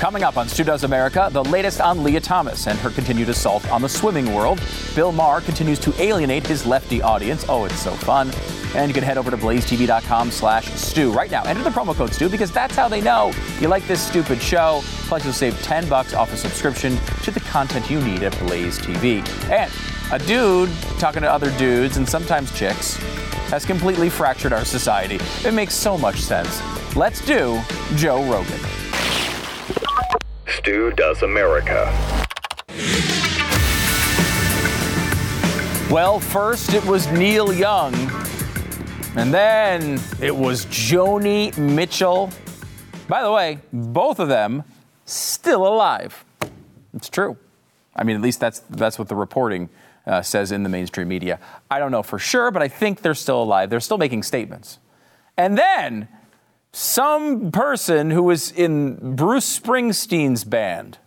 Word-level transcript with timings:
Coming 0.00 0.22
up 0.22 0.38
on 0.38 0.48
Stu 0.48 0.64
Does 0.64 0.84
America, 0.84 1.28
the 1.30 1.44
latest 1.44 1.78
on 1.78 2.02
Lia 2.02 2.20
Thomas 2.20 2.66
and 2.66 2.78
her 2.78 2.88
continued 2.88 3.28
assault 3.28 3.70
on 3.70 3.82
the 3.82 3.88
swimming 3.88 4.32
world. 4.32 4.58
Bill 4.94 5.12
Maher 5.12 5.42
continues 5.42 5.78
to 5.80 5.92
alienate 6.02 6.46
his 6.46 6.64
lefty 6.64 7.02
audience. 7.02 7.44
Oh, 7.50 7.66
it's 7.66 7.78
so 7.78 7.90
fun. 7.90 8.32
And 8.74 8.88
you 8.88 8.94
can 8.94 9.04
head 9.04 9.18
over 9.18 9.30
to 9.30 9.36
blazetv.com 9.36 10.30
slash 10.30 10.72
Stu 10.72 11.12
right 11.12 11.30
now. 11.30 11.42
Enter 11.42 11.62
the 11.62 11.68
promo 11.68 11.94
code 11.94 12.14
Stu 12.14 12.30
because 12.30 12.50
that's 12.50 12.74
how 12.74 12.88
they 12.88 13.02
know 13.02 13.30
you 13.60 13.68
like 13.68 13.86
this 13.86 14.00
stupid 14.00 14.40
show. 14.40 14.80
Plus, 14.82 15.22
you'll 15.22 15.34
save 15.34 15.60
10 15.60 15.86
bucks 15.90 16.14
off 16.14 16.32
a 16.32 16.36
subscription 16.38 16.96
to 17.22 17.30
the 17.30 17.40
content 17.40 17.90
you 17.90 18.00
need 18.00 18.22
at 18.22 18.36
Blaze 18.38 18.78
TV. 18.78 19.22
And 19.50 19.70
a 20.10 20.24
dude 20.26 20.70
talking 20.98 21.20
to 21.20 21.30
other 21.30 21.54
dudes 21.58 21.98
and 21.98 22.08
sometimes 22.08 22.58
chicks 22.58 22.96
has 23.50 23.66
completely 23.66 24.08
fractured 24.08 24.54
our 24.54 24.64
society. 24.64 25.20
It 25.46 25.52
makes 25.52 25.74
so 25.74 25.98
much 25.98 26.22
sense. 26.22 26.62
Let's 26.96 27.22
do 27.26 27.60
Joe 27.96 28.24
Rogan. 28.24 28.79
Stu 30.50 30.90
Does 30.92 31.22
America. 31.22 31.86
Well, 35.90 36.20
first 36.20 36.74
it 36.74 36.84
was 36.84 37.10
Neil 37.12 37.52
Young, 37.52 37.94
and 39.16 39.32
then 39.32 40.00
it 40.20 40.34
was 40.34 40.66
Joni 40.66 41.56
Mitchell. 41.56 42.30
By 43.08 43.22
the 43.22 43.32
way, 43.32 43.58
both 43.72 44.18
of 44.18 44.28
them 44.28 44.64
still 45.04 45.66
alive. 45.66 46.24
It's 46.94 47.08
true. 47.08 47.36
I 47.94 48.04
mean, 48.04 48.16
at 48.16 48.22
least 48.22 48.40
that's 48.40 48.60
that's 48.70 48.98
what 48.98 49.08
the 49.08 49.16
reporting 49.16 49.68
uh, 50.06 50.22
says 50.22 50.52
in 50.52 50.62
the 50.62 50.68
mainstream 50.68 51.08
media. 51.08 51.38
I 51.70 51.78
don't 51.78 51.90
know 51.90 52.02
for 52.02 52.18
sure, 52.18 52.50
but 52.50 52.62
I 52.62 52.68
think 52.68 53.02
they're 53.02 53.14
still 53.14 53.42
alive. 53.42 53.70
They're 53.70 53.80
still 53.80 53.98
making 53.98 54.22
statements. 54.22 54.78
And 55.36 55.56
then 55.58 56.08
some 56.72 57.50
person 57.50 58.10
who 58.10 58.22
was 58.22 58.52
in 58.52 59.16
Bruce 59.16 59.58
Springsteen's 59.58 60.44
band, 60.44 60.98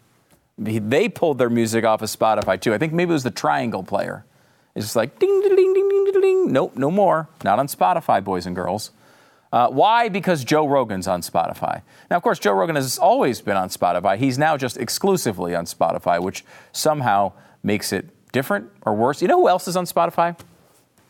they 0.58 1.09
pulled 1.09 1.38
their 1.38 1.50
music 1.50 1.86
off 1.86 2.02
of 2.02 2.09
Spotify 2.09 2.59
too. 2.59 2.73
I 2.73 2.78
think 2.78 2.94
maybe 2.94 3.11
it 3.11 3.14
was 3.14 3.23
the 3.23 3.31
Triangle 3.31 3.83
player. 3.83 4.25
It's 4.75 4.86
just 4.86 4.95
like 4.95 5.20
ding, 5.20 5.42
ding, 5.42 5.55
ding, 5.55 5.73
ding, 5.73 5.89
ding, 6.11 6.22
ding. 6.22 6.52
Nope, 6.52 6.75
no 6.75 6.92
more. 6.92 7.30
Not 7.44 7.59
on 7.59 7.67
Spotify, 7.67 8.23
boys 8.23 8.45
and 8.45 8.55
girls. 8.55 8.92
Uh, 9.52 9.70
why? 9.70 10.09
Because 10.09 10.44
Joe 10.44 10.67
Rogan's 10.67 11.08
on 11.08 11.22
Spotify. 11.22 11.83
Now, 12.09 12.17
of 12.17 12.23
course, 12.23 12.39
Joe 12.39 12.53
Rogan 12.53 12.75
has 12.75 12.98
always 12.98 13.39
been 13.39 13.55
on 13.55 13.70
Spotify. 13.70 14.17
He's 14.17 14.39
now 14.39 14.58
just 14.58 14.77
exclusively 14.77 15.53
on 15.53 15.66
Spotify, 15.66 16.20
which 16.20 16.44
somehow 16.72 17.33
makes 17.61 17.94
it 17.94 18.09
different 18.31 18.72
or 18.81 18.95
worse. 18.95 19.22
You 19.22 19.27
know 19.27 19.39
who 19.39 19.48
else 19.48 19.67
is 19.67 19.77
on 19.77 19.86
Spotify? 19.86 20.38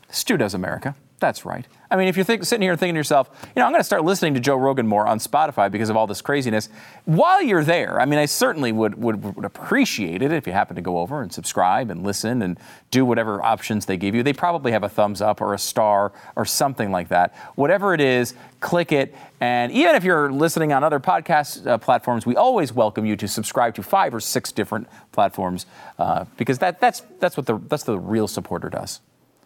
Stu 0.10 0.36
Does 0.36 0.54
America. 0.54 0.94
That's 1.24 1.46
right. 1.46 1.66
I 1.90 1.96
mean, 1.96 2.10
if 2.10 2.18
you're 2.18 2.26
think, 2.26 2.44
sitting 2.44 2.64
here 2.64 2.76
thinking 2.76 2.96
to 2.96 3.00
yourself, 3.00 3.30
you 3.56 3.62
know, 3.62 3.66
I'm 3.66 3.72
going 3.72 3.80
to 3.80 3.86
start 3.86 4.04
listening 4.04 4.34
to 4.34 4.42
Joe 4.42 4.58
Rogan 4.58 4.86
more 4.86 5.08
on 5.08 5.20
Spotify 5.20 5.72
because 5.72 5.88
of 5.88 5.96
all 5.96 6.06
this 6.06 6.22
craziness, 6.22 6.68
while 7.06 7.42
you're 7.42 7.64
there, 7.64 8.02
I 8.02 8.04
mean, 8.04 8.20
I 8.20 8.26
certainly 8.26 8.74
would, 8.74 9.02
would, 9.02 9.38
would 9.38 9.46
appreciate 9.46 10.22
it 10.22 10.34
if 10.34 10.46
you 10.46 10.52
happen 10.52 10.76
to 10.76 10.82
go 10.82 10.98
over 10.98 11.22
and 11.22 11.32
subscribe 11.32 11.90
and 11.90 12.04
listen 12.04 12.42
and 12.42 12.60
do 12.92 13.06
whatever 13.06 13.42
options 13.42 13.86
they 13.86 13.96
give 13.96 14.14
you. 14.14 14.22
They 14.22 14.34
probably 14.34 14.74
have 14.74 14.84
a 14.84 14.90
thumbs 14.90 15.22
up 15.22 15.40
or 15.40 15.54
a 15.54 15.58
star 15.58 16.12
or 16.36 16.44
something 16.44 16.92
like 16.92 17.08
that. 17.08 17.34
Whatever 17.56 17.94
it 17.94 18.02
is, 18.02 18.34
click 18.60 18.92
it. 18.92 19.16
And 19.40 19.72
even 19.72 19.96
if 19.96 20.04
you're 20.04 20.30
listening 20.30 20.74
on 20.74 20.84
other 20.84 21.00
podcast 21.00 21.66
uh, 21.66 21.78
platforms, 21.78 22.26
we 22.26 22.36
always 22.36 22.74
welcome 22.74 23.06
you 23.06 23.16
to 23.16 23.30
subscribe 23.30 23.76
to 23.76 23.82
five 23.82 24.14
or 24.14 24.20
six 24.20 24.52
different 24.52 24.90
platforms 25.14 25.68
uh, 26.00 26.26
because 26.36 26.60
that, 26.60 26.82
that's, 26.82 27.00
that's 27.22 27.38
what 27.38 27.46
the, 27.46 27.60
that's 27.70 27.84
the 27.84 27.98
real 27.98 28.28
supporter 28.28 28.68
does 28.68 29.00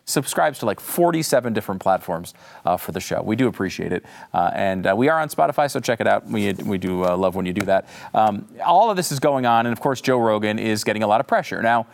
subscribes 0.08 0.58
to 0.60 0.66
like 0.66 0.80
47 0.80 1.54
different 1.54 1.82
platforms 1.82 2.34
uh, 2.66 2.78
for 2.78 2.94
the 2.94 3.00
show. 3.00 3.22
We 3.22 3.36
do 3.36 3.48
appreciate 3.48 3.92
it. 3.92 4.04
Uh, 4.34 4.52
and 4.56 4.88
uh, 4.88 4.96
we 4.98 5.10
are 5.10 5.20
on 5.20 5.30
Spotify, 5.30 5.70
so 5.70 5.80
check 5.80 6.00
it 6.00 6.08
out. 6.08 6.26
We, 6.26 6.54
we 6.54 6.78
do 6.78 7.06
uh, 7.06 7.16
love 7.16 7.36
when 7.36 7.46
you 7.46 7.54
do 7.54 7.66
that. 7.66 7.88
Um, 8.14 8.48
all 8.66 8.90
of 8.90 8.98
this 8.98 9.12
is 9.12 9.20
going 9.20 9.46
on, 9.46 9.68
and 9.68 9.74
of 9.74 9.80
course, 9.82 10.02
Joe 10.02 10.18
Rogan 10.18 10.58
is 10.58 10.84
getting 10.84 11.04
a 11.04 11.08
lot 11.08 11.20
of 11.20 11.28
pressure. 11.28 11.62
Now, 11.62 11.88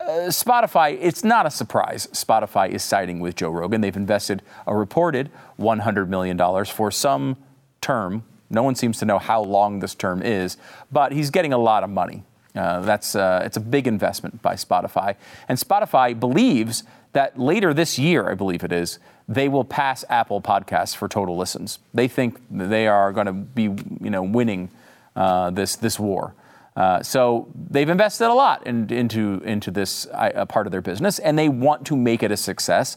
uh, 0.00 0.28
Spotify, 0.28 0.98
it's 1.00 1.22
not 1.22 1.46
a 1.46 1.50
surprise. 1.50 2.08
Spotify 2.08 2.68
is 2.68 2.82
siding 2.82 3.20
with 3.20 3.36
Joe 3.36 3.50
Rogan. 3.50 3.80
They've 3.80 3.96
invested 3.96 4.42
a 4.66 4.76
reported 4.76 5.30
$100 5.58 6.08
million 6.08 6.64
for 6.66 6.90
some 6.90 7.36
term. 7.80 8.24
No 8.50 8.64
one 8.64 8.74
seems 8.74 8.98
to 8.98 9.04
know 9.04 9.18
how 9.18 9.42
long 9.42 9.78
this 9.78 9.94
term 9.94 10.22
is, 10.22 10.56
but 10.90 11.12
he's 11.12 11.30
getting 11.30 11.52
a 11.52 11.58
lot 11.58 11.84
of 11.84 11.90
money. 11.90 12.24
Uh, 12.54 12.80
that's 12.80 13.16
uh, 13.16 13.42
it's 13.44 13.56
a 13.56 13.60
big 13.60 13.88
investment 13.88 14.40
by 14.40 14.54
Spotify, 14.54 15.16
and 15.48 15.58
Spotify 15.58 16.18
believes 16.18 16.84
that 17.14 17.38
later 17.38 17.72
this 17.72 17.98
year, 17.98 18.30
I 18.30 18.34
believe 18.34 18.62
it 18.62 18.72
is, 18.72 18.98
they 19.26 19.48
will 19.48 19.64
pass 19.64 20.04
Apple 20.08 20.40
Podcasts 20.40 20.94
for 20.94 21.08
total 21.08 21.36
listens. 21.36 21.78
They 21.94 22.08
think 22.08 22.38
they 22.50 22.86
are 22.86 23.12
going 23.12 23.26
to 23.26 23.32
be, 23.32 23.62
you 23.62 24.10
know, 24.10 24.22
winning 24.22 24.70
uh, 25.16 25.50
this 25.50 25.76
this 25.76 25.98
war. 25.98 26.34
Uh, 26.76 27.02
so 27.02 27.48
they've 27.70 27.88
invested 27.88 28.26
a 28.26 28.34
lot 28.34 28.66
in, 28.66 28.92
into 28.92 29.40
into 29.44 29.70
this 29.70 30.06
uh, 30.12 30.44
part 30.46 30.66
of 30.66 30.72
their 30.72 30.82
business, 30.82 31.18
and 31.18 31.38
they 31.38 31.48
want 31.48 31.86
to 31.86 31.96
make 31.96 32.22
it 32.22 32.30
a 32.30 32.36
success. 32.36 32.96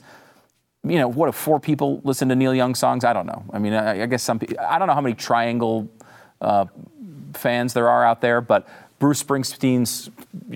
You 0.84 0.98
know, 0.98 1.08
what 1.08 1.30
if 1.30 1.36
four 1.36 1.60
people 1.60 2.02
listen 2.04 2.30
to 2.30 2.36
Neil 2.36 2.54
Young 2.54 2.76
songs? 2.76 3.04
I 3.04 3.14
don't 3.14 3.26
know. 3.26 3.46
I 3.54 3.60
mean, 3.60 3.74
I, 3.74 4.04
I 4.04 4.06
guess 4.08 4.24
some. 4.24 4.40
I 4.60 4.80
don't 4.80 4.88
know 4.88 4.94
how 4.96 5.02
many 5.02 5.16
Triangle 5.16 5.88
uh, 6.42 6.66
fans 7.34 7.74
there 7.74 7.88
are 7.88 8.04
out 8.04 8.22
there, 8.22 8.42
but 8.42 8.68
Bruce 9.00 9.24
Springsteen's 9.24 10.10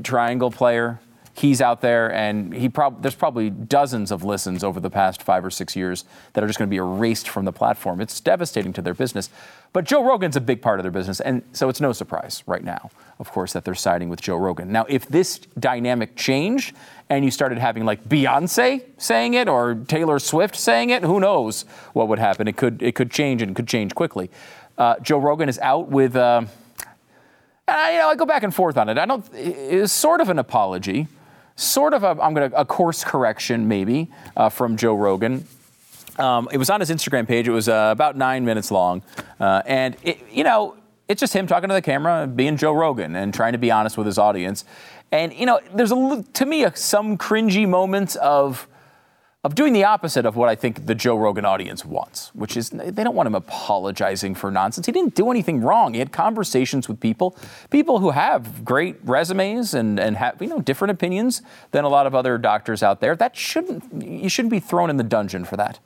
Triangle 0.04 0.52
player 0.52 1.00
he's 1.34 1.62
out 1.62 1.82
there 1.82 2.12
and 2.14 2.54
he 2.54 2.70
prob- 2.70 3.02
there's 3.02 3.16
probably 3.16 3.50
dozens 3.50 4.12
of 4.12 4.24
listens 4.24 4.64
over 4.64 4.80
the 4.80 4.90
past 4.90 5.24
five 5.24 5.46
or 5.46 5.50
six 5.50 5.76
years 5.76 6.06
that 6.34 6.44
are 6.44 6.48
just 6.48 6.60
going 6.60 6.70
to 6.70 6.72
be 6.72 6.78
erased 6.78 7.30
from 7.30 7.46
the 7.46 7.52
platform. 7.52 8.02
It's 8.02 8.20
devastating 8.20 8.74
to 8.74 8.82
their 8.82 8.94
business. 8.94 9.30
But 9.74 9.86
Joe 9.86 10.04
Rogan's 10.04 10.36
a 10.36 10.42
big 10.42 10.62
part 10.62 10.80
of 10.80 10.84
their 10.84 10.92
business, 10.92 11.22
and 11.22 11.44
so 11.54 11.70
it's 11.70 11.80
no 11.80 11.94
surprise 11.94 12.44
right 12.46 12.64
now, 12.64 12.92
of 13.20 13.32
course, 13.32 13.54
that 13.54 13.64
they're 13.64 13.74
siding 13.74 14.10
with 14.10 14.22
Joe 14.22 14.36
Rogan. 14.36 14.70
Now, 14.70 14.86
if 14.90 15.08
this 15.08 15.40
dynamic 15.58 16.18
changed 16.18 16.76
and 17.10 17.24
you 17.24 17.32
started 17.32 17.58
having 17.58 17.86
like 17.86 18.04
Beyonce 18.10 18.84
saying 18.98 19.34
it 19.36 19.48
or 19.48 19.76
Taylor 19.76 20.20
Swift 20.20 20.58
saying 20.58 20.90
it, 20.90 21.04
who 21.04 21.22
knows 21.22 21.64
what 21.94 22.10
would 22.10 22.20
happen? 22.20 22.50
It 22.50 22.58
could 22.58 22.82
it 22.82 22.96
could 22.96 23.12
change 23.12 23.42
and 23.42 23.56
could 23.56 23.68
change 23.68 23.96
quickly. 23.96 24.30
Uh, 24.78 25.00
Joe 25.00 25.20
Rogan 25.20 25.48
is 25.48 25.60
out 25.60 25.88
with. 25.88 26.16
Uh, 26.16 26.44
you 27.68 28.00
know, 28.00 28.10
I 28.10 28.16
go 28.18 28.26
back 28.26 28.44
and 28.44 28.54
forth 28.54 28.76
on 28.76 28.90
it. 28.90 28.98
I 28.98 29.06
don't. 29.06 29.26
It's 29.34 29.94
sort 29.94 30.20
of 30.20 30.28
an 30.28 30.38
apology 30.38 31.08
sort 31.56 31.94
of 31.94 32.04
a, 32.04 32.18
I'm 32.22 32.36
to 32.36 32.52
a 32.60 32.66
course 32.66 33.04
correction 33.04 33.68
maybe 33.68 34.10
uh, 34.36 34.50
from 34.50 34.78
Joe 34.78 34.96
Rogan. 34.96 35.46
Um, 36.18 36.50
it 36.52 36.58
was 36.58 36.70
on 36.70 36.80
his 36.80 36.90
Instagram 36.90 37.28
page. 37.28 37.48
It 37.48 37.52
was 37.52 37.70
uh, 37.70 37.90
about 37.92 38.18
nine 38.18 38.44
minutes 38.44 38.70
long, 38.72 39.02
uh, 39.40 39.62
and 39.66 39.96
it, 40.04 40.20
you 40.30 40.44
know, 40.44 40.76
it's 41.08 41.20
just 41.20 41.34
him 41.34 41.48
talking 41.48 41.70
to 41.70 41.74
the 41.74 41.82
camera, 41.82 42.28
being 42.28 42.58
Joe 42.58 42.74
Rogan, 42.74 43.16
and 43.16 43.34
trying 43.34 43.54
to 43.54 43.58
be 43.58 43.72
honest 43.72 43.98
with 43.98 44.08
his 44.08 44.18
audience. 44.18 44.66
And 45.12 45.34
you 45.34 45.46
know, 45.46 45.60
there's 45.74 45.92
a 45.92 46.24
to 46.34 46.46
me 46.46 46.64
a, 46.64 46.76
some 46.76 47.18
cringy 47.18 47.68
moments 47.68 48.16
of 48.18 48.68
of 49.44 49.56
doing 49.56 49.74
the 49.74 49.84
opposite 49.84 50.26
of 50.26 50.36
what 50.36 50.50
I 50.50 50.56
think 50.56 50.86
the 50.86 50.94
Joe 50.94 51.18
Rogan 51.18 51.46
audience 51.46 51.84
wants, 51.84 52.30
which 52.36 52.56
is 52.56 52.70
they 52.70 53.04
don't 53.04 53.16
want 53.16 53.26
him 53.26 53.34
apologizing 53.34 54.36
for 54.36 54.52
nonsense. 54.52 54.86
He 54.86 54.92
didn't 54.92 55.16
do 55.16 55.32
anything 55.32 55.62
wrong. 55.62 55.94
He 55.94 56.00
had 56.00 56.12
conversations 56.12 56.88
with 56.88 57.00
people, 57.00 57.36
people 57.72 57.98
who 58.00 58.12
have 58.12 58.64
great 58.64 58.98
resumes 59.04 59.74
and, 59.74 60.00
and 60.00 60.16
have 60.18 60.40
you 60.40 60.48
know 60.48 60.60
different 60.60 60.92
opinions 60.92 61.42
than 61.72 61.86
a 61.86 61.90
lot 61.90 62.06
of 62.06 62.14
other 62.14 62.38
doctors 62.38 62.84
out 62.84 63.02
there. 63.02 63.16
That 63.16 63.36
shouldn't 63.36 64.04
you 64.04 64.30
shouldn't 64.30 64.52
be 64.52 64.60
thrown 64.60 64.92
in 64.92 64.98
the 64.98 65.04
dungeon 65.04 65.44
for 65.46 65.58
that. 65.58 65.80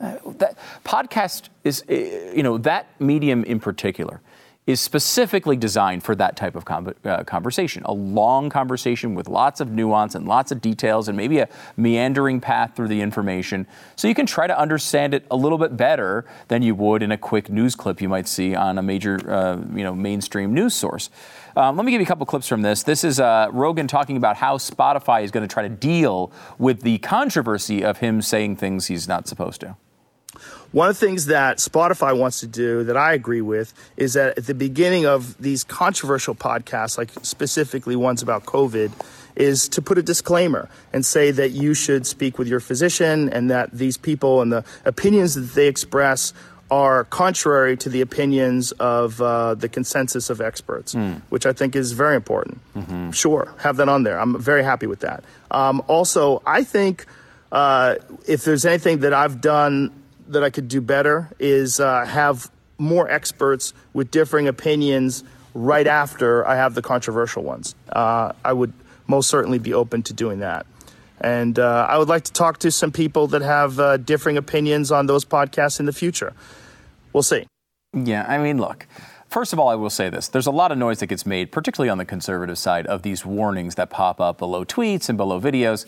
Uh, 0.00 0.16
that 0.38 0.58
podcast 0.84 1.48
is 1.64 1.82
uh, 1.90 1.94
you 1.94 2.42
know 2.42 2.56
that 2.58 2.88
medium 2.98 3.44
in 3.44 3.60
particular 3.60 4.20
is 4.66 4.80
specifically 4.80 5.56
designed 5.56 6.02
for 6.02 6.16
that 6.16 6.36
type 6.36 6.56
of 6.56 6.64
com- 6.64 6.92
uh, 7.04 7.22
conversation. 7.22 7.82
A 7.84 7.92
long 7.92 8.50
conversation 8.50 9.14
with 9.14 9.28
lots 9.28 9.60
of 9.60 9.70
nuance 9.70 10.16
and 10.16 10.26
lots 10.26 10.50
of 10.50 10.60
details 10.60 11.06
and 11.06 11.16
maybe 11.16 11.38
a 11.38 11.48
meandering 11.76 12.40
path 12.40 12.74
through 12.74 12.88
the 12.88 13.00
information 13.00 13.66
so 13.94 14.08
you 14.08 14.14
can 14.14 14.26
try 14.26 14.46
to 14.46 14.58
understand 14.58 15.14
it 15.14 15.24
a 15.30 15.36
little 15.36 15.58
bit 15.58 15.76
better 15.76 16.24
than 16.48 16.62
you 16.62 16.74
would 16.74 17.02
in 17.02 17.12
a 17.12 17.18
quick 17.18 17.48
news 17.48 17.76
clip 17.76 18.00
you 18.00 18.08
might 18.08 18.26
see 18.26 18.56
on 18.56 18.76
a 18.76 18.82
major 18.82 19.18
uh, 19.30 19.56
you 19.72 19.84
know, 19.84 19.94
mainstream 19.94 20.52
news 20.52 20.74
source. 20.74 21.10
Um, 21.54 21.76
let 21.76 21.86
me 21.86 21.92
give 21.92 22.00
you 22.00 22.04
a 22.04 22.08
couple 22.08 22.26
clips 22.26 22.48
from 22.48 22.62
this. 22.62 22.82
This 22.82 23.04
is 23.04 23.20
uh, 23.20 23.48
Rogan 23.52 23.86
talking 23.86 24.16
about 24.16 24.36
how 24.36 24.58
Spotify 24.58 25.22
is 25.22 25.30
going 25.30 25.46
to 25.46 25.52
try 25.52 25.62
to 25.62 25.68
deal 25.68 26.32
with 26.58 26.82
the 26.82 26.98
controversy 26.98 27.82
of 27.82 27.98
him 27.98 28.20
saying 28.20 28.56
things 28.56 28.88
he's 28.88 29.06
not 29.08 29.28
supposed 29.28 29.60
to. 29.60 29.76
One 30.72 30.88
of 30.88 30.98
the 30.98 31.06
things 31.06 31.26
that 31.26 31.58
Spotify 31.58 32.16
wants 32.16 32.40
to 32.40 32.46
do 32.46 32.84
that 32.84 32.96
I 32.96 33.12
agree 33.12 33.40
with 33.40 33.72
is 33.96 34.14
that 34.14 34.38
at 34.38 34.46
the 34.46 34.54
beginning 34.54 35.06
of 35.06 35.36
these 35.38 35.64
controversial 35.64 36.34
podcasts, 36.34 36.98
like 36.98 37.10
specifically 37.22 37.96
ones 37.96 38.22
about 38.22 38.44
COVID, 38.44 38.92
is 39.36 39.68
to 39.68 39.82
put 39.82 39.98
a 39.98 40.02
disclaimer 40.02 40.68
and 40.92 41.04
say 41.04 41.30
that 41.30 41.50
you 41.50 41.74
should 41.74 42.06
speak 42.06 42.38
with 42.38 42.48
your 42.48 42.60
physician 42.60 43.28
and 43.28 43.50
that 43.50 43.70
these 43.70 43.96
people 43.96 44.40
and 44.40 44.50
the 44.50 44.64
opinions 44.84 45.34
that 45.34 45.54
they 45.54 45.68
express 45.68 46.32
are 46.70 47.04
contrary 47.04 47.76
to 47.76 47.88
the 47.88 48.00
opinions 48.00 48.72
of 48.72 49.20
uh, 49.22 49.54
the 49.54 49.68
consensus 49.68 50.30
of 50.30 50.40
experts, 50.40 50.94
mm. 50.94 51.20
which 51.28 51.46
I 51.46 51.52
think 51.52 51.76
is 51.76 51.92
very 51.92 52.16
important. 52.16 52.60
Mm-hmm. 52.74 53.12
Sure, 53.12 53.54
have 53.58 53.76
that 53.76 53.88
on 53.88 54.02
there. 54.02 54.18
I'm 54.18 54.40
very 54.40 54.64
happy 54.64 54.86
with 54.86 55.00
that. 55.00 55.22
Um, 55.50 55.82
also, 55.86 56.42
I 56.44 56.64
think 56.64 57.06
uh, 57.52 57.96
if 58.26 58.44
there's 58.44 58.64
anything 58.64 59.00
that 59.00 59.12
I've 59.12 59.40
done 59.40 59.92
that 60.28 60.42
I 60.42 60.50
could 60.50 60.68
do 60.68 60.80
better 60.80 61.30
is 61.38 61.80
uh, 61.80 62.04
have 62.04 62.50
more 62.78 63.10
experts 63.10 63.72
with 63.92 64.10
differing 64.10 64.48
opinions 64.48 65.24
right 65.54 65.86
after 65.86 66.46
I 66.46 66.56
have 66.56 66.74
the 66.74 66.82
controversial 66.82 67.42
ones. 67.42 67.74
Uh, 67.90 68.32
I 68.44 68.52
would 68.52 68.72
most 69.06 69.30
certainly 69.30 69.58
be 69.58 69.72
open 69.72 70.02
to 70.04 70.12
doing 70.12 70.40
that. 70.40 70.66
And 71.20 71.58
uh, 71.58 71.86
I 71.88 71.96
would 71.96 72.08
like 72.08 72.24
to 72.24 72.32
talk 72.32 72.58
to 72.58 72.70
some 72.70 72.92
people 72.92 73.26
that 73.28 73.40
have 73.42 73.80
uh, 73.80 73.96
differing 73.96 74.36
opinions 74.36 74.92
on 74.92 75.06
those 75.06 75.24
podcasts 75.24 75.80
in 75.80 75.86
the 75.86 75.92
future. 75.92 76.34
We'll 77.12 77.22
see. 77.22 77.46
Yeah, 77.94 78.26
I 78.28 78.38
mean, 78.38 78.58
look. 78.58 78.86
First 79.28 79.52
of 79.52 79.58
all, 79.58 79.68
I 79.68 79.74
will 79.74 79.90
say 79.90 80.10
this. 80.10 80.28
There's 80.28 80.46
a 80.46 80.50
lot 80.50 80.70
of 80.70 80.78
noise 80.78 81.00
that 81.00 81.06
gets 81.06 81.24
made, 81.24 81.50
particularly 81.50 81.88
on 81.88 81.98
the 81.98 82.04
conservative 82.04 82.58
side, 82.58 82.86
of 82.86 83.02
these 83.02 83.24
warnings 83.24 83.74
that 83.76 83.90
pop 83.90 84.20
up 84.20 84.38
below 84.38 84.64
tweets 84.64 85.08
and 85.08 85.16
below 85.16 85.40
videos. 85.40 85.86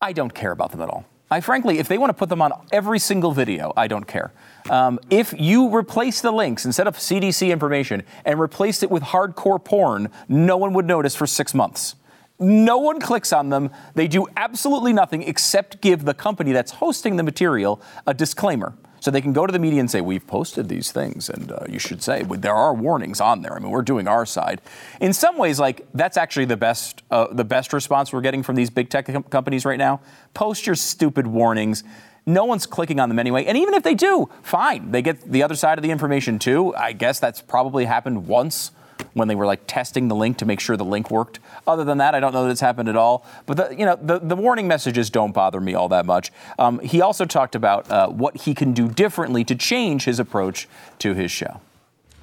I 0.00 0.12
don't 0.12 0.34
care 0.34 0.50
about 0.50 0.72
them 0.72 0.80
at 0.80 0.88
all. 0.88 1.04
I 1.32 1.40
frankly, 1.40 1.78
if 1.78 1.86
they 1.86 1.96
want 1.96 2.10
to 2.10 2.14
put 2.14 2.28
them 2.28 2.42
on 2.42 2.52
every 2.72 2.98
single 2.98 3.30
video, 3.30 3.72
I 3.76 3.86
don't 3.86 4.06
care. 4.06 4.32
Um, 4.68 4.98
if 5.10 5.32
you 5.38 5.72
replace 5.72 6.20
the 6.20 6.32
links 6.32 6.64
instead 6.64 6.88
of 6.88 6.96
CDC 6.96 7.50
information 7.50 8.02
and 8.24 8.40
replaced 8.40 8.82
it 8.82 8.90
with 8.90 9.04
hardcore 9.04 9.62
porn, 9.62 10.10
no 10.28 10.56
one 10.56 10.72
would 10.72 10.86
notice 10.86 11.14
for 11.14 11.28
six 11.28 11.54
months. 11.54 11.94
No 12.40 12.78
one 12.78 13.00
clicks 13.00 13.32
on 13.32 13.50
them. 13.50 13.70
They 13.94 14.08
do 14.08 14.26
absolutely 14.36 14.92
nothing 14.92 15.22
except 15.22 15.80
give 15.80 16.04
the 16.04 16.14
company 16.14 16.50
that's 16.50 16.72
hosting 16.72 17.14
the 17.14 17.22
material 17.22 17.80
a 18.08 18.14
disclaimer. 18.14 18.74
So 19.00 19.10
they 19.10 19.20
can 19.20 19.32
go 19.32 19.46
to 19.46 19.52
the 19.52 19.58
media 19.58 19.80
and 19.80 19.90
say, 19.90 20.00
We've 20.00 20.26
posted 20.26 20.68
these 20.68 20.92
things, 20.92 21.28
and 21.28 21.50
uh, 21.50 21.64
you 21.68 21.78
should 21.78 22.02
say, 22.02 22.22
there 22.22 22.54
are 22.54 22.74
warnings 22.74 23.20
on 23.20 23.42
there. 23.42 23.54
I 23.54 23.58
mean, 23.58 23.70
we're 23.70 23.82
doing 23.82 24.06
our 24.06 24.26
side. 24.26 24.60
In 25.00 25.12
some 25.12 25.38
ways, 25.38 25.58
like, 25.58 25.86
that's 25.94 26.16
actually 26.16 26.44
the 26.44 26.56
best, 26.56 27.02
uh, 27.10 27.28
the 27.32 27.44
best 27.44 27.72
response 27.72 28.12
we're 28.12 28.20
getting 28.20 28.42
from 28.42 28.56
these 28.56 28.70
big 28.70 28.90
tech 28.90 29.06
com- 29.06 29.22
companies 29.24 29.64
right 29.64 29.78
now. 29.78 30.00
Post 30.34 30.66
your 30.66 30.76
stupid 30.76 31.26
warnings. 31.26 31.82
No 32.26 32.44
one's 32.44 32.66
clicking 32.66 33.00
on 33.00 33.08
them 33.08 33.18
anyway. 33.18 33.44
And 33.46 33.56
even 33.56 33.74
if 33.74 33.82
they 33.82 33.94
do, 33.94 34.28
fine. 34.42 34.92
They 34.92 35.02
get 35.02 35.20
the 35.22 35.42
other 35.42 35.56
side 35.56 35.78
of 35.78 35.82
the 35.82 35.90
information 35.90 36.38
too. 36.38 36.74
I 36.76 36.92
guess 36.92 37.18
that's 37.18 37.40
probably 37.40 37.86
happened 37.86 38.26
once 38.26 38.72
when 39.14 39.28
they 39.28 39.34
were 39.34 39.46
like 39.46 39.66
testing 39.66 40.08
the 40.08 40.14
link 40.14 40.38
to 40.38 40.46
make 40.46 40.60
sure 40.60 40.76
the 40.76 40.84
link 40.84 41.10
worked. 41.10 41.40
Other 41.66 41.84
than 41.84 41.98
that, 41.98 42.14
I 42.14 42.20
don't 42.20 42.32
know 42.32 42.44
that 42.44 42.50
it's 42.50 42.60
happened 42.60 42.88
at 42.88 42.96
all. 42.96 43.24
But 43.46 43.56
the, 43.56 43.76
you 43.76 43.84
know, 43.84 43.96
the, 44.00 44.18
the 44.18 44.36
warning 44.36 44.68
messages 44.68 45.10
don't 45.10 45.32
bother 45.32 45.60
me 45.60 45.74
all 45.74 45.88
that 45.88 46.06
much. 46.06 46.32
Um, 46.58 46.78
he 46.80 47.00
also 47.00 47.24
talked 47.24 47.54
about 47.54 47.90
uh, 47.90 48.08
what 48.08 48.36
he 48.36 48.54
can 48.54 48.72
do 48.72 48.88
differently 48.88 49.44
to 49.44 49.54
change 49.54 50.04
his 50.04 50.18
approach 50.18 50.68
to 51.00 51.14
his 51.14 51.30
show. 51.30 51.60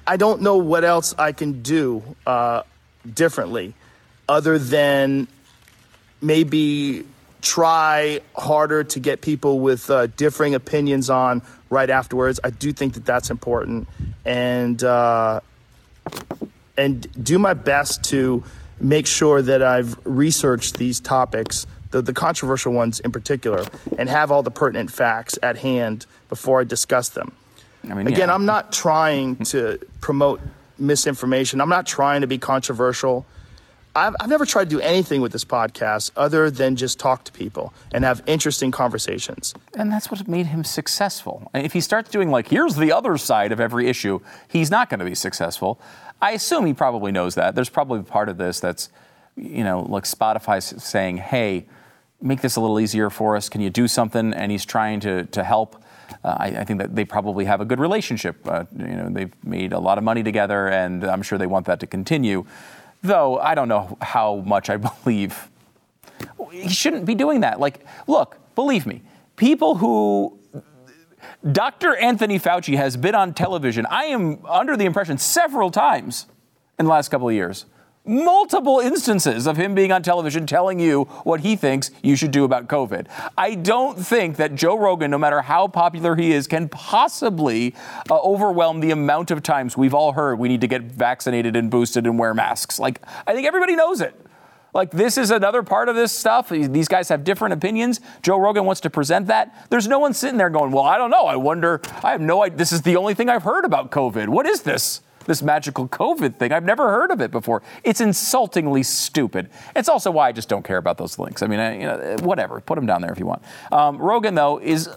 I 0.06 0.16
don't 0.16 0.40
know 0.40 0.56
what 0.56 0.84
else 0.84 1.14
I 1.18 1.32
can 1.32 1.62
do 1.62 2.02
uh, 2.26 2.62
differently, 3.12 3.74
other 4.26 4.58
than 4.58 5.28
maybe 6.22 7.04
try 7.42 8.20
harder 8.34 8.84
to 8.84 9.00
get 9.00 9.20
people 9.20 9.60
with 9.60 9.90
uh, 9.90 10.06
differing 10.06 10.54
opinions 10.54 11.10
on 11.10 11.42
right 11.70 11.90
afterwards. 11.90 12.40
I 12.42 12.50
do 12.50 12.72
think 12.72 12.94
that 12.94 13.04
that's 13.04 13.30
important, 13.30 13.86
and 14.24 14.82
uh, 14.82 15.40
and 16.78 17.06
do 17.22 17.38
my 17.38 17.52
best 17.52 18.04
to 18.04 18.42
make 18.80 19.06
sure 19.06 19.42
that 19.42 19.62
I've 19.62 19.98
researched 20.04 20.78
these 20.78 21.00
topics, 21.00 21.66
the, 21.90 22.00
the 22.00 22.12
controversial 22.12 22.72
ones 22.72 23.00
in 23.00 23.12
particular, 23.12 23.66
and 23.98 24.08
have 24.08 24.30
all 24.30 24.42
the 24.42 24.50
pertinent 24.50 24.90
facts 24.90 25.38
at 25.42 25.58
hand 25.58 26.06
before 26.28 26.60
I 26.60 26.64
discuss 26.64 27.08
them. 27.08 27.32
I 27.84 27.94
mean, 27.94 28.06
Again, 28.06 28.28
yeah. 28.28 28.34
I'm 28.34 28.46
not 28.46 28.72
trying 28.72 29.36
to 29.46 29.78
promote 30.00 30.40
misinformation. 30.78 31.60
I'm 31.60 31.68
not 31.68 31.86
trying 31.86 32.20
to 32.20 32.26
be 32.26 32.38
controversial. 32.38 33.26
I've, 33.98 34.16
I've 34.20 34.28
never 34.28 34.46
tried 34.46 34.64
to 34.64 34.70
do 34.70 34.80
anything 34.80 35.20
with 35.20 35.32
this 35.32 35.44
podcast 35.44 36.10
other 36.16 36.50
than 36.50 36.76
just 36.76 36.98
talk 36.98 37.24
to 37.24 37.32
people 37.32 37.72
and 37.92 38.04
have 38.04 38.22
interesting 38.26 38.70
conversations. 38.70 39.54
And 39.74 39.92
that's 39.92 40.10
what 40.10 40.26
made 40.28 40.46
him 40.46 40.64
successful. 40.64 41.50
If 41.54 41.72
he 41.72 41.80
starts 41.80 42.10
doing, 42.10 42.30
like, 42.30 42.48
here's 42.48 42.76
the 42.76 42.92
other 42.92 43.16
side 43.18 43.52
of 43.52 43.60
every 43.60 43.88
issue, 43.88 44.20
he's 44.48 44.70
not 44.70 44.88
going 44.90 45.00
to 45.00 45.04
be 45.04 45.14
successful. 45.14 45.80
I 46.20 46.32
assume 46.32 46.66
he 46.66 46.74
probably 46.74 47.12
knows 47.12 47.34
that. 47.36 47.54
There's 47.54 47.68
probably 47.68 48.00
a 48.00 48.04
part 48.04 48.28
of 48.28 48.38
this 48.38 48.60
that's, 48.60 48.90
you 49.36 49.64
know, 49.64 49.82
like 49.82 50.04
Spotify 50.04 50.62
saying, 50.62 51.18
hey, 51.18 51.66
make 52.20 52.40
this 52.40 52.56
a 52.56 52.60
little 52.60 52.80
easier 52.80 53.10
for 53.10 53.36
us. 53.36 53.48
Can 53.48 53.60
you 53.60 53.70
do 53.70 53.86
something? 53.86 54.32
And 54.32 54.50
he's 54.50 54.64
trying 54.64 55.00
to, 55.00 55.24
to 55.26 55.44
help. 55.44 55.82
Uh, 56.24 56.36
I, 56.38 56.46
I, 56.46 56.64
think 56.64 56.80
that 56.80 56.96
they 56.96 57.04
probably 57.04 57.44
have 57.44 57.60
a 57.60 57.64
good 57.64 57.78
relationship. 57.78 58.36
Uh, 58.48 58.64
you 58.76 58.86
know, 58.86 59.08
they've 59.10 59.32
made 59.44 59.72
a 59.72 59.78
lot 59.78 59.98
of 59.98 60.04
money 60.04 60.22
together, 60.22 60.66
and 60.68 61.04
I'm 61.04 61.22
sure 61.22 61.38
they 61.38 61.46
want 61.46 61.66
that 61.66 61.80
to 61.80 61.86
continue. 61.86 62.46
Though 63.02 63.38
I 63.38 63.54
don't 63.54 63.68
know 63.68 63.96
how 64.00 64.36
much 64.46 64.70
I 64.70 64.76
believe 65.04 65.50
he 66.50 66.68
shouldn't 66.68 67.04
be 67.04 67.14
doing 67.14 67.40
that. 67.40 67.60
Like, 67.60 67.84
look, 68.06 68.38
believe 68.54 68.86
me, 68.86 69.02
people 69.36 69.76
who 69.76 70.38
Dr. 71.52 71.94
Anthony 71.96 72.38
Fauci 72.38 72.76
has 72.76 72.96
been 72.96 73.14
on 73.14 73.32
television, 73.34 73.86
I 73.86 74.04
am 74.04 74.44
under 74.46 74.76
the 74.76 74.84
impression, 74.84 75.18
several 75.18 75.70
times 75.70 76.26
in 76.78 76.86
the 76.86 76.90
last 76.90 77.08
couple 77.10 77.28
of 77.28 77.34
years. 77.34 77.66
Multiple 78.08 78.80
instances 78.80 79.46
of 79.46 79.58
him 79.58 79.74
being 79.74 79.92
on 79.92 80.02
television 80.02 80.46
telling 80.46 80.80
you 80.80 81.04
what 81.24 81.40
he 81.40 81.56
thinks 81.56 81.90
you 82.02 82.16
should 82.16 82.30
do 82.30 82.44
about 82.44 82.66
COVID. 82.66 83.06
I 83.36 83.54
don't 83.54 83.98
think 83.98 84.36
that 84.36 84.54
Joe 84.54 84.78
Rogan, 84.78 85.10
no 85.10 85.18
matter 85.18 85.42
how 85.42 85.68
popular 85.68 86.16
he 86.16 86.32
is, 86.32 86.46
can 86.46 86.70
possibly 86.70 87.74
uh, 88.10 88.18
overwhelm 88.20 88.80
the 88.80 88.92
amount 88.92 89.30
of 89.30 89.42
times 89.42 89.76
we've 89.76 89.92
all 89.92 90.12
heard 90.12 90.38
we 90.38 90.48
need 90.48 90.62
to 90.62 90.66
get 90.66 90.84
vaccinated 90.84 91.54
and 91.54 91.70
boosted 91.70 92.06
and 92.06 92.18
wear 92.18 92.32
masks. 92.32 92.78
Like, 92.78 93.02
I 93.26 93.34
think 93.34 93.46
everybody 93.46 93.76
knows 93.76 94.00
it. 94.00 94.18
Like, 94.72 94.90
this 94.90 95.18
is 95.18 95.30
another 95.30 95.62
part 95.62 95.90
of 95.90 95.94
this 95.94 96.10
stuff. 96.10 96.48
These 96.48 96.88
guys 96.88 97.10
have 97.10 97.24
different 97.24 97.52
opinions. 97.52 98.00
Joe 98.22 98.38
Rogan 98.38 98.64
wants 98.64 98.80
to 98.82 98.90
present 98.90 99.26
that. 99.26 99.68
There's 99.68 99.86
no 99.86 99.98
one 99.98 100.14
sitting 100.14 100.38
there 100.38 100.48
going, 100.48 100.70
Well, 100.70 100.84
I 100.84 100.96
don't 100.96 101.10
know. 101.10 101.26
I 101.26 101.36
wonder. 101.36 101.82
I 102.02 102.12
have 102.12 102.22
no 102.22 102.42
idea. 102.42 102.56
This 102.56 102.72
is 102.72 102.80
the 102.80 102.96
only 102.96 103.12
thing 103.12 103.28
I've 103.28 103.42
heard 103.42 103.66
about 103.66 103.90
COVID. 103.90 104.28
What 104.28 104.46
is 104.46 104.62
this? 104.62 105.02
This 105.28 105.42
magical 105.42 105.86
COVID 105.86 106.36
thing. 106.36 106.52
I've 106.52 106.64
never 106.64 106.88
heard 106.88 107.10
of 107.10 107.20
it 107.20 107.30
before. 107.30 107.62
It's 107.84 108.00
insultingly 108.00 108.82
stupid. 108.82 109.50
It's 109.76 109.90
also 109.90 110.10
why 110.10 110.28
I 110.28 110.32
just 110.32 110.48
don't 110.48 110.64
care 110.64 110.78
about 110.78 110.96
those 110.96 111.18
links. 111.18 111.42
I 111.42 111.46
mean, 111.48 111.60
I, 111.60 111.74
you 111.74 111.86
know, 111.86 112.16
whatever. 112.22 112.62
Put 112.62 112.76
them 112.76 112.86
down 112.86 113.02
there 113.02 113.12
if 113.12 113.18
you 113.18 113.26
want. 113.26 113.42
Um, 113.70 113.98
Rogan, 113.98 114.34
though, 114.34 114.58
is, 114.58 114.88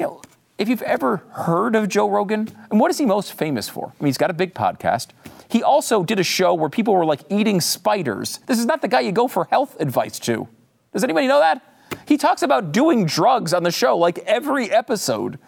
you 0.00 0.06
know, 0.06 0.20
if 0.58 0.68
you've 0.68 0.82
ever 0.82 1.18
heard 1.30 1.76
of 1.76 1.88
Joe 1.88 2.10
Rogan, 2.10 2.48
and 2.72 2.80
what 2.80 2.90
is 2.90 2.98
he 2.98 3.06
most 3.06 3.34
famous 3.34 3.68
for? 3.68 3.92
I 3.98 4.02
mean, 4.02 4.08
he's 4.08 4.18
got 4.18 4.30
a 4.30 4.34
big 4.34 4.52
podcast. 4.52 5.10
He 5.48 5.62
also 5.62 6.02
did 6.02 6.18
a 6.18 6.24
show 6.24 6.54
where 6.54 6.68
people 6.68 6.94
were 6.94 7.04
like 7.04 7.20
eating 7.30 7.60
spiders. 7.60 8.40
This 8.46 8.58
is 8.58 8.66
not 8.66 8.82
the 8.82 8.88
guy 8.88 8.98
you 8.98 9.12
go 9.12 9.28
for 9.28 9.44
health 9.44 9.80
advice 9.80 10.18
to. 10.20 10.48
Does 10.92 11.04
anybody 11.04 11.28
know 11.28 11.38
that? 11.38 11.62
He 12.04 12.16
talks 12.16 12.42
about 12.42 12.72
doing 12.72 13.06
drugs 13.06 13.54
on 13.54 13.62
the 13.62 13.70
show 13.70 13.96
like 13.96 14.18
every 14.26 14.72
episode. 14.72 15.38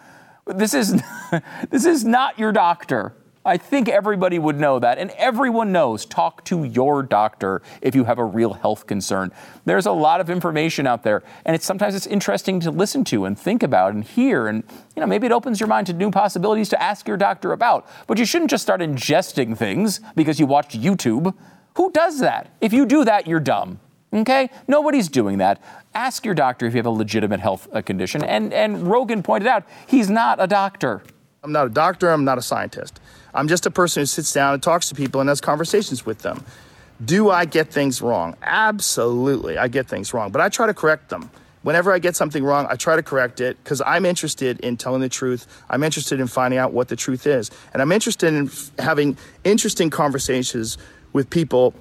This 0.47 0.73
is 0.73 1.01
this 1.69 1.85
is 1.85 2.05
not 2.05 2.39
your 2.39 2.53
doctor. 2.53 3.13
I 3.45 3.57
think 3.57 3.87
everybody 3.87 4.39
would 4.39 4.59
know 4.59 4.79
that. 4.79 4.97
And 4.97 5.11
everyone 5.11 5.71
knows 5.71 6.05
talk 6.05 6.43
to 6.45 6.63
your 6.63 7.03
doctor 7.03 7.61
if 7.81 7.93
you 7.93 8.03
have 8.05 8.17
a 8.17 8.25
real 8.25 8.53
health 8.53 8.87
concern. 8.87 9.31
There's 9.65 9.85
a 9.85 9.91
lot 9.91 10.19
of 10.19 10.29
information 10.29 10.87
out 10.87 11.03
there, 11.03 11.23
and 11.45 11.55
it's 11.55 11.65
sometimes 11.65 11.93
it's 11.93 12.07
interesting 12.07 12.59
to 12.61 12.71
listen 12.71 13.03
to 13.05 13.25
and 13.25 13.37
think 13.37 13.61
about 13.61 13.93
and 13.93 14.03
hear. 14.03 14.47
And 14.47 14.63
you 14.95 14.99
know, 14.99 15.05
maybe 15.05 15.27
it 15.27 15.31
opens 15.31 15.59
your 15.59 15.67
mind 15.67 15.87
to 15.87 15.93
new 15.93 16.09
possibilities 16.09 16.69
to 16.69 16.81
ask 16.81 17.07
your 17.07 17.17
doctor 17.17 17.51
about. 17.51 17.87
But 18.07 18.17
you 18.17 18.25
shouldn't 18.25 18.49
just 18.49 18.63
start 18.63 18.81
ingesting 18.81 19.57
things 19.57 20.01
because 20.15 20.39
you 20.39 20.47
watched 20.47 20.71
YouTube. 20.71 21.35
Who 21.75 21.91
does 21.91 22.19
that? 22.19 22.51
If 22.61 22.73
you 22.73 22.85
do 22.85 23.05
that, 23.05 23.27
you're 23.27 23.39
dumb. 23.39 23.79
Okay? 24.13 24.49
Nobody's 24.67 25.09
doing 25.09 25.37
that. 25.39 25.61
Ask 25.93 26.25
your 26.25 26.33
doctor 26.33 26.65
if 26.65 26.73
you 26.73 26.77
have 26.77 26.85
a 26.85 26.89
legitimate 26.89 27.41
health 27.41 27.67
uh, 27.73 27.81
condition. 27.81 28.23
And, 28.23 28.53
and 28.53 28.87
Rogan 28.87 29.21
pointed 29.21 29.47
out 29.47 29.63
he's 29.87 30.09
not 30.09 30.41
a 30.41 30.47
doctor. 30.47 31.03
I'm 31.43 31.51
not 31.51 31.67
a 31.67 31.69
doctor, 31.69 32.09
I'm 32.09 32.25
not 32.25 32.37
a 32.37 32.41
scientist. 32.41 32.99
I'm 33.35 33.47
just 33.47 33.65
a 33.65 33.71
person 33.71 34.01
who 34.01 34.05
sits 34.05 34.31
down 34.33 34.53
and 34.53 34.63
talks 34.63 34.89
to 34.89 34.95
people 34.95 35.19
and 35.19 35.29
has 35.29 35.41
conversations 35.41 36.05
with 36.05 36.19
them. 36.19 36.43
Do 37.03 37.29
I 37.29 37.45
get 37.45 37.71
things 37.71 38.01
wrong? 38.01 38.35
Absolutely, 38.41 39.57
I 39.57 39.67
get 39.67 39.87
things 39.87 40.13
wrong, 40.13 40.31
but 40.31 40.41
I 40.41 40.49
try 40.49 40.65
to 40.65 40.73
correct 40.73 41.09
them. 41.09 41.29
Whenever 41.61 41.91
I 41.91 41.99
get 41.99 42.15
something 42.15 42.43
wrong, 42.43 42.67
I 42.69 42.75
try 42.75 42.95
to 42.95 43.03
correct 43.03 43.41
it 43.41 43.57
because 43.63 43.81
I'm 43.81 44.05
interested 44.05 44.59
in 44.59 44.77
telling 44.77 45.01
the 45.01 45.09
truth. 45.09 45.47
I'm 45.69 45.83
interested 45.83 46.19
in 46.19 46.27
finding 46.27 46.59
out 46.59 46.73
what 46.73 46.87
the 46.87 46.95
truth 46.95 47.25
is. 47.25 47.49
And 47.73 47.81
I'm 47.81 47.91
interested 47.91 48.33
in 48.33 48.47
f- 48.47 48.71
having 48.77 49.17
interesting 49.43 49.89
conversations 49.89 50.77
with 51.11 51.29
people 51.29 51.73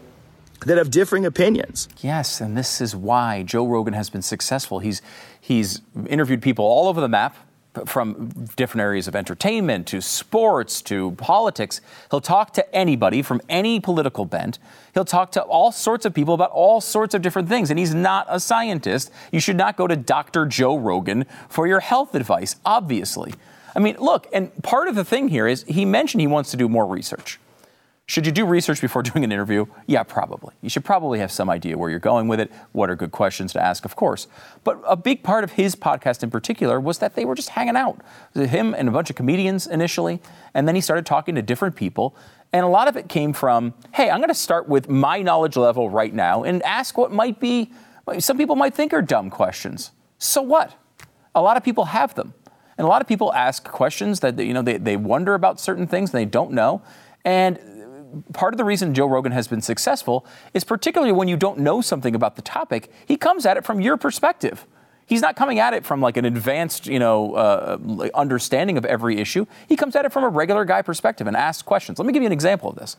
that 0.64 0.78
have 0.78 0.90
differing 0.90 1.26
opinions. 1.26 1.86
Yes, 2.00 2.40
and 2.40 2.56
this 2.56 2.80
is 2.80 2.96
why 2.96 3.42
Joe 3.42 3.66
Rogan 3.66 3.92
has 3.92 4.08
been 4.08 4.22
successful. 4.22 4.78
He's 4.78 5.02
he's 5.38 5.82
interviewed 6.06 6.40
people 6.40 6.64
all 6.64 6.88
over 6.88 7.02
the 7.02 7.08
map 7.08 7.36
from 7.86 8.30
different 8.56 8.82
areas 8.82 9.08
of 9.08 9.16
entertainment 9.16 9.86
to 9.88 10.00
sports 10.00 10.80
to 10.82 11.12
politics. 11.12 11.80
He'll 12.10 12.20
talk 12.20 12.52
to 12.54 12.74
anybody 12.74 13.22
from 13.22 13.40
any 13.48 13.80
political 13.80 14.24
bent. 14.24 14.58
He'll 14.94 15.04
talk 15.04 15.32
to 15.32 15.42
all 15.42 15.72
sorts 15.72 16.06
of 16.06 16.14
people 16.14 16.34
about 16.34 16.50
all 16.50 16.80
sorts 16.80 17.14
of 17.14 17.22
different 17.22 17.48
things. 17.48 17.70
And 17.70 17.78
he's 17.78 17.94
not 17.94 18.26
a 18.28 18.38
scientist. 18.38 19.10
You 19.32 19.40
should 19.40 19.56
not 19.56 19.76
go 19.76 19.86
to 19.86 19.96
Dr. 19.96 20.46
Joe 20.46 20.76
Rogan 20.76 21.26
for 21.48 21.66
your 21.66 21.80
health 21.80 22.14
advice, 22.14 22.56
obviously. 22.64 23.34
I 23.76 23.80
mean, 23.80 23.96
look, 23.98 24.28
and 24.32 24.50
part 24.62 24.88
of 24.88 24.94
the 24.94 25.04
thing 25.04 25.28
here 25.28 25.46
is 25.48 25.64
he 25.64 25.84
mentioned 25.84 26.20
he 26.20 26.26
wants 26.26 26.50
to 26.52 26.56
do 26.56 26.68
more 26.68 26.86
research. 26.86 27.40
Should 28.06 28.26
you 28.26 28.32
do 28.32 28.44
research 28.44 28.80
before 28.80 29.02
doing 29.02 29.24
an 29.24 29.32
interview? 29.32 29.66
Yeah, 29.86 30.02
probably. 30.02 30.54
You 30.60 30.68
should 30.68 30.84
probably 30.84 31.18
have 31.20 31.32
some 31.32 31.48
idea 31.48 31.78
where 31.78 31.90
you're 31.90 31.98
going 31.98 32.28
with 32.28 32.40
it, 32.40 32.52
what 32.72 32.90
are 32.90 32.96
good 32.96 33.12
questions 33.12 33.52
to 33.54 33.62
ask, 33.62 33.84
of 33.84 33.96
course. 33.96 34.26
But 34.62 34.80
a 34.86 34.96
big 34.96 35.22
part 35.22 35.44
of 35.44 35.52
his 35.52 35.74
podcast 35.74 36.22
in 36.22 36.30
particular 36.30 36.78
was 36.78 36.98
that 36.98 37.14
they 37.14 37.24
were 37.24 37.34
just 37.34 37.50
hanging 37.50 37.76
out. 37.76 38.00
Him 38.34 38.74
and 38.74 38.88
a 38.88 38.92
bunch 38.92 39.10
of 39.10 39.16
comedians 39.16 39.66
initially, 39.66 40.20
and 40.52 40.68
then 40.68 40.74
he 40.74 40.80
started 40.80 41.06
talking 41.06 41.34
to 41.34 41.42
different 41.42 41.76
people. 41.76 42.14
And 42.52 42.64
a 42.64 42.68
lot 42.68 42.86
of 42.86 42.96
it 42.96 43.08
came 43.08 43.32
from, 43.32 43.74
hey, 43.94 44.10
I'm 44.10 44.18
going 44.18 44.28
to 44.28 44.34
start 44.34 44.68
with 44.68 44.88
my 44.88 45.22
knowledge 45.22 45.56
level 45.56 45.90
right 45.90 46.14
now 46.14 46.44
and 46.44 46.62
ask 46.62 46.96
what 46.96 47.10
might 47.10 47.40
be, 47.40 47.72
some 48.20 48.36
people 48.38 48.54
might 48.54 48.74
think 48.74 48.92
are 48.92 49.02
dumb 49.02 49.28
questions. 49.30 49.90
So 50.18 50.40
what? 50.40 50.74
A 51.34 51.42
lot 51.42 51.56
of 51.56 51.64
people 51.64 51.86
have 51.86 52.14
them. 52.14 52.34
And 52.78 52.84
a 52.84 52.88
lot 52.88 53.02
of 53.02 53.08
people 53.08 53.32
ask 53.32 53.64
questions 53.64 54.20
that, 54.20 54.38
you 54.38 54.52
know, 54.52 54.62
they, 54.62 54.76
they 54.76 54.96
wonder 54.96 55.34
about 55.34 55.58
certain 55.58 55.86
things 55.86 56.10
and 56.10 56.18
they 56.18 56.24
don't 56.24 56.52
know. 56.52 56.82
And 57.24 57.58
part 58.32 58.54
of 58.54 58.58
the 58.58 58.64
reason 58.64 58.94
Joe 58.94 59.06
Rogan 59.06 59.32
has 59.32 59.48
been 59.48 59.60
successful 59.60 60.26
is 60.52 60.64
particularly 60.64 61.12
when 61.12 61.28
you 61.28 61.36
don't 61.36 61.58
know 61.58 61.80
something 61.80 62.14
about 62.14 62.36
the 62.36 62.42
topic, 62.42 62.90
he 63.06 63.16
comes 63.16 63.46
at 63.46 63.56
it 63.56 63.64
from 63.64 63.80
your 63.80 63.96
perspective. 63.96 64.66
He's 65.06 65.20
not 65.20 65.36
coming 65.36 65.58
at 65.58 65.74
it 65.74 65.84
from 65.84 66.00
like 66.00 66.16
an 66.16 66.24
advanced, 66.24 66.86
you 66.86 66.98
know, 66.98 67.34
uh, 67.34 68.08
understanding 68.14 68.78
of 68.78 68.84
every 68.84 69.18
issue. 69.18 69.46
He 69.68 69.76
comes 69.76 69.94
at 69.96 70.04
it 70.04 70.12
from 70.12 70.24
a 70.24 70.28
regular 70.28 70.64
guy 70.64 70.82
perspective 70.82 71.26
and 71.26 71.36
asks 71.36 71.62
questions. 71.62 71.98
Let 71.98 72.06
me 72.06 72.12
give 72.12 72.22
you 72.22 72.26
an 72.26 72.32
example 72.32 72.70
of 72.70 72.76
this. 72.76 72.96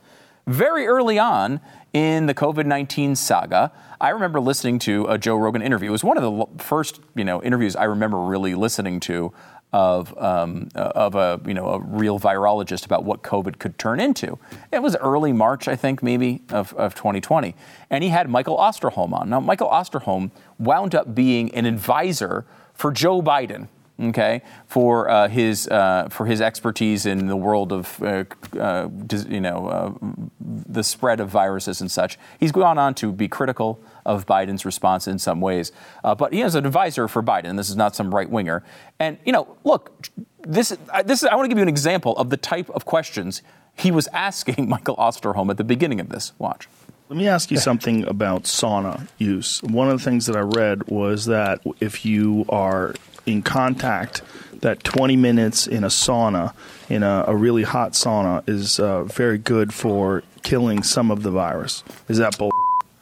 Very 0.47 0.85
early 0.85 1.17
on 1.17 1.59
in 1.93 2.27
the 2.27 2.35
COVID 2.35 2.67
19 2.67 3.15
saga, 3.15 3.71
I 3.99 4.09
remember 4.09 4.39
listening 4.39 4.77
to 4.79 5.05
a 5.05 5.17
Joe 5.17 5.37
Rogan 5.37 5.63
interview. 5.63 5.89
It 5.89 5.91
was 5.91 6.03
one 6.03 6.17
of 6.17 6.23
the 6.23 6.63
first, 6.63 6.99
you 7.15 7.23
know, 7.23 7.41
interviews 7.41 7.75
I 7.75 7.85
remember 7.85 8.19
really 8.19 8.53
listening 8.53 8.99
to 9.01 9.33
of, 9.73 10.17
um, 10.17 10.69
uh, 10.75 10.91
of 10.95 11.15
a, 11.15 11.41
you 11.45 11.53
know, 11.53 11.69
a 11.69 11.79
real 11.79 12.19
virologist 12.19 12.85
about 12.85 13.03
what 13.03 13.23
COVID 13.23 13.59
could 13.59 13.77
turn 13.77 13.99
into. 13.99 14.39
It 14.71 14.81
was 14.81 14.95
early 14.97 15.33
March, 15.33 15.67
I 15.67 15.75
think, 15.75 16.01
maybe, 16.01 16.41
of, 16.49 16.73
of 16.75 16.95
2020. 16.95 17.55
And 17.89 18.03
he 18.03 18.09
had 18.09 18.29
Michael 18.29 18.57
Osterholm 18.57 19.13
on. 19.13 19.29
Now, 19.29 19.39
Michael 19.41 19.69
Osterholm 19.69 20.31
wound 20.59 20.95
up 20.95 21.13
being 21.13 21.53
an 21.53 21.65
advisor 21.65 22.45
for 22.73 22.91
Joe 22.91 23.21
Biden 23.21 23.67
okay, 23.99 24.41
for 24.67 25.09
uh, 25.09 25.27
his 25.27 25.67
uh, 25.67 26.07
for 26.09 26.25
his 26.25 26.41
expertise 26.41 27.05
in 27.05 27.27
the 27.27 27.35
world 27.35 27.71
of 27.71 28.01
uh, 28.01 28.23
uh 28.59 28.89
you 29.27 29.41
know 29.41 29.67
uh, 29.67 30.13
the 30.39 30.83
spread 30.83 31.19
of 31.19 31.29
viruses 31.29 31.81
and 31.81 31.91
such. 31.91 32.17
He's 32.39 32.51
gone 32.51 32.77
on 32.77 32.93
to 32.95 33.11
be 33.11 33.27
critical 33.27 33.81
of 34.05 34.25
Biden's 34.25 34.65
response 34.65 35.07
in 35.07 35.19
some 35.19 35.41
ways, 35.41 35.71
uh, 36.03 36.15
but 36.15 36.33
he 36.33 36.41
is 36.41 36.55
an 36.55 36.65
advisor 36.65 37.07
for 37.07 37.23
Biden. 37.23 37.57
This 37.57 37.69
is 37.69 37.75
not 37.75 37.95
some 37.95 38.13
right 38.13 38.29
winger. 38.29 38.63
And 38.99 39.17
you 39.25 39.31
know, 39.31 39.57
look, 39.63 40.09
this 40.41 40.75
this 41.05 41.23
I 41.23 41.35
want 41.35 41.45
to 41.45 41.49
give 41.49 41.57
you 41.57 41.63
an 41.63 41.69
example 41.69 42.17
of 42.17 42.29
the 42.29 42.37
type 42.37 42.69
of 42.71 42.85
questions 42.85 43.41
he 43.75 43.91
was 43.91 44.07
asking 44.13 44.69
Michael 44.69 44.95
Osterholm 44.97 45.49
at 45.49 45.57
the 45.57 45.63
beginning 45.63 45.99
of 45.99 46.09
this. 46.09 46.33
Watch. 46.37 46.67
Let 47.07 47.17
me 47.17 47.27
ask 47.27 47.51
you 47.51 47.57
something 47.57 48.03
about 48.07 48.43
sauna 48.43 49.07
use. 49.19 49.61
One 49.61 49.91
of 49.91 49.99
the 49.99 50.03
things 50.03 50.25
that 50.25 50.35
I 50.35 50.39
read 50.39 50.87
was 50.87 51.25
that 51.27 51.61
if 51.79 52.03
you 52.03 52.45
are 52.49 52.95
in 53.25 53.41
contact 53.41 54.21
that 54.61 54.83
20 54.83 55.15
minutes 55.15 55.67
in 55.67 55.83
a 55.83 55.87
sauna, 55.87 56.53
in 56.89 57.03
a, 57.03 57.25
a 57.27 57.35
really 57.35 57.63
hot 57.63 57.93
sauna, 57.93 58.47
is 58.47 58.79
uh, 58.79 59.03
very 59.03 59.37
good 59.37 59.73
for 59.73 60.23
killing 60.43 60.83
some 60.83 61.11
of 61.11 61.23
the 61.23 61.31
virus. 61.31 61.83
Is 62.07 62.17
that 62.17 62.37
bull? 62.37 62.51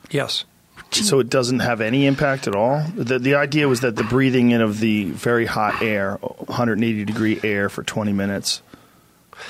Yes. 0.10 0.46
So 0.92 1.20
it 1.20 1.30
doesn't 1.30 1.60
have 1.60 1.82
any 1.82 2.06
impact 2.06 2.48
at 2.48 2.56
all. 2.56 2.84
The, 2.96 3.18
the 3.18 3.36
idea 3.36 3.68
was 3.68 3.82
that 3.82 3.96
the 3.96 4.04
breathing 4.04 4.52
in 4.52 4.62
of 4.62 4.80
the 4.80 5.06
very 5.06 5.46
hot 5.46 5.82
air, 5.82 6.18
180 6.18 7.06
degree 7.06 7.40
air 7.44 7.70
for 7.70 7.84
20 7.84 8.14
minutes, 8.14 8.62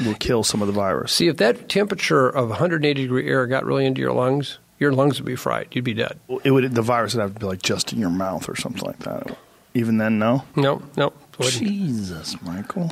will 0.06 0.16
kill 0.16 0.44
some 0.44 0.62
of 0.62 0.68
the 0.68 0.74
virus. 0.74 1.12
See, 1.12 1.28
if 1.28 1.38
that 1.38 1.68
temperature 1.68 2.30
of 2.30 2.50
180 2.50 3.02
degree 3.02 3.28
air 3.28 3.46
got 3.48 3.66
really 3.66 3.86
into 3.86 4.00
your 4.00 4.14
lungs, 4.14 4.60
your 4.80 4.94
lungs 4.94 5.20
would 5.20 5.26
be 5.26 5.36
fried. 5.36 5.68
You'd 5.72 5.84
be 5.84 5.94
dead. 5.94 6.18
It 6.44 6.52
would. 6.52 6.74
The 6.74 6.82
virus 6.82 7.14
would 7.14 7.22
have 7.22 7.34
to 7.34 7.40
be 7.40 7.46
like 7.46 7.62
just 7.62 7.94
in 7.94 8.00
your 8.00 8.10
mouth 8.10 8.48
or 8.48 8.56
something 8.56 8.84
like 8.84 9.00
that. 9.00 9.38
Even 9.74 9.98
then, 9.98 10.20
no. 10.20 10.44
No, 10.56 10.82
no. 10.96 11.14
Jesus, 11.42 12.40
Michael. 12.44 12.92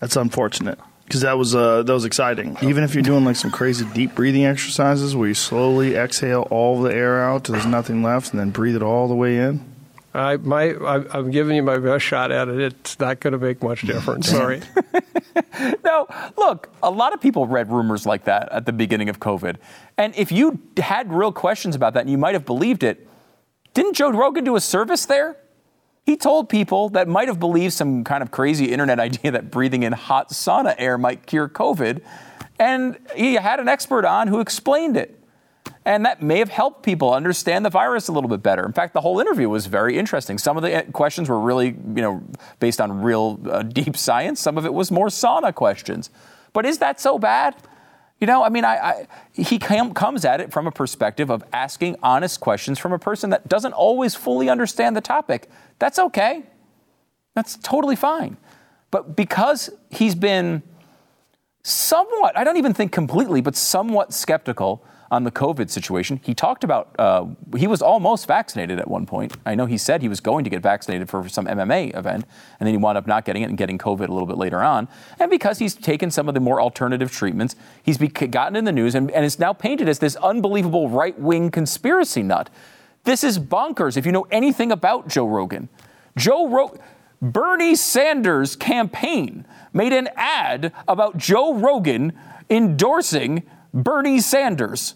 That's 0.00 0.16
unfortunate 0.16 0.78
because 1.10 1.22
that 1.22 1.36
was 1.36 1.56
uh, 1.56 1.82
that 1.82 1.92
was 1.92 2.04
exciting. 2.04 2.56
Even 2.62 2.84
if 2.84 2.94
you're 2.94 3.02
doing 3.02 3.24
like 3.24 3.34
some 3.34 3.50
crazy 3.50 3.84
deep 3.92 4.14
breathing 4.14 4.46
exercises 4.46 5.16
where 5.16 5.26
you 5.26 5.34
slowly 5.34 5.96
exhale 5.96 6.46
all 6.50 6.80
the 6.80 6.94
air 6.94 7.20
out 7.20 7.44
till 7.44 7.54
there's 7.54 7.66
nothing 7.66 8.02
left, 8.02 8.30
and 8.30 8.38
then 8.38 8.50
breathe 8.50 8.76
it 8.76 8.82
all 8.82 9.08
the 9.08 9.14
way 9.14 9.36
in. 9.36 9.64
I 10.14 10.36
my 10.36 10.70
I, 10.70 11.18
am 11.18 11.32
giving 11.32 11.56
you 11.56 11.64
my 11.64 11.78
best 11.78 12.04
shot 12.04 12.30
at 12.30 12.48
it. 12.48 12.60
It's 12.60 12.98
not 13.00 13.18
going 13.18 13.32
to 13.32 13.38
make 13.38 13.60
much 13.60 13.82
difference. 13.86 14.28
Sorry. 14.28 14.62
no, 15.84 16.06
look, 16.36 16.70
a 16.82 16.90
lot 16.90 17.12
of 17.12 17.20
people 17.20 17.46
read 17.46 17.70
rumors 17.72 18.06
like 18.06 18.24
that 18.24 18.48
at 18.50 18.64
the 18.64 18.72
beginning 18.72 19.08
of 19.08 19.18
COVID, 19.18 19.56
and 19.98 20.14
if 20.14 20.30
you 20.30 20.60
had 20.76 21.12
real 21.12 21.32
questions 21.32 21.74
about 21.74 21.94
that, 21.94 22.00
and 22.00 22.10
you 22.10 22.18
might 22.18 22.34
have 22.34 22.46
believed 22.46 22.84
it, 22.84 23.06
didn't 23.74 23.94
Joe 23.94 24.10
Rogan 24.10 24.44
do 24.44 24.56
a 24.56 24.60
service 24.60 25.06
there? 25.06 25.36
He 26.06 26.16
told 26.16 26.48
people 26.48 26.88
that 26.90 27.08
might 27.08 27.28
have 27.28 27.38
believed 27.38 27.72
some 27.72 28.04
kind 28.04 28.22
of 28.22 28.30
crazy 28.30 28.72
internet 28.72 28.98
idea 29.08 29.30
that 29.30 29.50
breathing 29.50 29.82
in 29.82 29.92
hot 29.92 30.30
sauna 30.30 30.74
air 30.78 30.98
might 30.98 31.26
cure 31.26 31.48
COVID. 31.48 32.02
And 32.58 32.98
he 33.14 33.34
had 33.34 33.60
an 33.60 33.68
expert 33.68 34.04
on 34.04 34.28
who 34.28 34.40
explained 34.40 34.96
it. 34.96 35.16
And 35.84 36.04
that 36.04 36.20
may 36.20 36.38
have 36.38 36.50
helped 36.50 36.82
people 36.82 37.14
understand 37.14 37.64
the 37.64 37.70
virus 37.70 38.08
a 38.08 38.12
little 38.12 38.28
bit 38.28 38.42
better. 38.42 38.66
In 38.66 38.72
fact, 38.72 38.92
the 38.92 39.00
whole 39.00 39.18
interview 39.18 39.48
was 39.48 39.66
very 39.66 39.96
interesting. 39.96 40.36
Some 40.36 40.56
of 40.56 40.62
the 40.62 40.74
uh, 40.74 40.82
questions 40.90 41.28
were 41.28 41.40
really, 41.40 41.68
you 41.68 42.02
know, 42.02 42.22
based 42.58 42.80
on 42.80 43.00
real 43.00 43.40
uh, 43.50 43.62
deep 43.62 43.96
science. 43.96 44.40
Some 44.40 44.58
of 44.58 44.66
it 44.66 44.74
was 44.74 44.90
more 44.90 45.06
sauna 45.08 45.54
questions. 45.54 46.10
But 46.52 46.66
is 46.66 46.78
that 46.78 47.00
so 47.00 47.18
bad? 47.18 47.56
You 48.20 48.26
know, 48.26 48.44
I 48.44 48.50
mean, 48.50 48.64
I, 48.64 48.76
I, 48.76 49.06
he 49.32 49.58
com- 49.58 49.94
comes 49.94 50.26
at 50.26 50.40
it 50.40 50.52
from 50.52 50.66
a 50.66 50.70
perspective 50.70 51.30
of 51.30 51.42
asking 51.52 51.96
honest 52.02 52.40
questions 52.40 52.78
from 52.78 52.92
a 52.92 52.98
person 52.98 53.30
that 53.30 53.48
doesn't 53.48 53.72
always 53.72 54.14
fully 54.14 54.50
understand 54.50 54.94
the 54.94 55.00
topic. 55.00 55.48
That's 55.78 55.98
okay. 55.98 56.42
That's 57.34 57.56
totally 57.56 57.96
fine. 57.96 58.36
But 58.90 59.16
because 59.16 59.70
he's 59.88 60.14
been 60.14 60.62
somewhat, 61.62 62.36
I 62.36 62.44
don't 62.44 62.58
even 62.58 62.74
think 62.74 62.92
completely, 62.92 63.40
but 63.40 63.56
somewhat 63.56 64.12
skeptical 64.12 64.84
on 65.10 65.24
the 65.24 65.30
COVID 65.30 65.70
situation. 65.70 66.20
He 66.22 66.34
talked 66.34 66.62
about 66.62 66.94
uh, 66.98 67.26
he 67.56 67.66
was 67.66 67.82
almost 67.82 68.26
vaccinated 68.26 68.78
at 68.78 68.88
one 68.88 69.06
point. 69.06 69.36
I 69.44 69.54
know 69.54 69.66
he 69.66 69.76
said 69.76 70.02
he 70.02 70.08
was 70.08 70.20
going 70.20 70.44
to 70.44 70.50
get 70.50 70.62
vaccinated 70.62 71.08
for 71.08 71.28
some 71.28 71.46
MMA 71.46 71.96
event, 71.96 72.24
and 72.60 72.66
then 72.66 72.72
he 72.72 72.76
wound 72.76 72.96
up 72.96 73.06
not 73.06 73.24
getting 73.24 73.42
it 73.42 73.48
and 73.48 73.58
getting 73.58 73.76
COVID 73.76 74.08
a 74.08 74.12
little 74.12 74.26
bit 74.26 74.38
later 74.38 74.62
on. 74.62 74.86
And 75.18 75.30
because 75.30 75.58
he's 75.58 75.74
taken 75.74 76.10
some 76.10 76.28
of 76.28 76.34
the 76.34 76.40
more 76.40 76.60
alternative 76.60 77.10
treatments, 77.10 77.56
he's 77.82 77.98
gotten 77.98 78.54
in 78.54 78.64
the 78.64 78.72
news 78.72 78.94
and, 78.94 79.10
and 79.10 79.24
is 79.24 79.38
now 79.38 79.52
painted 79.52 79.88
as 79.88 79.98
this 79.98 80.14
unbelievable 80.16 80.88
right 80.88 81.18
wing 81.18 81.50
conspiracy 81.50 82.22
nut. 82.22 82.48
This 83.04 83.24
is 83.24 83.38
bonkers 83.38 83.96
if 83.96 84.06
you 84.06 84.12
know 84.12 84.26
anything 84.30 84.70
about 84.70 85.08
Joe 85.08 85.26
Rogan. 85.26 85.68
Joe 86.16 86.48
Rogan. 86.48 86.80
Bernie 87.22 87.74
Sanders' 87.74 88.56
campaign 88.56 89.44
made 89.74 89.92
an 89.92 90.08
ad 90.16 90.72
about 90.88 91.18
Joe 91.18 91.52
Rogan 91.52 92.14
endorsing 92.48 93.42
Bernie 93.74 94.20
Sanders. 94.20 94.94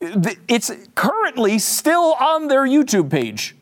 It's 0.00 0.70
currently 0.94 1.58
still 1.58 2.14
on 2.14 2.48
their 2.48 2.66
YouTube 2.66 3.10
page. 3.10 3.56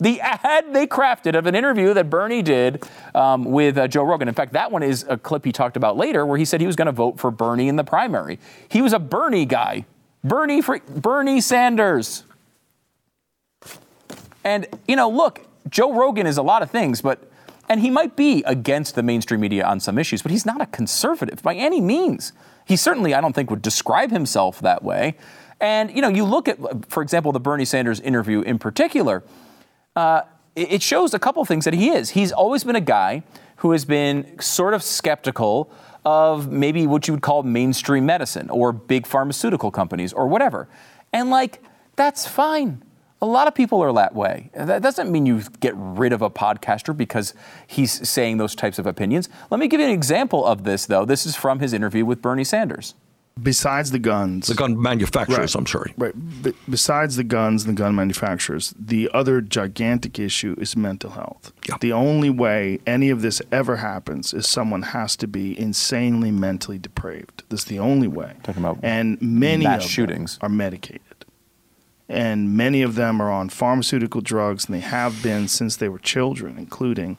The 0.00 0.20
ad 0.20 0.72
they 0.72 0.86
crafted 0.86 1.36
of 1.36 1.46
an 1.46 1.56
interview 1.56 1.92
that 1.94 2.08
Bernie 2.08 2.42
did 2.42 2.84
um, 3.14 3.44
with 3.44 3.76
uh, 3.76 3.88
Joe 3.88 4.04
Rogan. 4.04 4.28
In 4.28 4.34
fact, 4.34 4.52
that 4.52 4.70
one 4.70 4.84
is 4.84 5.04
a 5.08 5.16
clip 5.16 5.44
he 5.44 5.50
talked 5.50 5.76
about 5.76 5.96
later 5.96 6.24
where 6.24 6.38
he 6.38 6.44
said 6.44 6.60
he 6.60 6.68
was 6.68 6.76
going 6.76 6.86
to 6.86 6.92
vote 6.92 7.18
for 7.18 7.32
Bernie 7.32 7.68
in 7.68 7.74
the 7.76 7.84
primary. 7.84 8.38
He 8.68 8.80
was 8.80 8.92
a 8.92 9.00
Bernie 9.00 9.44
guy. 9.44 9.86
Bernie, 10.22 10.62
for, 10.62 10.78
Bernie 10.88 11.40
Sanders. 11.40 12.24
And, 14.44 14.66
you 14.86 14.94
know, 14.94 15.08
look, 15.08 15.46
Joe 15.68 15.92
Rogan 15.92 16.26
is 16.26 16.38
a 16.38 16.42
lot 16.42 16.62
of 16.62 16.70
things, 16.70 17.00
but, 17.00 17.28
and 17.68 17.80
he 17.80 17.90
might 17.90 18.14
be 18.14 18.44
against 18.44 18.94
the 18.94 19.02
mainstream 19.02 19.40
media 19.40 19.66
on 19.66 19.80
some 19.80 19.98
issues, 19.98 20.22
but 20.22 20.30
he's 20.30 20.46
not 20.46 20.60
a 20.60 20.66
conservative 20.66 21.42
by 21.42 21.54
any 21.54 21.80
means. 21.80 22.32
He 22.66 22.76
certainly, 22.76 23.14
I 23.14 23.20
don't 23.20 23.32
think, 23.32 23.50
would 23.50 23.62
describe 23.62 24.10
himself 24.10 24.60
that 24.60 24.82
way. 24.84 25.16
And, 25.60 25.90
you 25.90 26.02
know, 26.02 26.08
you 26.08 26.24
look 26.24 26.48
at, 26.48 26.58
for 26.88 27.02
example, 27.02 27.32
the 27.32 27.40
Bernie 27.40 27.64
Sanders 27.64 28.00
interview 28.00 28.42
in 28.42 28.58
particular, 28.58 29.24
uh, 29.96 30.22
it 30.54 30.82
shows 30.82 31.14
a 31.14 31.18
couple 31.18 31.44
things 31.44 31.64
that 31.64 31.74
he 31.74 31.90
is. 31.90 32.10
He's 32.10 32.32
always 32.32 32.64
been 32.64 32.76
a 32.76 32.80
guy 32.80 33.22
who 33.56 33.72
has 33.72 33.84
been 33.84 34.40
sort 34.40 34.74
of 34.74 34.82
skeptical 34.82 35.70
of 36.04 36.50
maybe 36.50 36.86
what 36.86 37.06
you 37.06 37.14
would 37.14 37.22
call 37.22 37.42
mainstream 37.42 38.06
medicine 38.06 38.48
or 38.50 38.72
big 38.72 39.06
pharmaceutical 39.06 39.70
companies 39.70 40.12
or 40.12 40.26
whatever. 40.28 40.68
And, 41.12 41.30
like, 41.30 41.62
that's 41.96 42.26
fine. 42.26 42.82
A 43.20 43.26
lot 43.26 43.48
of 43.48 43.54
people 43.54 43.82
are 43.82 43.92
that 43.94 44.14
way. 44.14 44.50
That 44.54 44.80
doesn't 44.80 45.10
mean 45.10 45.26
you 45.26 45.42
get 45.58 45.74
rid 45.76 46.12
of 46.12 46.22
a 46.22 46.30
podcaster 46.30 46.96
because 46.96 47.34
he's 47.66 48.08
saying 48.08 48.38
those 48.38 48.54
types 48.54 48.78
of 48.78 48.86
opinions. 48.86 49.28
Let 49.50 49.58
me 49.58 49.66
give 49.66 49.80
you 49.80 49.86
an 49.86 49.92
example 49.92 50.46
of 50.46 50.62
this, 50.62 50.86
though. 50.86 51.04
This 51.04 51.26
is 51.26 51.34
from 51.34 51.58
his 51.58 51.72
interview 51.72 52.04
with 52.04 52.22
Bernie 52.22 52.44
Sanders. 52.44 52.94
Besides 53.42 53.90
the 53.90 53.98
guns, 53.98 54.46
the 54.46 54.54
gun 54.54 54.80
manufacturers, 54.80 55.54
right, 55.54 55.54
I'm 55.54 55.66
sorry. 55.66 55.94
Right. 55.96 56.14
besides 56.68 57.16
the 57.16 57.24
guns 57.24 57.64
and 57.64 57.76
the 57.76 57.80
gun 57.80 57.94
manufacturers, 57.94 58.74
the 58.78 59.10
other 59.12 59.40
gigantic 59.40 60.18
issue 60.18 60.54
is 60.58 60.76
mental 60.76 61.10
health. 61.10 61.52
Yeah. 61.68 61.76
The 61.80 61.92
only 61.92 62.30
way 62.30 62.80
any 62.86 63.10
of 63.10 63.22
this 63.22 63.42
ever 63.52 63.76
happens 63.76 64.32
is 64.32 64.48
someone 64.48 64.82
has 64.82 65.16
to 65.16 65.26
be 65.26 65.58
insanely 65.58 66.30
mentally 66.30 66.78
depraved. 66.78 67.44
That's 67.48 67.64
the 67.64 67.78
only 67.78 68.08
way. 68.08 68.34
Talking 68.42 68.62
about 68.64 68.78
and 68.82 69.20
many 69.20 69.64
mass 69.64 69.84
of 69.84 69.90
shootings 69.90 70.38
are 70.40 70.48
medicated 70.48 71.02
and 72.08 72.56
many 72.56 72.82
of 72.82 72.94
them 72.94 73.20
are 73.20 73.30
on 73.30 73.50
pharmaceutical 73.50 74.20
drugs, 74.20 74.66
and 74.66 74.74
they 74.74 74.80
have 74.80 75.22
been 75.22 75.46
since 75.46 75.76
they 75.76 75.88
were 75.88 75.98
children, 75.98 76.56
including. 76.58 77.18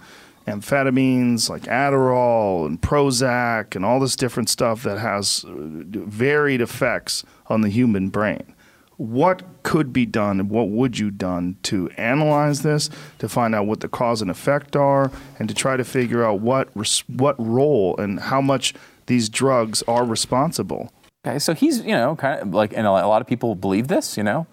Amphetamines 0.50 1.50
like 1.50 1.63
Adderall 1.63 2.65
and 2.65 2.82
Prozac 2.82 3.75
and 3.75 3.86
all 3.86 4.00
this 4.00 4.15
different 4.15 4.50
stuff 4.50 4.84
that 4.84 4.98
has 4.98 5.46
uh, 5.46 5.51
varied 5.53 6.62
effects 6.62 7.24
on 7.48 7.62
the 7.62 7.70
human 7.70 8.10
brain. 8.10 8.56
What 8.98 9.44
could 9.63 9.94
be 9.94 10.06
done 10.06 10.41
and 10.41 10.50
what 10.50 10.68
would 10.70 11.00
you 11.00 11.10
done 11.10 11.56
to 11.63 11.89
analyze 11.96 12.63
this, 12.63 12.89
to 13.20 13.29
find 13.29 13.56
out 13.56 13.65
what 13.65 13.79
the 13.79 13.88
cause 13.88 14.22
and 14.22 14.29
effect 14.29 14.75
are, 14.75 15.10
and 15.38 15.48
to 15.48 15.56
try 15.56 15.77
to 15.77 15.86
figure 15.86 16.25
out 16.25 16.41
what 16.41 16.68
what 17.08 17.36
role 17.39 17.96
and 17.98 18.20
how 18.20 18.41
much 18.41 18.74
these 19.06 19.29
drugs 19.29 19.84
are 19.88 20.03
responsible? 20.03 20.91
Okay, 21.25 21.39
so 21.39 21.53
he's 21.53 21.79
you 21.79 21.94
know 21.94 22.15
kind 22.18 22.41
of 22.41 22.53
like, 22.53 22.74
and 22.75 22.86
a 22.86 22.91
lot 22.91 23.22
of 23.22 23.27
people 23.27 23.56
believe 23.56 23.88
this, 23.88 24.18
you 24.18 24.24
know. 24.24 24.48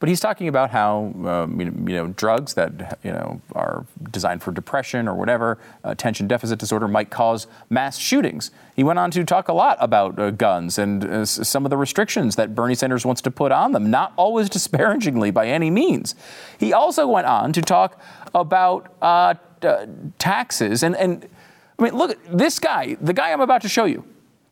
But 0.00 0.08
he's 0.08 0.20
talking 0.20 0.46
about 0.46 0.70
how 0.70 1.12
um, 1.26 1.60
you 1.60 1.96
know 1.96 2.08
drugs 2.08 2.54
that 2.54 2.98
you 3.02 3.10
know 3.10 3.40
are 3.52 3.84
designed 4.10 4.42
for 4.42 4.52
depression 4.52 5.08
or 5.08 5.14
whatever 5.14 5.58
attention 5.82 6.28
deficit 6.28 6.58
disorder 6.58 6.86
might 6.86 7.10
cause 7.10 7.48
mass 7.68 7.98
shootings. 7.98 8.52
He 8.76 8.84
went 8.84 9.00
on 9.00 9.10
to 9.12 9.24
talk 9.24 9.48
a 9.48 9.52
lot 9.52 9.76
about 9.80 10.18
uh, 10.18 10.30
guns 10.30 10.78
and 10.78 11.04
uh, 11.04 11.24
some 11.24 11.66
of 11.66 11.70
the 11.70 11.76
restrictions 11.76 12.36
that 12.36 12.54
Bernie 12.54 12.76
Sanders 12.76 13.04
wants 13.04 13.20
to 13.22 13.30
put 13.30 13.50
on 13.50 13.72
them, 13.72 13.90
not 13.90 14.12
always 14.16 14.48
disparagingly 14.58 15.32
by 15.32 15.48
any 15.48 15.70
means. 15.70 16.14
He 16.58 16.72
also 16.72 17.06
went 17.08 17.26
on 17.26 17.52
to 17.52 17.62
talk 17.62 18.00
about 18.34 18.94
uh, 19.02 19.34
uh 19.62 19.86
taxes 20.18 20.84
and 20.84 20.94
and 20.94 21.28
I 21.76 21.82
mean 21.82 21.94
look 21.94 22.16
this 22.30 22.60
guy, 22.60 22.96
the 23.00 23.12
guy 23.12 23.32
I'm 23.32 23.40
about 23.40 23.62
to 23.62 23.68
show 23.68 23.84
you, 23.84 24.04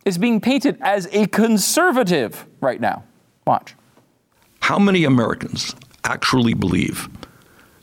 is 0.05 0.19
being 0.19 0.41
painted 0.41 0.77
as 0.81 1.07
a 1.13 1.29
conservative 1.29 2.47
right 2.61 2.81
now. 2.81 3.05
Watch. 3.47 3.77
How 4.67 4.81
many 4.81 5.05
Americans 5.05 5.77
actually 6.03 6.53
believe 6.53 7.09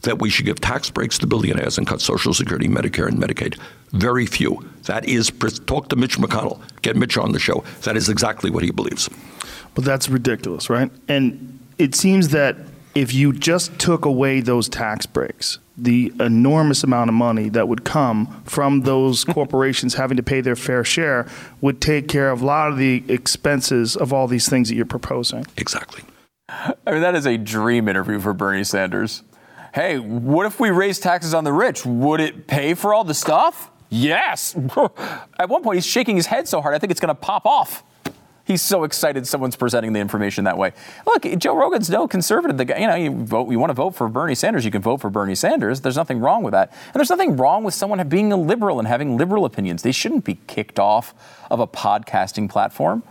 that 0.02 0.20
we 0.20 0.30
should 0.30 0.46
give 0.46 0.60
tax 0.60 0.90
breaks 0.90 1.18
to 1.20 1.26
billionaires 1.26 1.78
and 1.78 1.88
cut 1.88 2.02
Social 2.02 2.34
Security, 2.34 2.68
Medicare, 2.68 3.08
and 3.08 3.18
Medicaid? 3.18 3.58
Very 3.94 4.26
few. 4.26 4.70
That 4.84 5.08
is, 5.08 5.32
talk 5.66 5.88
to 5.88 5.96
Mitch 5.96 6.18
McConnell, 6.18 6.60
get 6.82 6.98
Mitch 6.98 7.18
on 7.18 7.32
the 7.32 7.40
show. 7.40 7.64
That 7.84 7.96
is 7.96 8.10
exactly 8.10 8.52
what 8.52 8.64
he 8.64 8.72
believes. 8.72 9.10
But 9.76 9.86
that's 9.86 10.10
ridiculous, 10.10 10.70
right? 10.70 10.92
And 11.08 11.58
it 11.78 11.96
seems 11.96 12.28
that 12.30 12.58
if 12.96 13.14
you 13.14 13.32
just 13.32 13.80
took 13.80 14.04
away 14.04 14.42
those 14.42 14.68
tax 14.68 15.06
breaks, 15.06 15.60
the 15.78 16.12
enormous 16.20 16.84
amount 16.84 17.10
of 17.10 17.14
money 17.14 17.48
that 17.48 17.70
would 17.70 17.86
come 17.86 18.44
from 18.44 18.82
those 18.82 19.24
corporations 19.34 19.94
having 19.94 20.18
to 20.18 20.24
pay 20.24 20.42
their 20.42 20.58
fair 20.58 20.84
share 20.84 21.30
would 21.62 21.80
take 21.80 22.10
care 22.10 22.30
of 22.30 22.42
a 22.42 22.46
lot 22.46 22.70
of 22.70 22.78
the 22.78 23.06
expenses 23.08 23.96
of 23.96 24.12
all 24.12 24.28
these 24.28 24.50
things 24.50 24.68
that 24.68 24.76
you're 24.76 24.86
proposing. 24.86 25.46
Exactly. 25.56 26.04
I 26.50 26.92
mean, 26.92 27.02
that 27.02 27.16
is 27.16 27.26
a 27.26 27.38
dream 27.38 27.88
interview 27.88 28.20
for 28.20 28.34
Bernie 28.34 28.64
Sanders. 28.64 29.24
Hey, 29.74 29.98
what 29.98 30.46
if 30.46 30.60
we 30.60 30.70
raise 30.70 31.00
taxes 31.00 31.34
on 31.34 31.44
the 31.44 31.54
rich? 31.54 31.86
Would 31.86 32.20
it 32.20 32.48
pay 32.48 32.74
for 32.74 32.94
all 32.94 33.04
the 33.04 33.14
stuff? 33.14 33.72
Yes. 33.90 34.56
At 35.40 35.50
one 35.50 35.64
point, 35.64 35.76
he's 35.76 35.86
shaking 35.86 36.16
his 36.16 36.26
head 36.26 36.48
so 36.48 36.62
hard, 36.62 36.76
I 36.76 36.80
think 36.80 36.92
it's 36.92 37.00
going 37.00 37.16
to 37.16 37.20
pop 37.20 37.46
off. 37.46 37.84
He's 38.46 38.62
so 38.62 38.84
excited 38.84 39.26
someone's 39.26 39.56
presenting 39.56 39.94
the 39.94 40.02
information 40.02 40.44
that 40.44 40.58
way. 40.58 40.74
Look, 41.06 41.24
Joe 41.38 41.56
Rogan's 41.56 41.90
no 41.90 42.10
conservative. 42.10 42.58
The 42.58 42.66
guy, 42.66 42.78
you 42.80 42.88
know, 42.88 42.96
you 42.96 43.24
vote, 43.24 43.50
you 43.50 43.58
want 43.58 43.70
to 43.70 43.74
vote 43.74 43.92
for 43.96 44.10
Bernie 44.10 44.36
Sanders, 44.36 44.66
you 44.66 44.72
can 44.72 44.82
vote 44.82 45.00
for 45.00 45.10
Bernie 45.10 45.36
Sanders. 45.36 45.80
There's 45.80 45.96
nothing 45.96 46.20
wrong 46.20 46.44
with 46.44 46.52
that. 46.52 46.70
And 46.88 46.96
there's 46.96 47.10
nothing 47.10 47.38
wrong 47.38 47.64
with 47.64 47.74
someone 47.74 48.06
being 48.10 48.34
a 48.34 48.38
liberal 48.38 48.80
and 48.80 48.88
having 48.88 49.16
liberal 49.16 49.46
opinions. 49.46 49.82
They 49.82 49.94
shouldn't 49.94 50.26
be 50.26 50.40
kicked 50.48 50.78
off 50.78 51.14
of 51.50 51.62
a 51.62 51.68
podcasting 51.68 52.50
platform. 52.50 53.04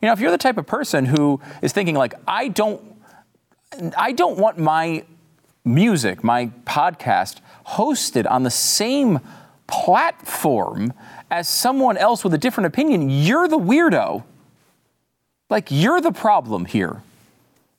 You 0.00 0.06
know, 0.06 0.12
if 0.12 0.20
you're 0.20 0.30
the 0.30 0.38
type 0.38 0.58
of 0.58 0.66
person 0.66 1.06
who 1.06 1.40
is 1.62 1.72
thinking 1.72 1.94
like, 1.94 2.14
I 2.28 2.48
don't, 2.48 2.82
I 3.96 4.12
don't 4.12 4.38
want 4.38 4.58
my 4.58 5.04
music, 5.64 6.22
my 6.22 6.50
podcast, 6.64 7.38
hosted 7.66 8.30
on 8.30 8.42
the 8.42 8.50
same 8.50 9.20
platform 9.66 10.92
as 11.30 11.48
someone 11.48 11.96
else 11.96 12.22
with 12.22 12.34
a 12.34 12.38
different 12.38 12.66
opinion, 12.66 13.10
you're 13.10 13.48
the 13.48 13.58
weirdo. 13.58 14.22
Like, 15.48 15.68
you're 15.70 16.00
the 16.00 16.12
problem 16.12 16.66
here. 16.66 17.02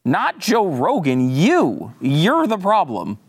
Not 0.04 0.40
Joe 0.40 0.68
Rogan, 0.68 1.30
you. 1.30 1.94
You're 2.00 2.48
the 2.48 2.58
problem. 2.58 3.20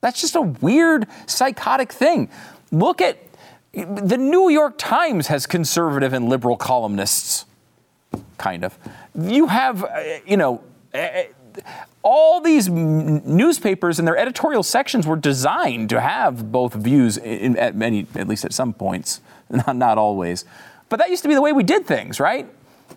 That's 0.00 0.20
just 0.20 0.34
a 0.36 0.42
weird, 0.42 1.06
psychotic 1.26 1.92
thing. 1.92 2.28
Look 2.70 3.00
at 3.00 3.18
the 3.72 4.16
New 4.16 4.48
York 4.48 4.74
Times 4.78 5.26
has 5.26 5.46
conservative 5.46 6.12
and 6.12 6.28
liberal 6.28 6.56
columnists 6.56 7.46
kind 8.38 8.64
of. 8.64 8.78
You 9.14 9.46
have, 9.46 9.84
uh, 9.84 10.02
you 10.26 10.36
know, 10.36 10.62
uh, 10.92 11.24
all 12.02 12.40
these 12.40 12.68
newspapers 12.68 13.98
and 13.98 14.06
their 14.06 14.16
editorial 14.16 14.62
sections 14.62 15.06
were 15.06 15.16
designed 15.16 15.88
to 15.90 16.00
have 16.00 16.52
both 16.52 16.74
views 16.74 17.16
in, 17.16 17.56
at 17.56 17.74
many, 17.74 18.06
at 18.14 18.28
least 18.28 18.44
at 18.44 18.52
some 18.52 18.72
points, 18.72 19.20
not, 19.50 19.76
not 19.76 19.98
always. 19.98 20.44
But 20.88 20.98
that 20.98 21.10
used 21.10 21.22
to 21.22 21.28
be 21.28 21.34
the 21.34 21.40
way 21.42 21.52
we 21.52 21.62
did 21.62 21.86
things, 21.86 22.20
right? 22.20 22.46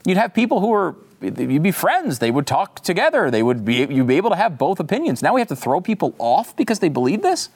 You'd 0.05 0.17
have 0.17 0.33
people 0.33 0.59
who 0.59 0.67
were 0.67 0.95
you'd 1.21 1.63
be 1.63 1.71
friends. 1.71 2.19
They 2.19 2.31
would 2.31 2.45
talk 2.45 2.83
together. 2.83 3.31
They 3.31 3.41
would 3.41 3.65
be 3.65 3.75
you'd 3.75 4.07
be 4.07 4.17
able 4.17 4.29
to 4.29 4.35
have 4.35 4.57
both 4.57 4.79
opinions. 4.79 5.21
Now 5.21 5.33
we 5.33 5.41
have 5.41 5.47
to 5.47 5.55
throw 5.55 5.81
people 5.81 6.13
off 6.19 6.55
because 6.55 6.79
they 6.79 6.89
believe 6.89 7.21
this. 7.21 7.49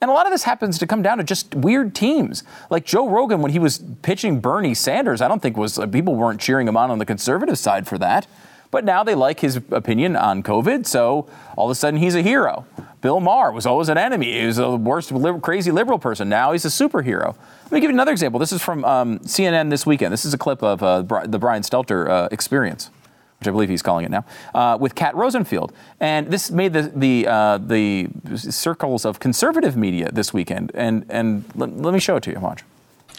And 0.00 0.10
a 0.10 0.14
lot 0.14 0.26
of 0.26 0.32
this 0.32 0.44
happens 0.44 0.78
to 0.78 0.86
come 0.86 1.02
down 1.02 1.18
to 1.18 1.24
just 1.24 1.54
weird 1.54 1.94
teams. 1.94 2.44
Like 2.70 2.84
Joe 2.84 3.08
Rogan, 3.08 3.42
when 3.42 3.50
he 3.50 3.58
was 3.58 3.82
pitching 4.02 4.40
Bernie 4.40 4.74
Sanders, 4.74 5.20
I 5.20 5.26
don't 5.28 5.42
think 5.42 5.56
was 5.56 5.78
people 5.90 6.14
weren't 6.14 6.40
cheering 6.40 6.68
him 6.68 6.76
on 6.76 6.90
on 6.90 6.98
the 6.98 7.06
conservative 7.06 7.58
side 7.58 7.88
for 7.88 7.98
that. 7.98 8.26
But 8.70 8.84
now 8.84 9.02
they 9.02 9.14
like 9.14 9.40
his 9.40 9.56
opinion 9.56 10.14
on 10.14 10.42
COVID, 10.42 10.86
so 10.86 11.26
all 11.56 11.66
of 11.66 11.70
a 11.70 11.74
sudden 11.74 11.98
he's 11.98 12.14
a 12.14 12.22
hero. 12.22 12.66
Bill 13.00 13.18
Maher 13.18 13.50
was 13.50 13.64
always 13.64 13.88
an 13.88 13.96
enemy. 13.96 14.40
He 14.40 14.46
was 14.46 14.56
the 14.56 14.76
worst 14.76 15.12
crazy 15.42 15.70
liberal 15.70 15.98
person. 15.98 16.28
Now 16.28 16.52
he's 16.52 16.64
a 16.64 16.68
superhero. 16.68 17.34
Let 17.64 17.72
me 17.72 17.80
give 17.80 17.90
you 17.90 17.96
another 17.96 18.12
example. 18.12 18.38
This 18.38 18.52
is 18.52 18.62
from 18.62 18.84
um, 18.84 19.20
CNN 19.20 19.70
this 19.70 19.86
weekend. 19.86 20.12
This 20.12 20.24
is 20.24 20.34
a 20.34 20.38
clip 20.38 20.62
of 20.62 20.82
uh, 20.82 21.02
the 21.24 21.38
Brian 21.38 21.62
Stelter 21.62 22.08
uh, 22.08 22.28
experience 22.30 22.90
which 23.38 23.48
I 23.48 23.50
believe 23.50 23.68
he's 23.68 23.82
calling 23.82 24.04
it 24.04 24.10
now, 24.10 24.24
uh, 24.54 24.76
with 24.80 24.94
Kat 24.94 25.14
Rosenfield. 25.14 25.72
And 26.00 26.28
this 26.28 26.50
made 26.50 26.72
the, 26.72 26.92
the, 26.94 27.26
uh, 27.26 27.58
the 27.58 28.08
circles 28.36 29.04
of 29.04 29.20
conservative 29.20 29.76
media 29.76 30.10
this 30.12 30.32
weekend. 30.32 30.72
And, 30.74 31.06
and 31.08 31.44
let, 31.54 31.76
let 31.76 31.94
me 31.94 32.00
show 32.00 32.16
it 32.16 32.22
to 32.24 32.32
you. 32.32 32.40
Watch. 32.40 32.64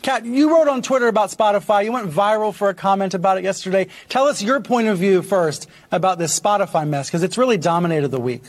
Kat, 0.02 0.26
you 0.26 0.54
wrote 0.54 0.68
on 0.68 0.82
Twitter 0.82 1.08
about 1.08 1.30
Spotify. 1.30 1.84
You 1.84 1.92
went 1.92 2.10
viral 2.10 2.54
for 2.54 2.70
a 2.70 2.74
comment 2.74 3.14
about 3.14 3.38
it 3.38 3.44
yesterday. 3.44 3.88
Tell 4.08 4.28
us 4.28 4.42
your 4.42 4.62
point 4.62 4.88
of 4.88 4.98
view 4.98 5.22
first 5.22 5.68
about 5.92 6.18
this 6.18 6.38
Spotify 6.38 6.88
mess, 6.88 7.10
because 7.10 7.24
it's 7.24 7.38
really 7.38 7.58
dominated 7.58 8.10
the 8.10 8.20
week. 8.20 8.44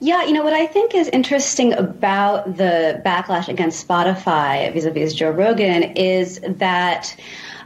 Yeah, 0.00 0.24
you 0.24 0.32
know 0.32 0.42
what 0.44 0.52
I 0.52 0.66
think 0.66 0.94
is 0.94 1.08
interesting 1.08 1.72
about 1.72 2.56
the 2.56 3.00
backlash 3.06 3.48
against 3.48 3.86
Spotify 3.86 4.72
vis-a-vis 4.72 5.14
Joe 5.14 5.30
Rogan 5.30 5.82
is 5.96 6.40
that 6.40 7.16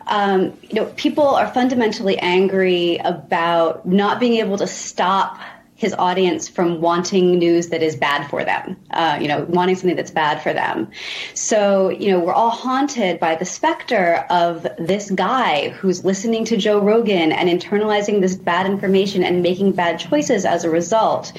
um, 0.08 0.58
you 0.62 0.74
know, 0.74 0.86
people 0.96 1.26
are 1.26 1.52
fundamentally 1.52 2.18
angry 2.18 2.96
about 3.04 3.86
not 3.86 4.18
being 4.18 4.34
able 4.34 4.58
to 4.58 4.66
stop 4.66 5.38
his 5.78 5.94
audience 5.94 6.48
from 6.48 6.80
wanting 6.80 7.38
news 7.38 7.68
that 7.68 7.84
is 7.84 7.94
bad 7.94 8.28
for 8.28 8.44
them, 8.44 8.76
uh, 8.90 9.16
you 9.20 9.28
know, 9.28 9.46
wanting 9.48 9.76
something 9.76 9.94
that's 9.94 10.10
bad 10.10 10.42
for 10.42 10.52
them. 10.52 10.90
So, 11.34 11.88
you 11.90 12.10
know, 12.10 12.18
we're 12.18 12.32
all 12.32 12.50
haunted 12.50 13.20
by 13.20 13.36
the 13.36 13.44
specter 13.44 14.26
of 14.28 14.66
this 14.76 15.08
guy 15.12 15.68
who's 15.68 16.04
listening 16.04 16.44
to 16.46 16.56
Joe 16.56 16.80
Rogan 16.80 17.30
and 17.30 17.48
internalizing 17.48 18.20
this 18.20 18.34
bad 18.34 18.66
information 18.66 19.22
and 19.22 19.40
making 19.40 19.70
bad 19.70 20.00
choices 20.00 20.44
as 20.44 20.64
a 20.64 20.70
result. 20.70 21.32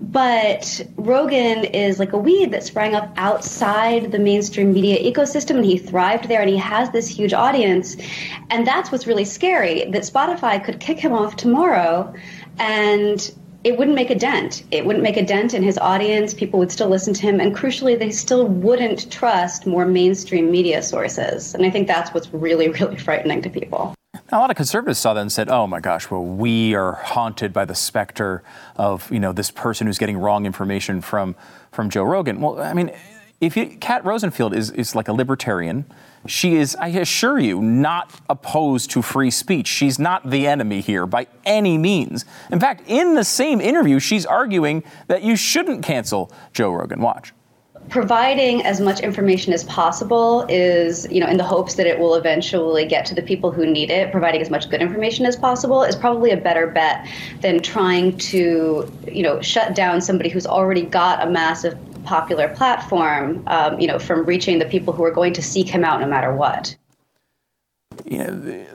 But 0.00 0.84
Rogan 0.96 1.62
is 1.62 2.00
like 2.00 2.14
a 2.14 2.18
weed 2.18 2.50
that 2.50 2.64
sprang 2.64 2.96
up 2.96 3.12
outside 3.16 4.10
the 4.10 4.18
mainstream 4.18 4.72
media 4.72 4.98
ecosystem 5.08 5.54
and 5.54 5.64
he 5.64 5.78
thrived 5.78 6.28
there 6.28 6.40
and 6.40 6.50
he 6.50 6.56
has 6.56 6.90
this 6.90 7.06
huge 7.06 7.32
audience. 7.32 7.96
And 8.50 8.66
that's 8.66 8.90
what's 8.90 9.06
really 9.06 9.24
scary 9.24 9.84
that 9.84 10.02
Spotify 10.02 10.64
could 10.64 10.80
kick 10.80 10.98
him 10.98 11.12
off 11.12 11.36
tomorrow 11.36 12.12
and 12.58 13.32
it 13.64 13.78
wouldn't 13.78 13.94
make 13.94 14.10
a 14.10 14.14
dent. 14.14 14.62
It 14.70 14.84
wouldn't 14.84 15.02
make 15.02 15.16
a 15.16 15.24
dent 15.24 15.54
in 15.54 15.62
his 15.62 15.78
audience. 15.78 16.34
People 16.34 16.58
would 16.58 16.70
still 16.70 16.90
listen 16.90 17.14
to 17.14 17.22
him. 17.22 17.40
And 17.40 17.56
crucially, 17.56 17.98
they 17.98 18.10
still 18.10 18.46
wouldn't 18.46 19.10
trust 19.10 19.66
more 19.66 19.86
mainstream 19.86 20.50
media 20.50 20.82
sources. 20.82 21.54
And 21.54 21.64
I 21.64 21.70
think 21.70 21.88
that's 21.88 22.12
what's 22.12 22.32
really, 22.32 22.68
really 22.68 22.96
frightening 23.08 23.40
to 23.40 23.48
people. 23.48 23.94
A 24.30 24.38
lot 24.38 24.50
of 24.50 24.56
conservatives 24.56 24.98
saw 24.98 25.14
that 25.14 25.20
and 25.20 25.32
said, 25.32 25.48
"Oh 25.48 25.66
my 25.66 25.80
gosh, 25.80 26.10
well, 26.10 26.24
we 26.24 26.74
are 26.74 26.92
haunted 26.92 27.52
by 27.52 27.64
the 27.64 27.74
specter 27.74 28.42
of 28.76 29.10
you 29.10 29.18
know 29.18 29.32
this 29.32 29.50
person 29.50 29.86
who's 29.86 29.98
getting 29.98 30.18
wrong 30.18 30.46
information 30.46 31.00
from 31.00 31.34
from 31.72 31.90
Joe 31.90 32.04
Rogan." 32.04 32.40
Well, 32.40 32.60
I 32.60 32.74
mean, 32.74 32.92
if 33.40 33.56
you, 33.56 33.66
Kat 33.80 34.04
Rosenfield 34.04 34.54
is 34.54 34.70
is 34.70 34.94
like 34.94 35.08
a 35.08 35.12
libertarian, 35.12 35.84
she 36.26 36.56
is, 36.56 36.74
I 36.76 36.88
assure 36.88 37.38
you, 37.38 37.60
not 37.60 38.10
opposed 38.30 38.90
to 38.92 39.02
free 39.02 39.30
speech. 39.30 39.66
She's 39.66 39.98
not 39.98 40.30
the 40.30 40.46
enemy 40.46 40.80
here 40.80 41.06
by 41.06 41.26
any 41.44 41.76
means. 41.76 42.24
In 42.50 42.60
fact, 42.60 42.84
in 42.86 43.14
the 43.14 43.24
same 43.24 43.60
interview, 43.60 43.98
she's 43.98 44.24
arguing 44.24 44.84
that 45.08 45.22
you 45.22 45.36
shouldn't 45.36 45.84
cancel 45.84 46.32
Joe 46.52 46.72
Rogan. 46.72 47.00
Watch 47.00 47.32
providing 47.90 48.64
as 48.64 48.80
much 48.80 49.00
information 49.00 49.52
as 49.52 49.64
possible 49.64 50.46
is, 50.48 51.06
you 51.10 51.20
know, 51.20 51.26
in 51.26 51.36
the 51.36 51.44
hopes 51.44 51.74
that 51.74 51.86
it 51.86 51.98
will 51.98 52.14
eventually 52.14 52.86
get 52.86 53.04
to 53.06 53.14
the 53.14 53.22
people 53.22 53.50
who 53.50 53.66
need 53.66 53.90
it, 53.90 54.10
providing 54.10 54.40
as 54.40 54.50
much 54.50 54.70
good 54.70 54.80
information 54.80 55.26
as 55.26 55.36
possible 55.36 55.82
is 55.82 55.94
probably 55.94 56.30
a 56.30 56.36
better 56.36 56.66
bet 56.66 57.06
than 57.40 57.60
trying 57.60 58.16
to, 58.16 58.90
you 59.10 59.22
know, 59.22 59.40
shut 59.42 59.74
down 59.74 60.00
somebody 60.00 60.30
who's 60.30 60.46
already 60.46 60.82
got 60.82 61.26
a 61.26 61.30
massive 61.30 61.76
popular 62.04 62.48
platform, 62.48 63.42
um, 63.46 63.80
you 63.80 63.86
know, 63.86 63.98
from 63.98 64.24
reaching 64.24 64.58
the 64.58 64.64
people 64.66 64.92
who 64.92 65.04
are 65.04 65.10
going 65.10 65.32
to 65.34 65.42
seek 65.42 65.68
him 65.68 65.84
out 65.84 66.00
no 66.00 66.06
matter 66.06 66.34
what. 66.34 66.76
Know, 68.04 68.66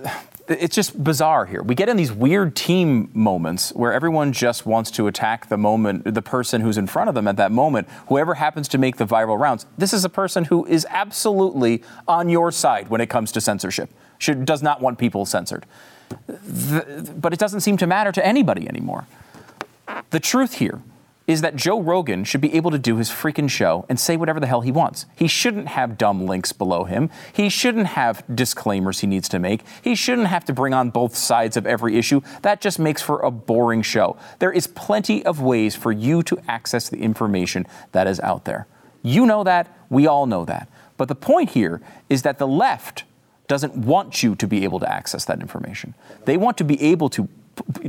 it's 0.49 0.75
just 0.75 1.01
bizarre 1.01 1.45
here. 1.45 1.61
We 1.61 1.75
get 1.75 1.89
in 1.89 1.97
these 1.97 2.11
weird 2.11 2.55
team 2.55 3.11
moments 3.13 3.71
where 3.73 3.93
everyone 3.93 4.33
just 4.33 4.65
wants 4.65 4.89
to 4.91 5.07
attack 5.07 5.47
the 5.47 5.57
moment, 5.57 6.11
the 6.11 6.21
person 6.21 6.61
who's 6.61 6.77
in 6.77 6.87
front 6.87 7.07
of 7.07 7.15
them 7.15 7.27
at 7.27 7.37
that 7.37 7.51
moment, 7.51 7.87
whoever 8.07 8.33
happens 8.33 8.67
to 8.69 8.77
make 8.77 8.97
the 8.97 9.05
viral 9.05 9.39
rounds. 9.39 9.67
This 9.77 9.93
is 9.93 10.03
a 10.03 10.09
person 10.09 10.45
who 10.45 10.65
is 10.65 10.87
absolutely 10.89 11.83
on 12.07 12.29
your 12.29 12.51
side 12.51 12.89
when 12.89 12.99
it 12.99 13.07
comes 13.07 13.31
to 13.33 13.41
censorship. 13.41 13.91
Should, 14.17 14.45
does 14.45 14.63
not 14.63 14.81
want 14.81 14.97
people 14.97 15.25
censored. 15.25 15.65
The, 16.27 17.13
but 17.15 17.31
it 17.31 17.39
doesn't 17.39 17.61
seem 17.61 17.77
to 17.77 17.87
matter 17.87 18.11
to 18.11 18.25
anybody 18.25 18.67
anymore. 18.67 19.05
The 20.09 20.19
truth 20.19 20.55
here 20.55 20.81
is 21.29 21.41
that 21.41 21.55
Joe 21.55 21.79
Rogan 21.79 22.23
should 22.23 22.41
be 22.41 22.55
able 22.55 22.71
to 22.71 22.79
do 22.79 22.97
his 22.97 23.11
freaking 23.11 23.47
show 23.47 23.85
and 23.87 23.99
say 23.99 24.17
whatever 24.17 24.39
the 24.39 24.47
hell 24.47 24.61
he 24.61 24.71
wants. 24.71 25.05
He 25.15 25.27
shouldn't 25.27 25.67
have 25.67 25.95
dumb 25.95 26.25
links 26.25 26.51
below 26.51 26.85
him. 26.85 27.11
He 27.31 27.49
shouldn't 27.49 27.85
have 27.85 28.23
disclaimers 28.33 29.01
he 29.01 29.07
needs 29.07 29.29
to 29.29 29.37
make. 29.37 29.61
He 29.83 29.93
shouldn't 29.93 30.29
have 30.29 30.43
to 30.45 30.53
bring 30.53 30.73
on 30.73 30.89
both 30.89 31.15
sides 31.15 31.55
of 31.55 31.67
every 31.67 31.97
issue. 31.99 32.21
That 32.41 32.61
just 32.61 32.79
makes 32.79 33.03
for 33.03 33.19
a 33.19 33.29
boring 33.29 33.83
show. 33.83 34.17
There 34.39 34.51
is 34.51 34.65
plenty 34.65 35.23
of 35.23 35.39
ways 35.39 35.75
for 35.75 35.91
you 35.91 36.23
to 36.23 36.39
access 36.47 36.89
the 36.89 36.97
information 36.97 37.67
that 37.91 38.07
is 38.07 38.19
out 38.21 38.45
there. 38.45 38.65
You 39.03 39.27
know 39.27 39.43
that. 39.43 39.71
We 39.87 40.07
all 40.07 40.25
know 40.25 40.45
that. 40.45 40.67
But 40.97 41.09
the 41.09 41.15
point 41.15 41.51
here 41.51 41.79
is 42.09 42.23
that 42.23 42.39
the 42.39 42.47
left 42.47 43.03
doesn't 43.47 43.77
want 43.77 44.23
you 44.23 44.33
to 44.33 44.47
be 44.47 44.63
able 44.63 44.79
to 44.79 44.91
access 44.91 45.25
that 45.25 45.41
information. 45.41 45.93
They 46.25 46.37
want 46.37 46.57
to 46.57 46.63
be 46.63 46.81
able 46.81 47.09
to 47.09 47.29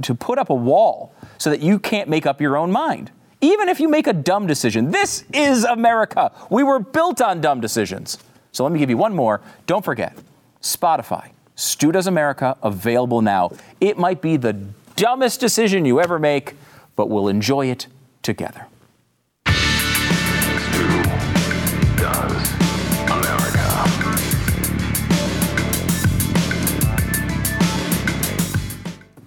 to 0.02 0.16
put 0.16 0.36
up 0.36 0.50
a 0.50 0.54
wall 0.54 1.14
so 1.38 1.48
that 1.48 1.60
you 1.60 1.78
can't 1.78 2.08
make 2.08 2.26
up 2.26 2.40
your 2.40 2.56
own 2.56 2.72
mind 2.72 3.12
even 3.40 3.68
if 3.68 3.80
you 3.80 3.88
make 3.88 4.06
a 4.06 4.12
dumb 4.12 4.46
decision. 4.46 4.90
This 4.90 5.24
is 5.32 5.64
America. 5.64 6.32
We 6.50 6.62
were 6.62 6.78
built 6.78 7.20
on 7.20 7.40
dumb 7.40 7.60
decisions. 7.60 8.18
So 8.52 8.64
let 8.64 8.72
me 8.72 8.78
give 8.78 8.90
you 8.90 8.96
one 8.96 9.14
more. 9.14 9.40
Don't 9.66 9.84
forget 9.84 10.16
Spotify, 10.62 11.30
Stu 11.54 11.92
Does 11.92 12.06
America, 12.06 12.56
available 12.62 13.22
now. 13.22 13.52
It 13.80 13.98
might 13.98 14.20
be 14.20 14.36
the 14.36 14.52
dumbest 14.96 15.40
decision 15.40 15.84
you 15.84 16.00
ever 16.00 16.18
make, 16.18 16.54
but 16.96 17.08
we'll 17.08 17.28
enjoy 17.28 17.66
it 17.66 17.86
together. 18.22 18.66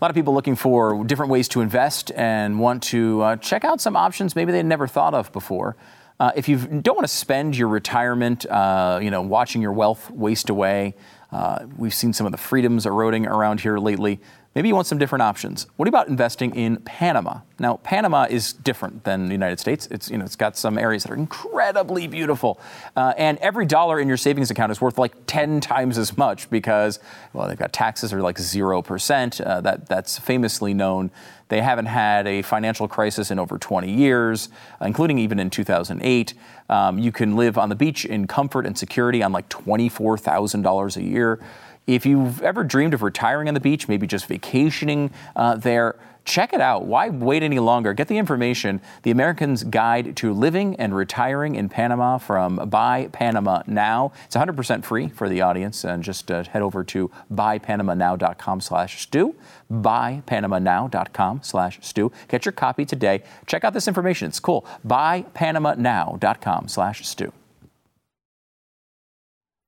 Lot 0.04 0.10
of 0.10 0.16
people 0.16 0.34
looking 0.34 0.58
for 0.58 1.02
different 1.06 1.32
ways 1.32 1.48
to 1.48 1.62
invest 1.62 2.12
and 2.18 2.60
want 2.60 2.84
to 2.84 3.22
uh, 3.22 3.36
check 3.38 3.64
out 3.64 3.80
some 3.80 3.96
options 3.96 4.36
maybe 4.36 4.52
they 4.52 4.62
never 4.62 4.86
thought 4.86 5.14
of 5.14 5.32
before. 5.32 5.78
Uh, 6.20 6.30
if 6.36 6.50
you 6.50 6.58
don't 6.58 6.98
want 6.98 7.08
to 7.08 7.14
spend 7.14 7.56
your 7.56 7.70
retirement, 7.70 8.46
uh, 8.48 9.00
you 9.02 9.10
know, 9.10 9.22
watching 9.22 9.62
your 9.62 9.72
wealth 9.72 10.12
waste 10.12 10.50
away, 10.50 10.94
uh, 11.32 11.66
we've 11.78 11.94
seen 11.94 12.12
some 12.12 12.26
of 12.26 12.34
the 12.34 12.38
freedoms 12.38 12.86
eroding 12.86 13.26
around 13.26 13.62
here 13.62 13.78
lately. 13.78 14.20
Maybe 14.56 14.68
you 14.68 14.76
want 14.76 14.86
some 14.86 15.00
different 15.00 15.24
options. 15.24 15.66
What 15.78 15.88
about 15.88 16.10
investing 16.10 16.54
in 16.56 16.78
Panama? 16.78 17.40
Now, 17.58 17.78
Panama 17.78 18.28
is 18.30 18.54
different 18.54 19.04
than 19.04 19.26
the 19.26 19.32
United 19.32 19.60
States. 19.60 19.88
It's 19.90 20.12
you 20.12 20.18
know 20.18 20.26
it's 20.26 20.36
got 20.36 20.56
some 20.56 20.78
areas 20.78 21.04
that 21.04 21.12
are 21.12 21.16
incredibly 21.16 22.08
beautiful, 22.08 22.60
uh, 22.96 23.14
and 23.18 23.40
every 23.40 23.66
dollar 23.66 24.00
in 24.00 24.08
your 24.08 24.18
savings 24.18 24.52
account 24.52 24.72
is 24.72 24.80
worth 24.80 25.00
like 25.00 25.14
ten 25.26 25.60
times 25.60 25.98
as 25.98 26.16
much 26.18 26.50
because 26.52 27.00
well 27.34 27.48
they've 27.48 27.58
got 27.58 27.74
taxes 27.74 28.12
that 28.12 28.18
are 28.18 28.22
like 28.22 28.38
zero 28.38 28.84
percent. 28.84 29.42
Uh, 29.42 29.60
that 29.62 29.88
that's 29.88 30.20
famously 30.20 30.74
known. 30.74 31.10
They 31.50 31.62
haven't 31.62 31.86
had 31.86 32.26
a 32.26 32.42
financial 32.42 32.88
crisis 32.88 33.30
in 33.30 33.38
over 33.38 33.60
20 33.60 33.92
years, 33.92 34.50
uh, 34.82 34.86
including 34.86 35.20
even 35.20 35.40
in 35.40 35.52
2008. 35.52 36.34
Um, 36.68 36.98
you 36.98 37.12
can 37.12 37.36
live 37.36 37.60
on 37.60 37.70
the 37.70 37.76
beach 37.76 38.06
in 38.06 38.26
comfort 38.26 38.66
and 38.66 38.76
security 38.76 39.22
on 39.22 39.32
like 39.32 39.50
$24,000 39.50 40.98
a 40.98 41.04
year. 41.04 41.40
If 41.86 42.06
you've 42.06 42.42
ever 42.42 42.64
dreamed 42.64 42.94
of 42.94 43.02
retiring 43.02 43.48
on 43.48 43.54
the 43.54 43.60
beach, 43.60 43.88
maybe 43.88 44.08
just 44.08 44.28
vacationing 44.28 45.12
uh, 45.36 45.56
there, 45.56 45.96
check 46.26 46.54
it 46.54 46.62
out. 46.62 46.86
Why 46.86 47.10
wait 47.10 47.44
any 47.44 47.60
longer? 47.60 47.94
Get 47.94 48.08
the 48.08 48.18
information. 48.18 48.80
The 49.04 49.12
American's 49.12 49.64
Guide 49.64 50.16
to 50.18 50.34
Living 50.34 50.76
and 50.78 50.96
Retiring 50.96 51.56
in 51.56 51.68
Panama 51.68 52.18
from 52.18 52.56
Buy 52.70 53.10
Panama 53.12 53.64
Now. 53.68 54.14
It's 54.26 54.36
100% 54.36 54.86
free 54.86 55.10
for 55.10 55.28
the 55.28 55.42
audience, 55.42 55.84
and 55.84 56.04
just 56.04 56.32
uh, 56.32 56.44
head 56.46 56.62
over 56.62 56.86
to 56.86 57.12
buypanamanow.com 57.34 58.62
slash 58.62 59.02
stew. 59.02 59.36
Buypanamanow.com 59.72 61.42
slash 61.44 61.80
stew. 61.82 62.12
Get 62.30 62.46
your 62.46 62.54
copy 62.54 62.86
today. 62.86 63.24
Check 63.46 63.64
out 63.66 63.74
this 63.74 63.88
information. 63.88 64.30
It's 64.30 64.40
cool. 64.40 64.66
Buypanamanow.com 64.88 66.68
slash 66.70 67.06
stew. 67.06 67.34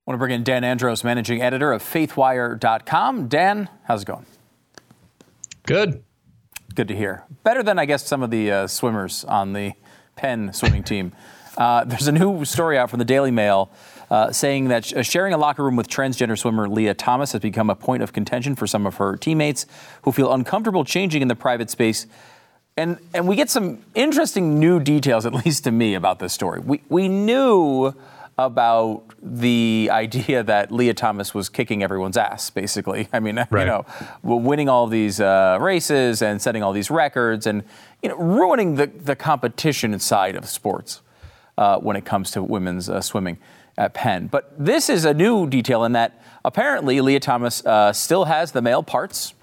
I 0.07 0.11
want 0.11 0.17
to 0.17 0.19
bring 0.19 0.35
in 0.35 0.43
Dan 0.43 0.63
Andros, 0.63 1.03
managing 1.03 1.41
editor 1.41 1.71
of 1.71 1.81
faithwire.com. 1.81 3.27
Dan, 3.27 3.69
how's 3.85 4.03
it 4.03 4.05
going? 4.05 4.27
Good. 5.63 6.03
Good 6.75 6.87
to 6.89 6.95
hear. 6.95 7.23
Better 7.43 7.63
than, 7.63 7.79
I 7.79 7.85
guess, 7.85 8.05
some 8.05 8.21
of 8.21 8.29
the 8.29 8.51
uh, 8.51 8.67
swimmers 8.67 9.25
on 9.25 9.53
the 9.53 9.73
Penn 10.15 10.53
swimming 10.53 10.83
team. 10.83 11.11
Uh, 11.57 11.85
there's 11.85 12.07
a 12.07 12.11
new 12.11 12.45
story 12.45 12.77
out 12.77 12.91
from 12.91 12.99
the 12.99 13.05
Daily 13.05 13.31
Mail 13.31 13.71
uh, 14.11 14.31
saying 14.31 14.67
that 14.67 14.93
uh, 14.93 15.01
sharing 15.01 15.33
a 15.33 15.39
locker 15.39 15.63
room 15.63 15.75
with 15.75 15.87
transgender 15.87 16.37
swimmer 16.37 16.69
Lia 16.69 16.93
Thomas 16.93 17.31
has 17.31 17.41
become 17.41 17.71
a 17.71 17.75
point 17.75 18.03
of 18.03 18.13
contention 18.13 18.55
for 18.55 18.67
some 18.67 18.85
of 18.85 18.97
her 18.97 19.17
teammates 19.17 19.65
who 20.03 20.11
feel 20.11 20.31
uncomfortable 20.31 20.85
changing 20.85 21.23
in 21.23 21.29
the 21.29 21.35
private 21.35 21.71
space. 21.71 22.05
And, 22.77 22.99
and 23.15 23.27
we 23.27 23.35
get 23.35 23.49
some 23.49 23.83
interesting 23.95 24.59
new 24.59 24.79
details, 24.79 25.25
at 25.25 25.33
least 25.33 25.63
to 25.63 25.71
me, 25.71 25.95
about 25.95 26.19
this 26.19 26.31
story. 26.31 26.59
We, 26.59 26.83
we 26.89 27.07
knew 27.07 27.95
about 28.37 29.03
the 29.21 29.89
idea 29.91 30.43
that 30.43 30.71
Lia 30.71 30.93
Thomas 30.93 31.33
was 31.33 31.47
kicking 31.47 31.83
everyone's 31.83 32.17
ass, 32.17 32.49
basically. 32.49 33.07
I 33.13 33.19
mean, 33.19 33.35
right. 33.49 33.61
you 33.61 33.65
know, 33.65 33.85
winning 34.23 34.67
all 34.67 34.87
these 34.87 35.21
uh, 35.21 35.57
races 35.61 36.21
and 36.21 36.41
setting 36.41 36.61
all 36.61 36.73
these 36.73 36.91
records 36.91 37.47
and, 37.47 37.63
you 38.03 38.09
know, 38.09 38.17
ruining 38.17 38.75
the, 38.75 38.87
the 38.87 39.15
competition 39.15 39.97
side 39.99 40.35
of 40.35 40.47
sports 40.49 41.01
uh, 41.57 41.79
when 41.79 41.95
it 41.95 42.03
comes 42.03 42.31
to 42.31 42.43
women's 42.43 42.89
uh, 42.89 42.99
swimming 42.99 43.37
at 43.77 43.93
Penn. 43.93 44.27
But 44.27 44.53
this 44.57 44.89
is 44.89 45.05
a 45.05 45.13
new 45.13 45.47
detail 45.47 45.85
in 45.85 45.93
that 45.93 46.21
apparently 46.43 46.99
Lia 46.99 47.21
Thomas 47.21 47.65
uh, 47.65 47.93
still 47.93 48.25
has 48.25 48.51
the 48.51 48.61
male 48.61 48.83
parts, 48.83 49.33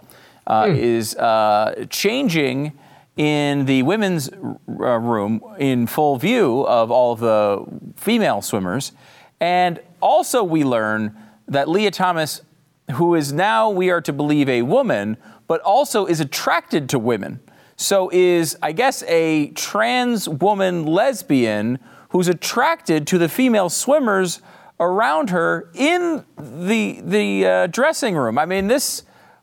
mm. 0.47 0.77
is 0.77 1.17
uh, 1.17 1.87
changing 1.89 2.73
in 3.17 3.67
the 3.67 3.83
women's 3.83 4.31
uh, 4.31 4.35
room 4.67 5.43
in 5.59 5.87
full 5.87 6.17
view 6.17 6.63
of 6.67 6.91
all 6.91 7.13
of 7.13 7.21
the 7.21 7.65
female 7.97 8.41
swimmers. 8.41 8.93
And 9.41 9.81
also, 10.01 10.43
we 10.43 10.65
learn 10.65 11.17
that 11.49 11.69
Lia 11.69 11.91
Thomas, 11.91 12.43
who 12.93 13.15
is 13.15 13.33
now, 13.33 13.69
we 13.71 13.91
are 13.91 14.01
to 14.01 14.13
believe, 14.13 14.49
a 14.49 14.63
woman, 14.63 15.17
but 15.47 15.61
also 15.61 16.07
is 16.07 16.21
attracted 16.21 16.89
to 16.91 16.99
women. 16.99 17.41
So, 17.77 18.11
is, 18.13 18.57
I 18.63 18.73
guess, 18.73 19.03
a 19.05 19.49
trans 19.51 20.29
woman 20.29 20.87
lesbian 20.87 21.79
who's 22.11 22.29
attracted 22.29 23.07
to 23.09 23.19
the 23.19 23.29
female 23.29 23.69
swimmers 23.69 24.41
around 24.79 25.31
her 25.31 25.71
in 25.75 26.25
the, 26.39 27.01
the 27.03 27.47
uh, 27.47 27.67
dressing 27.69 28.17
room. 28.17 28.39
I 28.39 28.47
mean, 28.47 28.69
this, 28.69 29.03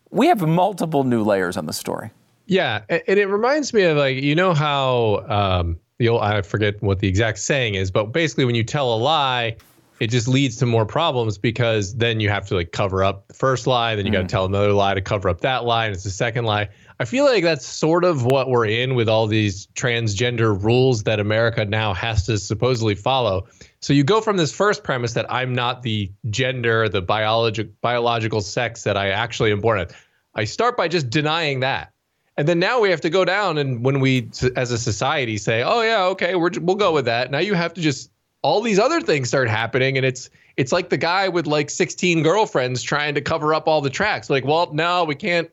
we 0.10 0.27
have 0.27 0.41
multiple 0.41 1.03
new 1.03 1.23
layers 1.23 1.58
on 1.58 1.65
the 1.65 1.73
story. 1.73 2.12
Yeah, 2.49 2.81
and 2.89 3.19
it 3.19 3.27
reminds 3.27 3.75
me 3.75 3.83
of 3.83 3.97
like 3.97 4.17
you 4.17 4.33
know 4.33 4.55
how 4.55 5.23
um, 5.29 5.79
the 5.99 6.09
old 6.09 6.23
I 6.23 6.41
forget 6.41 6.81
what 6.81 6.97
the 6.97 7.07
exact 7.07 7.38
saying 7.38 7.75
is, 7.75 7.91
but 7.91 8.05
basically 8.05 8.43
when 8.43 8.55
you 8.55 8.63
tell 8.63 8.91
a 8.91 8.97
lie, 8.97 9.57
it 9.99 10.07
just 10.07 10.27
leads 10.27 10.55
to 10.57 10.65
more 10.65 10.83
problems 10.83 11.38
because 11.38 11.95
then 11.95 12.19
you 12.19 12.27
have 12.29 12.47
to 12.47 12.55
like 12.55 12.71
cover 12.71 13.03
up 13.03 13.27
the 13.27 13.35
first 13.35 13.67
lie, 13.67 13.95
then 13.95 14.07
you 14.07 14.12
mm. 14.12 14.15
got 14.15 14.21
to 14.23 14.27
tell 14.27 14.45
another 14.45 14.73
lie 14.73 14.95
to 14.95 15.01
cover 15.01 15.29
up 15.29 15.41
that 15.41 15.63
lie, 15.63 15.85
and 15.85 15.93
it's 15.93 16.03
the 16.03 16.09
second 16.09 16.45
lie. 16.45 16.69
I 16.99 17.05
feel 17.05 17.23
like 17.23 17.43
that's 17.43 17.67
sort 17.67 18.03
of 18.03 18.25
what 18.25 18.49
we're 18.49 18.65
in 18.65 18.95
with 18.95 19.07
all 19.07 19.27
these 19.27 19.67
transgender 19.75 20.59
rules 20.62 21.03
that 21.03 21.19
America 21.19 21.65
now 21.65 21.93
has 21.93 22.25
to 22.25 22.39
supposedly 22.39 22.95
follow. 22.95 23.45
So 23.79 23.93
you 23.93 24.03
go 24.03 24.21
from 24.21 24.38
this 24.38 24.51
first 24.51 24.83
premise 24.83 25.13
that 25.13 25.31
I'm 25.31 25.53
not 25.53 25.83
the 25.83 26.12
gender, 26.31 26.89
the 26.89 27.03
biologic 27.03 27.79
biological 27.81 28.41
sex 28.41 28.85
that 28.85 28.97
I 28.97 29.09
actually 29.09 29.51
am 29.51 29.62
born 29.62 29.79
at. 29.79 29.91
I 30.33 30.45
start 30.45 30.75
by 30.77 30.88
just 30.88 31.12
denying 31.12 31.59
that 31.59 31.93
and 32.39 32.47
then 32.47 32.58
now 32.58 32.80
we 32.80 32.89
have 32.89 33.02
to 33.02 33.10
go 33.10 33.25
down 33.25 33.58
and 33.58 33.84
when 33.84 33.99
we 33.99 34.30
as 34.56 34.71
a 34.71 34.78
society 34.78 35.38
say, 35.38 35.62
"Oh 35.62 35.82
yeah, 35.82 36.06
okay, 36.06 36.36
we're, 36.36 36.52
we'll 36.62 36.78
go 36.78 36.93
with 36.93 37.04
that." 37.04 37.32
Now 37.32 37.39
you 37.39 37.54
have 37.54 37.73
to 37.73 37.82
just 37.82 38.12
all 38.43 38.62
these 38.62 38.80
other 38.80 39.02
things 39.02 39.28
start 39.28 39.49
happening 39.49 39.97
and 39.97 40.06
it's 40.06 40.30
it's 40.56 40.71
like 40.71 40.88
the 40.88 40.95
guy 40.95 41.28
with 41.28 41.47
like 41.47 41.69
16 41.69 42.23
girlfriends 42.23 42.82
trying 42.82 43.13
to 43.15 43.21
cover 43.21 43.54
up 43.54 43.67
all 43.67 43.82
the 43.82 43.89
tracks. 43.89 44.30
Like, 44.30 44.45
"Well, 44.45 44.69
no, 44.71 45.04
we 45.04 45.15
can't 45.15 45.52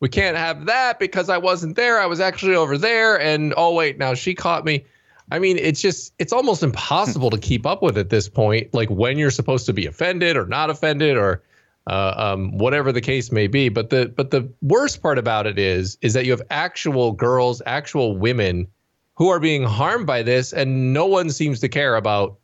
we 0.00 0.10
can't 0.10 0.36
have 0.36 0.66
that 0.66 0.98
because 0.98 1.30
I 1.30 1.38
wasn't 1.38 1.74
there. 1.74 1.98
I 1.98 2.04
was 2.04 2.20
actually 2.20 2.54
over 2.54 2.76
there 2.76 3.18
and 3.18 3.54
oh 3.56 3.72
wait, 3.72 3.96
now 3.96 4.12
she 4.12 4.34
caught 4.34 4.66
me." 4.66 4.84
I 5.32 5.38
mean, 5.38 5.56
it's 5.56 5.80
just 5.80 6.12
it's 6.18 6.34
almost 6.34 6.62
impossible 6.62 7.30
to 7.30 7.38
keep 7.38 7.64
up 7.64 7.82
with 7.82 7.96
at 7.96 8.10
this 8.10 8.28
point, 8.28 8.74
like 8.74 8.90
when 8.90 9.16
you're 9.16 9.30
supposed 9.30 9.64
to 9.66 9.72
be 9.72 9.86
offended 9.86 10.36
or 10.36 10.44
not 10.44 10.68
offended 10.68 11.16
or 11.16 11.42
uh, 11.86 12.14
um, 12.16 12.56
whatever 12.58 12.92
the 12.92 13.00
case 13.00 13.30
may 13.30 13.46
be. 13.46 13.68
But 13.68 13.90
the 13.90 14.12
but 14.16 14.30
the 14.30 14.52
worst 14.62 15.02
part 15.02 15.18
about 15.18 15.46
it 15.46 15.58
is 15.58 15.98
is 16.02 16.14
that 16.14 16.24
you 16.24 16.32
have 16.32 16.42
actual 16.50 17.12
girls, 17.12 17.62
actual 17.66 18.16
women 18.16 18.66
who 19.14 19.28
are 19.28 19.40
being 19.40 19.62
harmed 19.62 20.06
by 20.06 20.22
this, 20.22 20.52
and 20.52 20.92
no 20.92 21.06
one 21.06 21.30
seems 21.30 21.60
to 21.60 21.68
care 21.68 21.96
about 21.96 22.38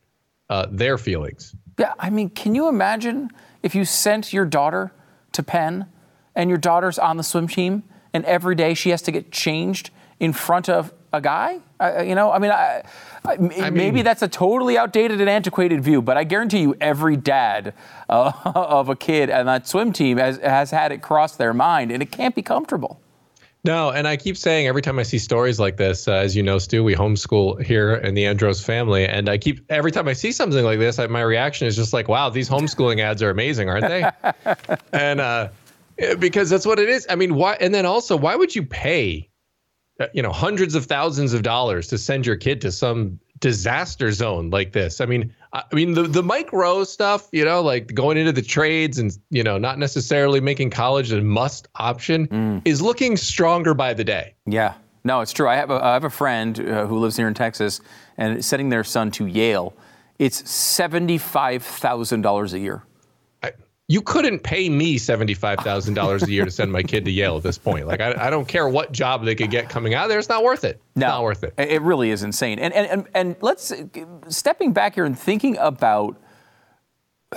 uh, 0.49 0.67
their 0.71 0.97
feelings. 0.97 1.55
Yeah, 1.79 1.95
I 1.99 2.11
mean, 2.11 2.31
can 2.31 2.55
you 2.55 2.69
imagine 2.69 3.31
if 3.63 3.75
you 3.75 3.85
sent 3.85 4.33
your 4.33 4.45
daughter 4.45 4.93
to 5.33 5.43
Penn 5.43 5.87
and 6.35 6.49
your 6.49 6.59
daughter's 6.59 6.99
on 6.99 7.17
the 7.17 7.23
swim 7.23 7.49
team 7.49 7.83
and 8.13 8.25
every 8.25 8.55
day 8.55 8.75
she 8.75 8.91
has 8.91 9.03
to 9.03 9.11
get 9.11 9.33
changed 9.33 9.91
in 10.21 10.33
front 10.33 10.69
of 10.69 10.93
a 11.13 11.21
guy? 11.21 11.59
Uh, 11.81 12.03
you 12.07 12.15
know, 12.15 12.31
I 12.31 12.39
mean, 12.39 12.51
I, 12.51 12.83
I, 13.25 13.37
maybe 13.37 13.71
mean- 13.71 14.05
that's 14.05 14.23
a 14.23 14.29
totally 14.29 14.79
outdated 14.79 15.21
and 15.21 15.29
antiquated 15.29 15.83
view, 15.83 16.03
but 16.03 16.17
I 16.17 16.25
guarantee 16.25 16.61
you 16.61 16.77
every 16.81 17.17
dad 17.17 17.75
uh, 18.09 18.33
of 18.55 18.89
a 18.89 18.97
kid 18.97 19.31
on 19.31 19.47
that 19.47 19.69
swim 19.69 19.93
team 19.93 20.19
has, 20.19 20.39
has 20.39 20.71
had 20.71 20.93
it 20.93 21.03
cross 21.03 21.37
their 21.37 21.55
mind 21.55 21.91
and 21.91 22.03
it 22.03 22.11
can't 22.11 22.35
be 22.35 22.43
comfortable. 22.43 23.01
No, 23.65 23.91
and 23.91 24.09
I 24.09 24.17
keep 24.17 24.37
saying 24.37 24.67
every 24.67 24.83
time 24.83 24.99
I 24.99 25.05
see 25.05 25.19
stories 25.19 25.61
like 25.61 25.77
this, 25.77 26.09
uh, 26.09 26.15
as 26.15 26.35
you 26.35 26.43
know, 26.43 26.59
Stu, 26.59 26.83
we 26.83 26.97
homeschool 26.97 27.63
here 27.63 27.95
in 27.95 28.15
the 28.15 28.27
Andros 28.27 28.65
family, 28.65 29.07
and 29.07 29.29
I 29.29 29.39
keep 29.39 29.65
every 29.71 29.93
time 29.93 30.09
I 30.09 30.15
see 30.15 30.33
something 30.33 30.65
like 30.65 30.81
this, 30.81 30.99
I, 30.99 31.07
my 31.07 31.21
reaction 31.21 31.69
is 31.69 31.77
just 31.77 31.93
like, 31.93 32.09
"Wow, 32.09 32.29
these 32.29 32.49
homeschooling 32.49 32.99
ads 32.99 33.23
are 33.23 33.31
amazing, 33.31 33.69
aren't 33.69 33.87
they?" 33.87 34.11
and 34.93 35.21
uh, 35.21 35.49
because 36.19 36.51
that's 36.51 36.67
what 36.67 36.81
it 36.81 36.89
is. 36.89 37.07
I 37.09 37.15
mean, 37.15 37.37
why? 37.37 37.57
And 37.61 37.73
then 37.73 37.87
also, 37.87 38.17
why 38.17 38.35
would 38.35 38.53
you 38.53 38.65
pay, 38.65 39.29
you 40.13 40.23
know, 40.23 40.33
hundreds 40.33 40.75
of 40.75 40.87
thousands 40.87 41.33
of 41.33 41.43
dollars 41.43 41.87
to 41.89 41.99
send 41.99 42.27
your 42.27 42.37
kid 42.37 42.61
to 42.63 42.73
some 42.73 43.19
disaster 43.41 44.13
zone 44.13 44.51
like 44.51 44.73
this? 44.73 45.01
I 45.01 45.07
mean, 45.07 45.35
I 45.53 45.65
mean 45.73 45.95
the 45.95 46.03
the 46.03 46.23
Mike 46.23 46.53
Rowe 46.53 46.85
stuff, 46.85 47.29
you 47.33 47.45
know, 47.45 47.63
like 47.63 47.95
going 47.95 48.17
into 48.17 48.33
the 48.33 48.43
trades 48.43 48.99
and 48.99 49.17
you 49.31 49.43
know 49.43 49.59
not 49.59 49.79
necessarily 49.79 50.41
making 50.41 50.71
college 50.71 51.13
a 51.13 51.21
must 51.21 51.69
option, 51.77 52.63
is 52.65 52.81
looking 52.81 53.17
stronger 53.17 53.75
by 53.75 53.95
the 53.95 54.05
day. 54.05 54.35
Yeah. 54.47 54.75
No, 55.05 55.21
it's 55.21 55.33
true. 55.33 55.49
I 55.49 55.57
have 55.57 55.71
a, 55.71 55.85
I 55.85 55.95
have 55.95 56.05
a 56.05 56.11
friend 56.11 56.61
uh, 56.61 56.87
who 56.87 56.99
lives 56.99 57.17
here 57.17 57.27
in 57.27 57.35
Texas 57.35 57.81
and 58.17 58.45
sending 58.45 58.69
their 58.69 58.85
son 58.85 59.11
to 59.13 59.27
Yale. 59.27 59.75
It's 60.19 60.43
$75,000 60.43 62.53
a 62.53 62.59
year. 62.59 62.83
You 63.93 64.01
couldn't 64.01 64.39
pay 64.39 64.71
me 64.71 64.97
seventy-five 64.97 65.59
thousand 65.59 65.93
dollars 65.95 66.23
a 66.23 66.31
year 66.31 66.47
to 66.47 66.51
send 66.51 66.73
my 66.73 66.83
kid 66.83 67.05
to 67.05 67.11
Yale 67.11 67.37
at 67.37 67.43
this 67.43 67.59
point. 67.59 67.87
Like, 67.87 68.01
I, 68.01 68.15
I 68.27 68.31
don't 68.31 68.49
care 68.49 68.67
what 68.67 68.91
job 68.93 69.23
they 69.23 69.35
could 69.35 69.51
get 69.51 69.69
coming 69.69 69.93
out 69.93 70.05
of 70.05 70.09
there. 70.09 70.19
It's 70.19 70.31
not 70.31 70.43
worth 70.43 70.65
it. 70.65 70.81
No, 70.97 71.09
not 71.09 71.23
worth 71.25 71.45
it. 71.45 71.53
It 71.59 71.83
really 71.83 72.11
is 72.11 72.23
insane. 72.23 72.59
And 72.59 72.73
and 72.73 72.87
and, 72.87 73.09
and 73.15 73.37
let's 73.43 73.71
stepping 74.29 74.73
back 74.73 74.95
here 74.95 75.05
and 75.05 75.19
thinking 75.19 75.59
about 75.59 76.17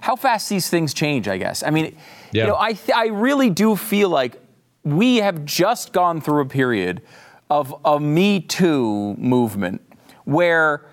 how 0.00 0.16
fast 0.16 0.48
these 0.50 0.68
things 0.68 0.92
change. 0.92 1.28
I 1.28 1.38
guess. 1.38 1.62
I 1.62 1.70
mean, 1.70 1.96
Yeah. 2.32 2.42
you 2.42 2.48
know, 2.50 2.56
I 2.58 2.74
th- 2.74 2.94
I 2.96 3.06
really 3.06 3.48
do 3.48 3.74
feel 3.76 4.10
like 4.10 4.40
we 4.82 5.16
have 5.16 5.46
just 5.46 5.94
gone 5.94 6.20
through 6.20 6.42
a 6.42 6.46
period 6.46 7.00
of 7.48 7.74
a 7.86 7.98
Me 7.98 8.40
Too 8.40 9.14
movement 9.16 9.80
where 10.24 10.84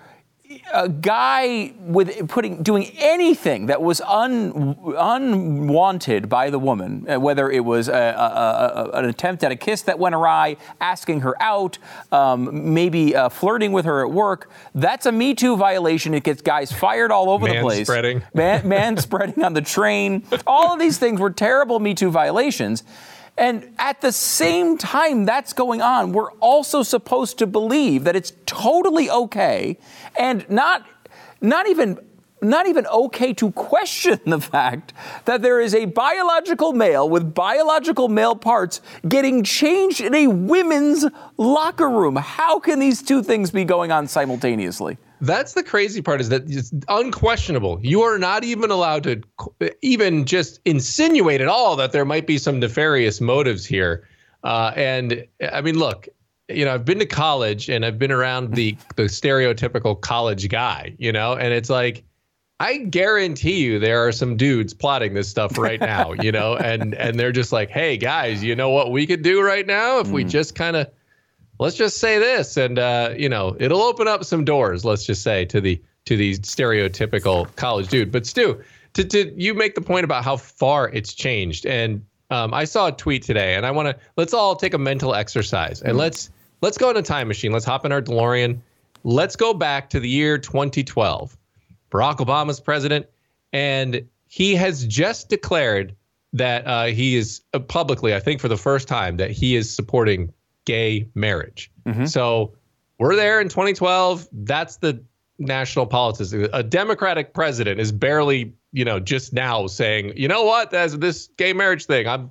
a 0.72 0.88
guy 0.88 1.72
with 1.80 2.28
putting 2.28 2.62
doing 2.62 2.90
anything 2.98 3.66
that 3.66 3.80
was 3.80 4.00
un, 4.02 4.76
unwanted 4.98 6.28
by 6.28 6.50
the 6.50 6.58
woman, 6.58 7.06
uh, 7.08 7.18
whether 7.20 7.50
it 7.50 7.64
was 7.64 7.88
a, 7.88 7.92
a, 7.92 8.90
a, 8.90 8.98
an 8.98 9.04
attempt 9.06 9.44
at 9.44 9.52
a 9.52 9.56
kiss 9.56 9.82
that 9.82 9.98
went 9.98 10.14
awry, 10.14 10.56
asking 10.80 11.20
her 11.20 11.40
out, 11.42 11.78
um, 12.10 12.72
maybe 12.74 13.14
uh, 13.14 13.28
flirting 13.28 13.72
with 13.72 13.84
her 13.84 14.04
at 14.04 14.12
work, 14.12 14.50
that's 14.74 15.06
a 15.06 15.12
Me 15.12 15.34
Too 15.34 15.56
violation. 15.56 16.14
It 16.14 16.24
gets 16.24 16.42
guys 16.42 16.72
fired 16.72 17.10
all 17.10 17.30
over 17.30 17.48
the 17.48 17.60
place. 17.60 17.88
Manspreading. 17.88 18.22
Man, 18.34 18.68
man 18.68 18.96
spreading 18.98 19.42
on 19.44 19.54
the 19.54 19.62
train. 19.62 20.24
All 20.46 20.72
of 20.72 20.80
these 20.80 20.98
things 20.98 21.20
were 21.20 21.30
terrible 21.30 21.80
Me 21.80 21.94
Too 21.94 22.10
violations. 22.10 22.84
And 23.36 23.74
at 23.78 24.00
the 24.00 24.12
same 24.12 24.76
time 24.76 25.24
that's 25.24 25.52
going 25.52 25.80
on, 25.80 26.12
we're 26.12 26.32
also 26.32 26.82
supposed 26.82 27.38
to 27.38 27.46
believe 27.46 28.04
that 28.04 28.14
it's 28.14 28.32
totally 28.46 29.10
okay 29.10 29.78
and 30.18 30.48
not 30.50 30.86
not 31.40 31.66
even 31.66 31.98
not 32.42 32.66
even 32.66 32.86
okay 32.88 33.32
to 33.34 33.52
question 33.52 34.20
the 34.26 34.40
fact 34.40 34.92
that 35.24 35.42
there 35.42 35.60
is 35.60 35.74
a 35.74 35.86
biological 35.86 36.72
male 36.72 37.08
with 37.08 37.34
biological 37.34 38.08
male 38.08 38.36
parts 38.36 38.80
getting 39.08 39.44
changed 39.44 40.00
in 40.00 40.14
a 40.14 40.26
women's 40.26 41.04
locker 41.36 41.88
room. 41.88 42.16
How 42.16 42.58
can 42.58 42.78
these 42.78 43.02
two 43.02 43.22
things 43.22 43.50
be 43.50 43.64
going 43.64 43.92
on 43.92 44.08
simultaneously? 44.08 44.98
That's 45.20 45.52
the 45.52 45.62
crazy 45.62 46.02
part 46.02 46.20
is 46.20 46.30
that 46.30 46.50
it's 46.50 46.72
unquestionable. 46.88 47.78
You 47.80 48.02
are 48.02 48.18
not 48.18 48.42
even 48.42 48.72
allowed 48.72 49.04
to 49.04 49.22
even 49.80 50.24
just 50.24 50.60
insinuate 50.64 51.40
at 51.40 51.46
all 51.46 51.76
that 51.76 51.92
there 51.92 52.04
might 52.04 52.26
be 52.26 52.38
some 52.38 52.58
nefarious 52.58 53.20
motives 53.20 53.64
here. 53.64 54.08
Uh, 54.42 54.72
and 54.74 55.24
I 55.52 55.60
mean, 55.60 55.78
look, 55.78 56.08
you 56.48 56.64
know, 56.64 56.74
I've 56.74 56.84
been 56.84 56.98
to 56.98 57.06
college 57.06 57.70
and 57.70 57.84
I've 57.84 58.00
been 58.00 58.10
around 58.10 58.54
the 58.54 58.76
the 58.96 59.04
stereotypical 59.04 60.00
college 60.00 60.48
guy, 60.48 60.94
you 60.98 61.12
know, 61.12 61.34
and 61.34 61.54
it's 61.54 61.70
like 61.70 62.02
I 62.62 62.76
guarantee 62.76 63.64
you 63.64 63.80
there 63.80 64.06
are 64.06 64.12
some 64.12 64.36
dudes 64.36 64.72
plotting 64.72 65.14
this 65.14 65.28
stuff 65.28 65.58
right 65.58 65.80
now, 65.94 66.12
you 66.12 66.30
know, 66.30 66.56
and 66.56 66.94
and 66.94 67.18
they're 67.18 67.32
just 67.32 67.50
like, 67.50 67.70
"Hey 67.70 67.96
guys, 67.96 68.44
you 68.44 68.54
know 68.54 68.70
what 68.70 68.92
we 68.92 69.04
could 69.04 69.22
do 69.22 69.42
right 69.42 69.66
now? 69.66 69.98
If 69.98 70.08
we 70.08 70.22
just 70.22 70.54
kind 70.54 70.76
of 70.76 70.86
let's 71.58 71.74
just 71.74 71.98
say 71.98 72.20
this 72.20 72.56
and 72.56 72.78
uh, 72.78 73.14
you 73.16 73.28
know 73.28 73.56
it'll 73.58 73.82
open 73.82 74.06
up 74.06 74.24
some 74.24 74.44
doors 74.44 74.84
let's 74.84 75.04
just 75.04 75.24
say 75.24 75.44
to 75.46 75.60
the 75.60 75.82
to 76.04 76.16
the 76.16 76.34
stereotypical 76.38 77.54
college 77.56 77.88
dude. 77.88 78.12
But 78.12 78.26
stu 78.26 78.62
to, 78.94 79.04
to 79.04 79.32
you 79.36 79.54
make 79.54 79.74
the 79.74 79.80
point 79.80 80.04
about 80.04 80.22
how 80.22 80.36
far 80.36 80.88
it's 80.90 81.14
changed. 81.14 81.66
And 81.66 82.06
um, 82.30 82.54
i 82.54 82.64
saw 82.64 82.86
a 82.86 82.92
tweet 82.92 83.24
today 83.24 83.56
and 83.56 83.66
i 83.66 83.72
want 83.72 83.88
to 83.88 83.96
let's 84.16 84.32
all 84.32 84.54
take 84.54 84.72
a 84.72 84.78
mental 84.78 85.16
exercise 85.16 85.82
and 85.82 85.98
let's 85.98 86.30
let's 86.60 86.78
go 86.78 86.90
in 86.90 86.96
a 86.96 87.02
time 87.02 87.26
machine. 87.26 87.50
Let's 87.50 87.64
hop 87.64 87.84
in 87.84 87.90
our 87.90 88.00
delorean. 88.00 88.60
Let's 89.02 89.34
go 89.34 89.52
back 89.52 89.90
to 89.90 89.98
the 89.98 90.08
year 90.08 90.38
2012 90.38 91.36
barack 91.92 92.16
obama's 92.16 92.60
president 92.60 93.06
and 93.52 94.06
he 94.26 94.54
has 94.54 94.86
just 94.86 95.28
declared 95.28 95.94
that 96.32 96.66
uh, 96.66 96.86
he 96.86 97.16
is 97.16 97.42
uh, 97.52 97.58
publicly 97.58 98.14
i 98.14 98.20
think 98.20 98.40
for 98.40 98.48
the 98.48 98.56
first 98.56 98.88
time 98.88 99.16
that 99.18 99.30
he 99.30 99.54
is 99.54 99.74
supporting 99.74 100.32
gay 100.64 101.08
marriage. 101.14 101.70
So 102.06 102.54
we're 102.98 103.16
there 103.16 103.40
in 103.40 103.48
2012. 103.48 104.28
That's 104.32 104.76
the 104.76 105.02
national 105.38 105.86
politics. 105.86 106.32
A 106.32 106.62
Democratic 106.62 107.34
president 107.34 107.80
is 107.80 107.90
barely, 107.92 108.54
you 108.72 108.84
know, 108.84 109.00
just 109.00 109.32
now 109.32 109.66
saying, 109.66 110.12
you 110.16 110.28
know 110.28 110.44
what, 110.44 110.70
there's 110.70 110.96
this 110.98 111.28
gay 111.36 111.52
marriage 111.52 111.86
thing. 111.86 112.06
I'm, 112.06 112.30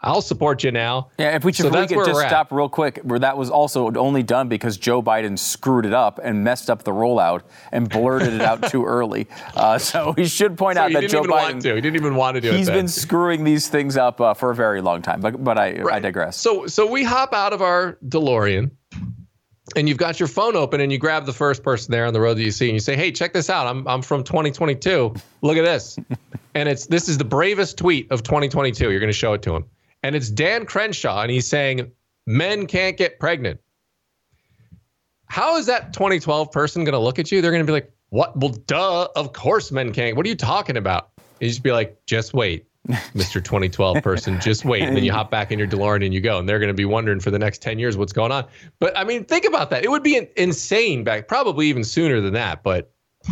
I'll 0.00 0.22
support 0.22 0.62
you 0.62 0.70
now. 0.70 1.10
Yeah, 1.18 1.34
if 1.34 1.44
we, 1.44 1.52
So 1.52 1.66
if 1.66 1.72
we 1.72 1.86
could 1.96 2.06
just 2.06 2.14
we're 2.14 2.28
stop 2.28 2.52
real 2.52 2.68
quick, 2.68 3.00
where 3.02 3.18
that 3.18 3.36
was 3.36 3.50
also 3.50 3.92
only 3.94 4.22
done 4.22 4.48
because 4.48 4.76
Joe 4.76 5.02
Biden 5.02 5.36
screwed 5.36 5.84
it 5.84 5.92
up 5.92 6.20
and 6.22 6.44
messed 6.44 6.70
up 6.70 6.84
the 6.84 6.92
rollout 6.92 7.42
and 7.72 7.88
blurted 7.88 8.32
it 8.32 8.40
out 8.40 8.70
too 8.70 8.84
early. 8.84 9.26
Uh, 9.56 9.76
so 9.78 10.14
we 10.16 10.26
should 10.26 10.56
point 10.56 10.76
So 10.76 10.82
out 10.82 10.88
he 10.90 10.94
that 10.94 11.00
didn't 11.00 11.12
Joe 11.12 11.18
even 11.20 11.30
Biden 11.30 11.52
want 11.52 11.62
to. 11.62 11.74
He 11.74 11.80
didn't 11.80 11.96
even 11.96 12.14
want 12.14 12.36
to 12.36 12.40
do 12.40 12.50
it. 12.50 12.56
he's 12.56 12.66
then. 12.66 12.76
been 12.76 12.88
screwing 12.88 13.42
these 13.42 13.66
things 13.68 13.96
up 13.96 14.20
uh, 14.20 14.34
for 14.34 14.50
a 14.50 14.54
very 14.54 14.80
long 14.80 15.02
time. 15.02 15.20
But 15.20 15.42
but 15.42 15.58
I 15.58 15.82
I 15.90 15.98
digress. 15.98 16.36
So 16.36 16.68
so 16.68 16.86
we 16.86 17.02
hop 17.02 17.34
out 17.34 17.52
of 17.52 17.60
our 17.60 17.98
DeLorean, 18.06 18.70
and 19.74 19.88
you've 19.88 19.98
got 19.98 20.20
your 20.20 20.28
phone 20.28 20.54
open, 20.54 20.80
and 20.80 20.92
you 20.92 20.98
grab 20.98 21.26
the 21.26 21.32
first 21.32 21.64
person 21.64 21.90
there 21.90 22.06
on 22.06 22.12
the 22.12 22.20
road 22.20 22.36
that 22.36 22.42
you 22.44 22.52
see, 22.52 22.66
and 22.68 22.74
you 22.74 22.80
say, 22.80 22.94
"Hey, 22.94 23.10
check 23.10 23.32
this 23.32 23.50
out. 23.50 23.66
I'm 23.66 23.86
I'm 23.88 24.02
from 24.02 24.22
2022. 24.22 25.12
Look 25.42 25.56
at 25.56 25.64
this." 25.64 25.98
and 26.54 26.68
it's 26.68 26.86
this 26.86 27.08
is 27.08 27.18
the 27.18 27.24
bravest 27.24 27.78
tweet 27.78 28.10
of 28.12 28.22
2022. 28.22 28.90
You're 28.90 29.00
going 29.00 29.08
to 29.08 29.12
show 29.12 29.32
it 29.32 29.42
to 29.42 29.56
him, 29.56 29.64
and 30.02 30.16
it's 30.16 30.30
Dan 30.30 30.66
Crenshaw, 30.66 31.22
and 31.22 31.30
he's 31.30 31.46
saying, 31.46 31.90
"Men 32.26 32.66
can't 32.66 32.96
get 32.96 33.18
pregnant." 33.18 33.60
How 35.26 35.56
is 35.56 35.66
that 35.66 35.92
2012 35.92 36.50
person 36.50 36.84
going 36.84 36.92
to 36.92 36.98
look 36.98 37.18
at 37.18 37.30
you? 37.30 37.42
They're 37.42 37.50
going 37.50 37.62
to 37.62 37.66
be 37.66 37.72
like, 37.72 37.92
"What? 38.10 38.36
Well, 38.38 38.52
duh. 38.66 39.08
Of 39.16 39.32
course, 39.32 39.70
men 39.70 39.92
can't. 39.92 40.16
What 40.16 40.26
are 40.26 40.28
you 40.28 40.36
talking 40.36 40.76
about?" 40.76 41.10
You 41.40 41.48
just 41.48 41.62
be 41.62 41.72
like, 41.72 42.04
"Just 42.06 42.34
wait." 42.34 42.68
Mr. 42.88 43.34
2012 43.34 44.02
person, 44.02 44.40
just 44.40 44.64
wait. 44.64 44.82
And 44.82 44.96
then 44.96 45.04
you 45.04 45.12
hop 45.12 45.30
back 45.30 45.52
in 45.52 45.58
your 45.58 45.68
DeLorean 45.68 46.04
and 46.04 46.14
you 46.14 46.22
go. 46.22 46.38
And 46.38 46.48
they're 46.48 46.58
going 46.58 46.68
to 46.68 46.74
be 46.74 46.86
wondering 46.86 47.20
for 47.20 47.30
the 47.30 47.38
next 47.38 47.60
10 47.60 47.78
years 47.78 47.98
what's 47.98 48.14
going 48.14 48.32
on. 48.32 48.46
But 48.78 48.96
I 48.96 49.04
mean, 49.04 49.24
think 49.24 49.44
about 49.44 49.68
that. 49.70 49.84
It 49.84 49.90
would 49.90 50.02
be 50.02 50.26
insane 50.38 51.04
back, 51.04 51.28
probably 51.28 51.66
even 51.66 51.84
sooner 51.84 52.22
than 52.22 52.32
that. 52.32 52.62
But, 52.62 52.90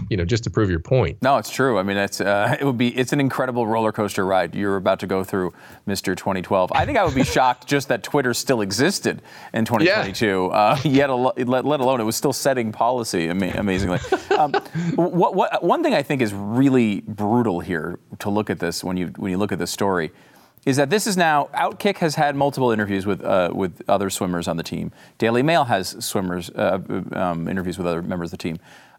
you 0.08 0.16
know, 0.16 0.24
just 0.24 0.44
to 0.44 0.50
prove 0.50 0.70
your 0.70 0.80
point. 0.80 1.20
No, 1.22 1.36
it's 1.38 1.50
true. 1.50 1.78
I 1.78 1.82
mean, 1.82 1.96
it's 1.96 2.20
uh, 2.20 2.56
it 2.60 2.64
would 2.64 2.78
be 2.78 2.96
it's 2.96 3.12
an 3.12 3.20
incredible 3.20 3.66
roller 3.66 3.92
coaster 3.92 4.24
ride 4.24 4.54
you're 4.54 4.76
about 4.76 5.00
to 5.00 5.06
go 5.06 5.24
through, 5.24 5.52
Mr. 5.86 6.16
2012. 6.16 6.72
I 6.72 6.84
think 6.84 6.98
I 6.98 7.04
would 7.04 7.14
be 7.14 7.24
shocked 7.36 7.66
just 7.66 7.88
that 7.88 8.02
Twitter 8.02 8.34
still 8.34 8.60
existed 8.60 9.22
in 9.52 9.64
2022. 9.64 10.46
Uh, 10.46 10.78
yet, 10.84 11.10
al- 11.10 11.32
let, 11.36 11.64
let 11.64 11.80
alone 11.80 12.00
it 12.00 12.04
was 12.04 12.16
still 12.16 12.32
setting 12.32 12.72
policy. 12.72 13.28
Ama- 13.28 13.54
amazingly, 13.56 13.98
um, 14.36 14.52
what, 14.94 15.34
what, 15.34 15.62
one 15.62 15.82
thing 15.82 15.94
I 15.94 16.02
think 16.02 16.22
is 16.22 16.32
really 16.34 17.00
brutal 17.02 17.60
here 17.60 17.98
to 18.18 18.30
look 18.30 18.50
at 18.50 18.58
this 18.58 18.82
when 18.84 18.96
you 18.96 19.08
when 19.16 19.30
you 19.30 19.38
look 19.38 19.52
at 19.52 19.58
this 19.58 19.70
story 19.70 20.12
is 20.66 20.76
that 20.76 20.90
this 20.90 21.06
is 21.06 21.16
now 21.16 21.48
Outkick 21.54 21.98
has 21.98 22.16
had 22.16 22.34
multiple 22.34 22.72
interviews 22.72 23.06
with 23.06 23.24
uh, 23.24 23.50
with 23.54 23.82
other 23.88 24.10
swimmers 24.10 24.48
on 24.48 24.56
the 24.56 24.62
team. 24.62 24.92
Daily 25.16 25.42
Mail 25.42 25.64
has 25.64 26.04
swimmers 26.04 26.50
uh, 26.50 26.80
um, 27.12 27.48
interviews 27.48 27.78
with 27.78 27.86
other 27.86 28.02
members 28.02 28.26
of 28.26 28.32
the 28.32 28.42
team. 28.42 28.58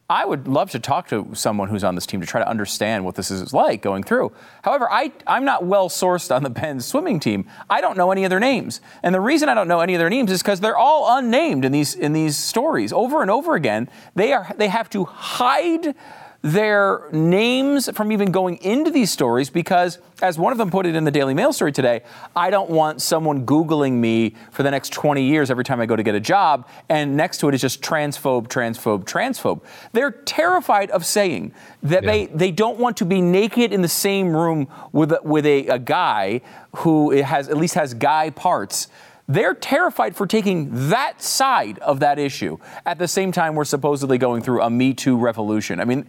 I 0.10 0.24
would 0.24 0.48
love 0.48 0.72
to 0.72 0.80
talk 0.80 1.10
to 1.10 1.28
someone 1.34 1.68
who's 1.68 1.84
on 1.84 1.96
this 1.96 2.06
team 2.06 2.22
to 2.22 2.28
try 2.28 2.40
to 2.40 2.48
understand 2.48 3.04
what 3.04 3.16
this 3.16 3.30
is 3.30 3.54
like 3.54 3.82
going 3.82 4.04
through. 4.04 4.32
However, 4.62 4.90
I, 4.90 5.12
I'm 5.26 5.44
not 5.44 5.66
well 5.66 5.90
sourced 5.90 6.34
on 6.34 6.44
the 6.44 6.50
Penn 6.50 6.80
swimming 6.80 7.20
team. 7.20 7.46
I 7.70 7.82
don't 7.82 7.98
know 7.98 8.12
any 8.14 8.24
of 8.24 8.30
their 8.30 8.40
names. 8.40 8.80
And 9.04 9.14
the 9.14 9.20
reason 9.20 9.50
I 9.50 9.54
don't 9.54 9.68
know 9.68 9.82
any 9.82 9.96
of 9.96 10.00
their 10.00 10.10
names 10.10 10.32
is 10.32 10.42
because 10.42 10.62
they're 10.62 10.78
all 10.78 11.18
unnamed 11.18 11.66
in 11.66 11.74
these, 11.74 11.94
in 11.94 12.14
these 12.14 12.38
stories. 12.38 12.94
Over 12.94 13.22
and 13.22 13.30
over 13.30 13.56
again, 13.56 13.90
they, 14.16 14.32
are, 14.32 14.50
they 14.56 14.70
have 14.70 14.90
to 14.92 15.04
hide 15.04 15.94
their 16.42 17.08
names 17.12 17.90
from 17.94 18.12
even 18.12 18.32
going 18.32 18.58
into 18.58 18.92
these 18.92 19.12
stories 19.12 19.50
because, 19.50 20.00
as 20.22 20.38
one 20.38 20.52
of 20.52 20.58
them 20.58 20.70
put 20.70 20.86
it 20.86 20.96
in 20.96 21.04
the 21.04 21.12
Daily 21.12 21.34
Mail 21.34 21.52
story 21.52 21.72
today, 21.72 22.02
I 22.36 22.50
don't 22.50 22.70
want 22.70 23.02
someone 23.02 23.46
Googling 23.46 23.94
me 23.94 24.36
for 24.52 24.64
the 24.64 24.72
next 24.72 24.94
20 24.94 25.24
years 25.24 25.50
every 25.50 25.64
time 25.64 25.82
I 25.82 25.86
go 25.86 25.96
to 25.96 26.04
get 26.04 26.16
a 26.16 26.20
job, 26.20 26.68
and 26.90 27.18
next 27.18 27.40
to 27.40 27.50
it 27.50 27.56
is 27.56 27.62
just 27.62 27.82
transphobe, 27.82 28.48
transphobe, 28.48 29.04
transphobe. 29.06 29.62
They're 29.94 30.12
terrified 30.12 30.92
of 30.92 31.06
saying 31.06 31.54
that 31.84 32.04
yeah. 32.04 32.12
they, 32.12 32.26
they 32.28 32.52
don't 32.52 32.80
want 32.80 32.98
to 32.98 33.06
be 33.06 33.22
naked 33.22 33.74
in 33.74 33.82
the 33.82 33.88
same 33.88 34.36
room 34.36 34.68
with, 34.92 35.12
a, 35.12 35.20
with 35.24 35.46
a, 35.46 35.68
a 35.68 35.80
guy 35.80 36.42
who 36.78 37.12
has 37.12 37.50
at 37.50 37.58
least 37.58 37.74
has 37.76 37.94
guy 37.94 38.30
parts 38.30 38.88
they're 39.28 39.54
terrified 39.54 40.16
for 40.16 40.26
taking 40.26 40.90
that 40.90 41.22
side 41.22 41.80
of 41.80 42.00
that 42.00 42.18
issue 42.18 42.58
at 42.86 42.98
the 42.98 43.08
same 43.08 43.32
time 43.32 43.56
we're 43.56 43.66
supposedly 43.66 44.18
going 44.18 44.42
through 44.42 44.62
a 44.62 44.70
Me 44.70 44.94
Too 44.94 45.18
revolution. 45.18 45.80
I 45.80 45.86
mean, 45.86 46.06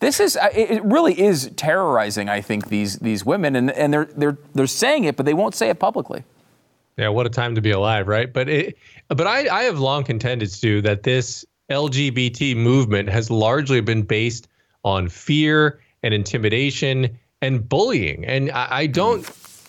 this 0.00 0.18
is 0.18 0.36
uh, 0.36 0.48
it 0.52 0.82
really 0.84 1.18
is 1.20 1.50
terrorizing. 1.56 2.28
I 2.28 2.40
think 2.40 2.68
these 2.68 2.96
these 2.96 3.24
women 3.24 3.54
and 3.54 3.70
and 3.70 3.92
they're 3.92 4.06
they're 4.06 4.38
they're 4.54 4.66
saying 4.66 5.04
it, 5.04 5.16
but 5.16 5.26
they 5.26 5.34
won't 5.34 5.54
say 5.54 5.68
it 5.68 5.78
publicly. 5.78 6.24
Yeah, 6.96 7.08
what 7.08 7.24
a 7.24 7.30
time 7.30 7.54
to 7.54 7.60
be 7.60 7.70
alive, 7.70 8.08
right? 8.08 8.30
But 8.32 8.48
it, 8.48 8.78
but 9.08 9.26
I 9.26 9.48
I 9.48 9.62
have 9.64 9.78
long 9.78 10.02
contended, 10.02 10.50
Stu, 10.50 10.82
that 10.82 11.04
this 11.04 11.44
LGBT 11.70 12.56
movement 12.56 13.08
has 13.10 13.30
largely 13.30 13.80
been 13.80 14.02
based 14.02 14.48
on 14.82 15.08
fear 15.08 15.80
and 16.02 16.12
intimidation 16.12 17.16
and 17.40 17.68
bullying, 17.68 18.24
and 18.24 18.50
I, 18.50 18.66
I 18.70 18.86
don't 18.86 19.24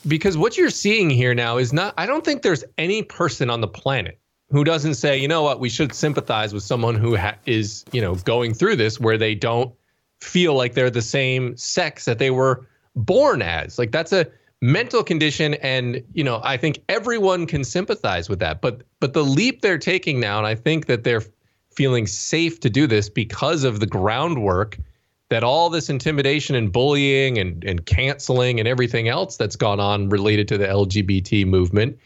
because 0.08 0.38
what 0.38 0.58
you're 0.58 0.70
seeing 0.70 1.10
here 1.10 1.34
now 1.34 1.58
is 1.58 1.74
not, 1.74 1.94
I 1.98 2.06
don't 2.06 2.24
think 2.26 2.42
there's 2.42 2.64
any 2.78 3.04
person 3.04 3.50
on 3.50 3.62
the 3.62 3.68
planet 3.68 4.20
who 4.50 4.64
doesn't 4.64 4.96
say, 4.96 5.18
you 5.18 5.28
know 5.28 5.42
what, 5.42 5.60
we 5.60 5.70
should 5.70 5.94
sympathize 5.94 6.54
with 6.54 6.64
someone 6.64 6.96
who 6.96 7.16
ha- 7.16 7.36
is, 7.46 7.86
you 7.92 8.02
know, 8.02 8.16
going 8.16 8.54
through 8.54 8.76
this 8.76 9.00
where 9.00 9.18
they 9.18 9.36
don't 9.36 9.74
feel 10.22 10.56
like 10.56 10.74
they're 10.74 10.90
the 10.90 11.02
same 11.02 11.56
sex 11.58 12.06
that 12.06 12.20
they 12.20 12.32
were 12.32 12.68
born 12.96 13.42
as. 13.42 13.80
Like 13.80 13.92
that's 13.92 14.14
a 14.14 14.28
mental 14.62 15.04
condition 15.04 15.56
and, 15.56 16.04
you 16.14 16.24
know, 16.24 16.40
I 16.44 16.58
think 16.58 16.80
everyone 16.88 17.48
can 17.48 17.64
sympathize 17.64 18.30
with 18.30 18.40
that. 18.40 18.62
But 18.62 18.84
but 19.00 19.14
the 19.14 19.24
leap 19.24 19.62
they're 19.62 19.78
taking 19.78 20.20
now 20.20 20.38
and 20.38 20.48
I 20.48 20.56
think 20.56 20.86
that 20.86 21.04
they're 21.04 21.24
feeling 21.72 22.08
safe 22.08 22.60
to 22.62 22.70
do 22.70 22.88
this 22.88 23.10
because 23.10 23.64
of 23.64 23.80
the 23.80 23.88
groundwork 23.88 24.78
that 25.34 25.44
all 25.44 25.68
this 25.68 25.90
intimidation 25.90 26.56
and 26.56 26.72
bullying 26.72 27.40
and, 27.40 27.64
and 27.64 27.88
canceling 27.88 28.60
and 28.60 28.68
everything 28.68 29.08
else 29.08 29.36
that's 29.36 29.56
gone 29.56 29.80
on 29.80 30.08
related 30.10 30.48
to 30.48 30.60
the 30.60 30.68
LGBT 30.68 31.48
movement, 31.48 31.98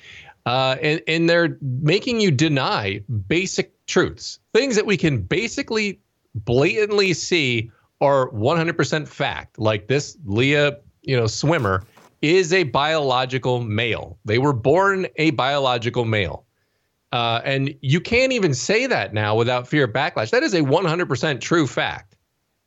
uh, 0.45 0.77
and, 0.81 1.01
and 1.09 1.29
they're 1.29 1.57
making 1.61 2.21
you 2.21 2.31
deny 2.31 3.01
basic 3.27 3.73
truths, 3.85 4.39
things 4.53 4.77
that 4.77 4.85
we 4.85 4.95
can 4.95 5.21
basically 5.21 5.99
blatantly 6.35 7.11
see 7.11 7.69
are 7.99 8.29
100% 8.29 9.05
fact. 9.05 9.59
Like 9.59 9.87
this 9.87 10.17
Lia, 10.23 10.77
you 11.01 11.17
know, 11.17 11.27
swimmer 11.27 11.83
is 12.21 12.53
a 12.53 12.63
biological 12.63 13.59
male. 13.59 14.17
They 14.23 14.37
were 14.37 14.53
born 14.53 15.05
a 15.17 15.31
biological 15.31 16.05
male. 16.05 16.45
Uh, 17.11 17.41
and 17.43 17.75
you 17.81 17.99
can't 17.99 18.31
even 18.31 18.53
say 18.53 18.85
that 18.85 19.13
now 19.13 19.35
without 19.35 19.67
fear 19.67 19.83
of 19.83 19.91
backlash. 19.91 20.29
That 20.29 20.43
is 20.43 20.53
a 20.53 20.61
100% 20.61 21.41
true 21.41 21.67
fact 21.67 22.16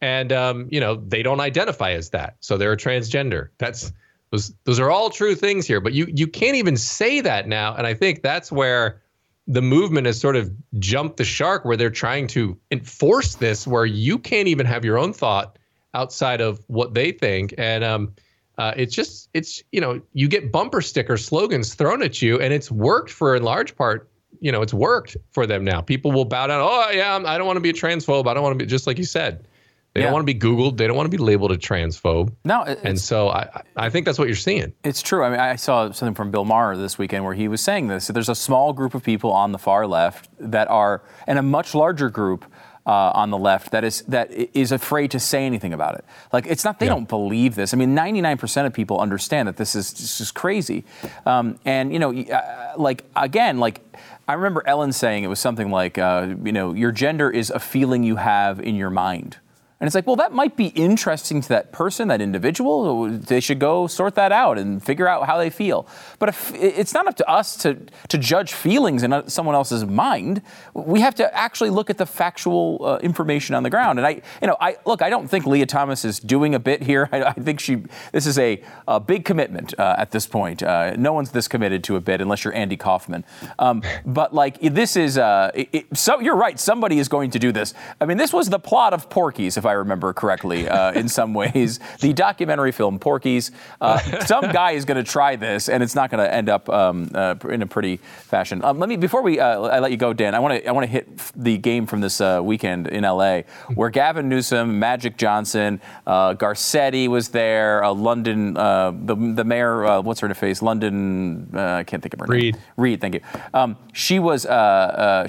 and 0.00 0.32
um, 0.32 0.68
you 0.70 0.80
know 0.80 0.96
they 0.96 1.22
don't 1.22 1.40
identify 1.40 1.92
as 1.92 2.10
that, 2.10 2.36
so 2.40 2.56
they're 2.56 2.72
a 2.72 2.76
transgender. 2.76 3.48
That's 3.58 3.92
those 4.30 4.54
those 4.64 4.80
are 4.80 4.90
all 4.90 5.10
true 5.10 5.34
things 5.34 5.66
here, 5.66 5.80
but 5.80 5.92
you 5.92 6.06
you 6.14 6.26
can't 6.26 6.56
even 6.56 6.76
say 6.76 7.20
that 7.20 7.48
now, 7.48 7.74
and 7.74 7.86
I 7.86 7.94
think 7.94 8.22
that's 8.22 8.50
where 8.50 9.02
the 9.46 9.62
movement 9.62 10.06
has 10.06 10.20
sort 10.20 10.36
of 10.36 10.52
jumped 10.78 11.16
the 11.16 11.24
shark, 11.24 11.64
where 11.64 11.76
they're 11.76 11.90
trying 11.90 12.26
to 12.28 12.56
enforce 12.70 13.34
this, 13.36 13.66
where 13.66 13.86
you 13.86 14.18
can't 14.18 14.48
even 14.48 14.66
have 14.66 14.84
your 14.84 14.98
own 14.98 15.12
thought 15.12 15.58
outside 15.94 16.40
of 16.40 16.60
what 16.68 16.94
they 16.94 17.12
think, 17.12 17.54
and 17.58 17.82
um, 17.84 18.14
uh, 18.58 18.72
it's 18.76 18.94
just 18.94 19.28
it's 19.34 19.62
you 19.72 19.80
know 19.80 20.00
you 20.12 20.28
get 20.28 20.52
bumper 20.52 20.80
sticker 20.80 21.16
slogans 21.16 21.74
thrown 21.74 22.02
at 22.02 22.22
you, 22.22 22.38
and 22.40 22.54
it's 22.54 22.70
worked 22.70 23.10
for 23.10 23.36
in 23.36 23.42
large 23.42 23.76
part 23.76 24.10
you 24.40 24.50
know, 24.50 24.62
it's 24.62 24.72
worked 24.72 25.16
for 25.32 25.46
them 25.46 25.64
now. 25.64 25.80
People 25.80 26.12
will 26.12 26.24
bow 26.24 26.46
down. 26.46 26.60
Oh, 26.62 26.90
yeah, 26.90 27.20
I 27.24 27.36
don't 27.36 27.46
want 27.46 27.58
to 27.58 27.60
be 27.60 27.70
a 27.70 27.74
transphobe. 27.74 28.26
I 28.26 28.34
don't 28.34 28.42
want 28.42 28.58
to 28.58 28.64
be 28.64 28.68
just 28.68 28.86
like 28.86 28.96
you 28.98 29.04
said. 29.04 29.46
They 29.94 30.00
yeah. 30.00 30.06
don't 30.06 30.12
want 30.12 30.26
to 30.26 30.32
be 30.32 30.38
Googled. 30.38 30.76
They 30.76 30.86
don't 30.86 30.96
want 30.96 31.10
to 31.10 31.16
be 31.16 31.22
labeled 31.22 31.50
a 31.50 31.56
transphobe. 31.56 32.32
No, 32.44 32.62
and 32.62 32.98
so 32.98 33.28
I, 33.28 33.62
I 33.76 33.90
think 33.90 34.06
that's 34.06 34.20
what 34.20 34.28
you're 34.28 34.36
seeing. 34.36 34.72
It's 34.84 35.02
true. 35.02 35.24
I 35.24 35.30
mean, 35.30 35.40
I 35.40 35.56
saw 35.56 35.90
something 35.90 36.14
from 36.14 36.30
Bill 36.30 36.44
Maher 36.44 36.76
this 36.76 36.96
weekend 36.96 37.24
where 37.24 37.34
he 37.34 37.48
was 37.48 37.60
saying 37.60 37.88
this. 37.88 38.06
There's 38.06 38.28
a 38.28 38.34
small 38.36 38.72
group 38.72 38.94
of 38.94 39.02
people 39.02 39.32
on 39.32 39.50
the 39.50 39.58
far 39.58 39.88
left 39.88 40.28
that 40.38 40.68
are, 40.68 41.02
and 41.26 41.40
a 41.40 41.42
much 41.42 41.74
larger 41.74 42.08
group 42.08 42.44
uh, 42.86 43.12
on 43.14 43.30
the 43.30 43.38
left 43.38 43.72
that 43.72 43.84
is 43.84 44.02
that 44.02 44.30
is 44.32 44.72
afraid 44.72 45.10
to 45.10 45.20
say 45.20 45.44
anything 45.44 45.72
about 45.72 45.96
it. 45.96 46.04
Like 46.32 46.46
it's 46.46 46.64
not 46.64 46.78
they 46.78 46.86
yeah. 46.86 46.94
don't 46.94 47.08
believe 47.08 47.54
this. 47.54 47.74
I 47.74 47.76
mean, 47.76 47.94
99% 47.94 48.66
of 48.66 48.72
people 48.72 49.00
understand 49.00 49.48
that 49.48 49.56
this 49.56 49.74
is 49.74 49.92
this 49.92 50.20
is 50.20 50.30
crazy. 50.30 50.84
Um, 51.26 51.58
and 51.64 51.92
you 51.92 51.98
know, 51.98 52.12
uh, 52.12 52.74
like 52.76 53.04
again, 53.16 53.58
like 53.58 53.80
I 54.28 54.34
remember 54.34 54.62
Ellen 54.66 54.92
saying 54.92 55.24
it 55.24 55.28
was 55.28 55.40
something 55.40 55.70
like, 55.70 55.98
uh, 55.98 56.34
you 56.44 56.52
know, 56.52 56.72
your 56.72 56.92
gender 56.92 57.30
is 57.30 57.50
a 57.50 57.58
feeling 57.58 58.02
you 58.02 58.16
have 58.16 58.60
in 58.60 58.76
your 58.76 58.90
mind. 58.90 59.36
And 59.80 59.86
it's 59.86 59.94
like, 59.94 60.06
well, 60.06 60.16
that 60.16 60.32
might 60.32 60.56
be 60.56 60.66
interesting 60.66 61.40
to 61.40 61.48
that 61.48 61.72
person, 61.72 62.08
that 62.08 62.20
individual. 62.20 63.08
They 63.08 63.40
should 63.40 63.58
go 63.58 63.86
sort 63.86 64.14
that 64.16 64.30
out 64.30 64.58
and 64.58 64.84
figure 64.84 65.08
out 65.08 65.24
how 65.24 65.38
they 65.38 65.48
feel. 65.48 65.86
But 66.18 66.28
if, 66.28 66.52
it's 66.54 66.92
not 66.92 67.06
up 67.06 67.16
to 67.16 67.26
us 67.26 67.56
to, 67.58 67.78
to 68.08 68.18
judge 68.18 68.52
feelings 68.52 69.02
in 69.02 69.26
someone 69.28 69.54
else's 69.54 69.86
mind. 69.86 70.42
We 70.74 71.00
have 71.00 71.14
to 71.14 71.34
actually 71.34 71.70
look 71.70 71.88
at 71.88 71.96
the 71.96 72.04
factual 72.04 72.84
uh, 72.84 72.98
information 72.98 73.54
on 73.54 73.62
the 73.62 73.70
ground. 73.70 73.98
And 73.98 74.06
I, 74.06 74.20
you 74.42 74.48
know, 74.48 74.56
I 74.60 74.76
look, 74.84 75.00
I 75.00 75.08
don't 75.08 75.26
think 75.26 75.46
Lia 75.46 75.64
Thomas 75.64 76.04
is 76.04 76.20
doing 76.20 76.54
a 76.54 76.60
bit 76.60 76.82
here. 76.82 77.08
I, 77.12 77.22
I 77.22 77.32
think 77.32 77.58
she, 77.58 77.82
this 78.12 78.26
is 78.26 78.38
a, 78.38 78.62
a 78.86 79.00
big 79.00 79.24
commitment 79.24 79.72
uh, 79.78 79.94
at 79.96 80.10
this 80.10 80.26
point. 80.26 80.62
Uh, 80.62 80.94
no 80.96 81.14
one's 81.14 81.30
this 81.30 81.48
committed 81.48 81.82
to 81.84 81.96
a 81.96 82.00
bit 82.02 82.20
unless 82.20 82.44
you're 82.44 82.54
Andy 82.54 82.76
Kaufman. 82.76 83.24
Um, 83.58 83.82
but 84.04 84.34
like, 84.34 84.60
this 84.60 84.94
is, 84.96 85.16
uh, 85.16 85.52
it, 85.54 85.86
so 85.96 86.20
you're 86.20 86.36
right. 86.36 86.60
Somebody 86.60 86.98
is 86.98 87.08
going 87.08 87.30
to 87.30 87.38
do 87.38 87.50
this. 87.50 87.72
I 87.98 88.04
mean, 88.04 88.18
this 88.18 88.34
was 88.34 88.50
the 88.50 88.58
plot 88.58 88.92
of 88.92 89.08
Porky's, 89.08 89.56
if 89.56 89.69
I 89.70 89.74
remember 89.74 90.12
correctly, 90.12 90.68
uh, 90.68 90.92
in 90.92 91.08
some 91.08 91.32
ways. 91.32 91.78
The 92.00 92.12
documentary 92.12 92.72
film 92.72 92.98
Porky's. 92.98 93.52
Uh, 93.80 93.98
some 94.26 94.50
guy 94.50 94.72
is 94.72 94.84
going 94.84 95.02
to 95.02 95.08
try 95.08 95.36
this, 95.36 95.68
and 95.68 95.82
it's 95.82 95.94
not 95.94 96.10
going 96.10 96.24
to 96.24 96.32
end 96.32 96.48
up 96.48 96.68
um, 96.68 97.08
uh, 97.14 97.36
in 97.48 97.62
a 97.62 97.66
pretty 97.66 97.98
fashion. 97.98 98.64
Um, 98.64 98.78
let 98.80 98.88
me 98.88 98.96
before 98.96 99.22
we 99.22 99.38
uh, 99.38 99.62
I 99.62 99.78
let 99.78 99.92
you 99.92 99.96
go, 99.96 100.12
Dan. 100.12 100.34
I 100.34 100.40
want 100.40 100.60
to 100.60 100.68
I 100.68 100.72
want 100.72 100.84
to 100.84 100.90
hit 100.90 101.06
the 101.36 101.56
game 101.56 101.86
from 101.86 102.00
this 102.00 102.20
uh, 102.20 102.40
weekend 102.42 102.88
in 102.88 103.04
L.A. 103.04 103.44
where 103.74 103.90
Gavin 103.90 104.28
Newsom, 104.28 104.78
Magic 104.80 105.16
Johnson, 105.16 105.80
uh, 106.06 106.34
Garcetti 106.34 107.06
was 107.06 107.28
there. 107.28 107.88
London, 107.92 108.54
the 108.54 109.32
the 109.36 109.44
mayor, 109.44 110.00
what's 110.02 110.20
her 110.20 110.34
face? 110.34 110.62
London, 110.62 111.50
I 111.54 111.84
can't 111.84 112.02
think 112.02 112.14
of 112.14 112.20
her 112.20 112.26
Reed. 112.26 112.54
name. 112.54 112.62
Reed, 112.76 113.00
thank 113.00 113.14
you. 113.14 113.20
Um, 113.54 113.76
she 113.92 114.18
was 114.18 114.42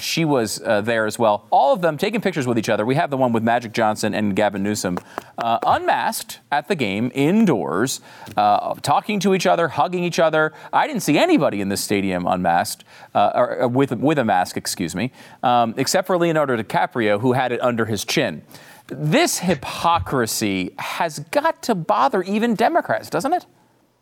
she 0.01 0.25
was 0.25 0.55
there 0.55 1.05
as 1.05 1.19
well. 1.19 1.45
All 1.51 1.73
of 1.73 1.81
them 1.81 1.97
taking 1.97 2.21
pictures 2.21 2.47
with 2.47 2.57
each 2.57 2.69
other. 2.69 2.85
We 2.85 2.95
have 2.95 3.11
the 3.11 3.17
one 3.17 3.33
with 3.33 3.43
Magic 3.43 3.71
Johnson 3.71 4.15
and 4.15 4.30
Gavin 4.35 4.63
Newsom, 4.63 4.97
uh, 5.37 5.59
unmasked 5.65 6.39
at 6.51 6.67
the 6.67 6.75
game, 6.75 7.11
indoors, 7.13 8.01
uh, 8.37 8.73
talking 8.75 9.19
to 9.19 9.33
each 9.33 9.45
other, 9.45 9.67
hugging 9.67 10.03
each 10.03 10.19
other. 10.19 10.53
I 10.73 10.87
didn't 10.87 11.01
see 11.01 11.17
anybody 11.17 11.61
in 11.61 11.69
this 11.69 11.83
stadium 11.83 12.27
unmasked, 12.27 12.83
uh, 13.15 13.31
or, 13.35 13.63
uh, 13.63 13.67
with, 13.67 13.91
with 13.91 14.19
a 14.19 14.25
mask, 14.25 14.57
excuse 14.57 14.95
me, 14.95 15.11
um, 15.43 15.73
except 15.77 16.07
for 16.07 16.17
Leonardo 16.17 16.57
DiCaprio, 16.57 17.19
who 17.19 17.33
had 17.33 17.51
it 17.51 17.61
under 17.61 17.85
his 17.85 18.05
chin. 18.05 18.41
This 18.87 19.39
hypocrisy 19.39 20.73
has 20.77 21.19
got 21.31 21.63
to 21.63 21.75
bother 21.75 22.23
even 22.23 22.55
Democrats, 22.55 23.09
doesn't 23.09 23.33
it? 23.33 23.45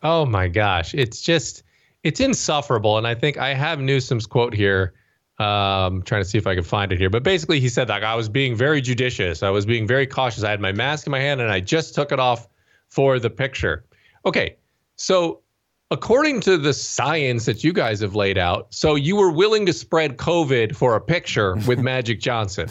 Oh 0.02 0.24
my 0.26 0.48
gosh. 0.48 0.94
It's 0.94 1.20
just, 1.20 1.62
it's 2.02 2.20
insufferable. 2.20 2.98
And 2.98 3.06
I 3.06 3.14
think 3.14 3.36
I 3.36 3.54
have 3.54 3.78
Newsom's 3.78 4.26
quote 4.26 4.54
here 4.54 4.94
um, 5.40 6.02
trying 6.02 6.22
to 6.22 6.28
see 6.28 6.36
if 6.36 6.46
I 6.46 6.54
can 6.54 6.64
find 6.64 6.92
it 6.92 6.98
here, 6.98 7.08
but 7.08 7.22
basically 7.22 7.60
he 7.60 7.68
said 7.70 7.88
like 7.88 8.02
I 8.02 8.14
was 8.14 8.28
being 8.28 8.54
very 8.54 8.80
judicious. 8.82 9.42
I 9.42 9.48
was 9.50 9.64
being 9.64 9.86
very 9.86 10.06
cautious. 10.06 10.44
I 10.44 10.50
had 10.50 10.60
my 10.60 10.72
mask 10.72 11.06
in 11.06 11.10
my 11.10 11.20
hand 11.20 11.40
and 11.40 11.50
I 11.50 11.60
just 11.60 11.94
took 11.94 12.12
it 12.12 12.20
off 12.20 12.46
for 12.88 13.18
the 13.18 13.30
picture. 13.30 13.84
Okay, 14.26 14.56
so 14.96 15.40
according 15.90 16.40
to 16.42 16.58
the 16.58 16.74
science 16.74 17.46
that 17.46 17.64
you 17.64 17.72
guys 17.72 18.00
have 18.00 18.14
laid 18.14 18.36
out, 18.36 18.66
so 18.68 18.96
you 18.96 19.16
were 19.16 19.32
willing 19.32 19.64
to 19.64 19.72
spread 19.72 20.18
COVID 20.18 20.76
for 20.76 20.94
a 20.94 21.00
picture 21.00 21.56
with 21.66 21.78
Magic 21.82 22.20
Johnson. 22.20 22.68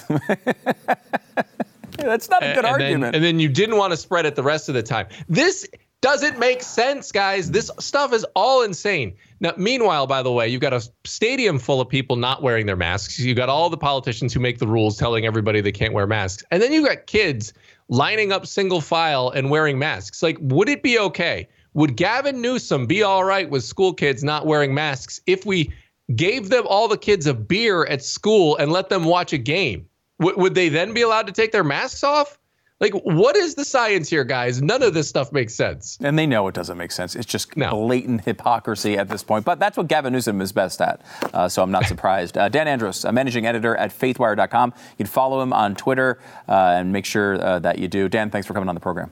That's 1.97 2.30
not 2.30 2.43
a 2.43 2.53
good 2.53 2.57
and 2.59 2.67
argument. 2.67 3.01
Then, 3.01 3.15
and 3.15 3.24
then 3.24 3.39
you 3.39 3.49
didn't 3.49 3.78
want 3.78 3.91
to 3.91 3.97
spread 3.97 4.28
it 4.28 4.36
the 4.36 4.43
rest 4.43 4.70
of 4.70 4.76
the 4.76 4.84
time. 4.84 5.07
This 5.28 5.67
doesn't 6.01 6.38
make 6.38 6.61
sense, 6.61 7.11
guys. 7.11 7.51
This 7.51 7.72
stuff 7.80 8.13
is 8.13 8.26
all 8.36 8.61
insane. 8.61 9.15
Now, 9.41 9.53
meanwhile, 9.57 10.05
by 10.05 10.21
the 10.21 10.31
way, 10.31 10.49
you've 10.49 10.61
got 10.61 10.73
a 10.73 10.81
stadium 11.05 11.59
full 11.59 11.79
of 11.79 11.87
people 11.87 12.15
not 12.17 12.43
wearing 12.43 12.65
their 12.65 12.75
masks. 12.75 13.19
You've 13.19 13.37
got 13.37 13.47
all 13.47 13.69
the 13.69 13.77
politicians 13.77 14.33
who 14.33 14.39
make 14.39 14.59
the 14.59 14.67
rules 14.67 14.97
telling 14.97 15.25
everybody 15.25 15.61
they 15.61 15.71
can't 15.71 15.93
wear 15.93 16.07
masks. 16.07 16.43
And 16.51 16.61
then 16.61 16.73
you've 16.73 16.85
got 16.85 17.05
kids 17.05 17.53
lining 17.87 18.31
up 18.31 18.45
single 18.45 18.81
file 18.81 19.29
and 19.29 19.49
wearing 19.49 19.79
masks. 19.79 20.21
Like, 20.21 20.37
would 20.41 20.67
it 20.67 20.83
be 20.83 20.99
okay? 20.99 21.47
Would 21.73 21.95
Gavin 21.95 22.41
Newsom 22.41 22.85
be 22.85 23.03
all 23.03 23.23
right 23.23 23.49
with 23.49 23.63
school 23.63 23.93
kids 23.93 24.23
not 24.23 24.45
wearing 24.45 24.73
masks 24.73 25.21
if 25.27 25.45
we 25.45 25.71
gave 26.15 26.49
them 26.49 26.65
all 26.67 26.87
the 26.87 26.97
kids 26.97 27.27
a 27.27 27.33
beer 27.33 27.85
at 27.85 28.03
school 28.03 28.57
and 28.57 28.71
let 28.71 28.89
them 28.89 29.03
watch 29.03 29.31
a 29.31 29.37
game? 29.37 29.87
W- 30.19 30.37
would 30.37 30.55
they 30.55 30.67
then 30.67 30.93
be 30.93 31.01
allowed 31.01 31.27
to 31.27 31.33
take 31.33 31.51
their 31.51 31.63
masks 31.63 32.03
off? 32.03 32.38
Like, 32.80 32.93
what 33.03 33.36
is 33.36 33.55
the 33.55 33.65
science 33.65 34.09
here, 34.09 34.23
guys? 34.23 34.61
None 34.61 34.82
of 34.84 34.93
this 34.93 35.09
stuff 35.09 35.34
makes 35.34 35.53
sense. 35.53 35.97
And 36.01 36.17
they 36.17 36.25
know 36.25 36.47
it 36.47 36.55
doesn't 36.55 36.77
make 36.77 36.93
sense. 36.93 37.13
It's 37.13 37.25
just 37.25 37.57
No. 37.57 37.71
blatant 37.71 38.23
hypocrisy 38.23 38.97
at 38.97 39.09
this 39.09 39.21
point. 39.21 39.43
But 39.43 39.59
that's 39.59 39.75
what 39.75 39.89
Gavin 39.89 40.13
Newsom 40.13 40.39
is 40.39 40.53
best 40.53 40.80
at. 40.82 41.01
Uh, 41.34 41.49
so 41.49 41.61
I'm 41.61 41.71
not 41.71 41.86
surprised. 41.88 42.38
Uh, 42.38 42.47
Dan 42.47 42.69
Andros, 42.69 43.03
a 43.03 43.11
managing 43.11 43.45
editor 43.45 43.75
at 43.75 43.91
faithwire.com. 43.91 44.73
You 44.91 44.95
can 44.97 45.07
follow 45.07 45.41
him 45.41 45.51
on 45.51 45.75
Twitter 45.75 46.19
uh, 46.47 46.53
and 46.77 46.93
make 46.93 47.03
sure 47.05 47.41
uh, 47.43 47.59
that 47.59 47.80
you 47.80 47.89
do. 47.89 48.07
Dan, 48.07 48.30
thanks 48.30 48.47
for 48.47 48.53
coming 48.53 48.69
on 48.69 48.75
the 48.75 48.82
program. 48.82 49.11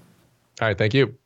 All 0.62 0.68
right, 0.70 0.78
thank 0.78 0.94
you. 0.94 1.18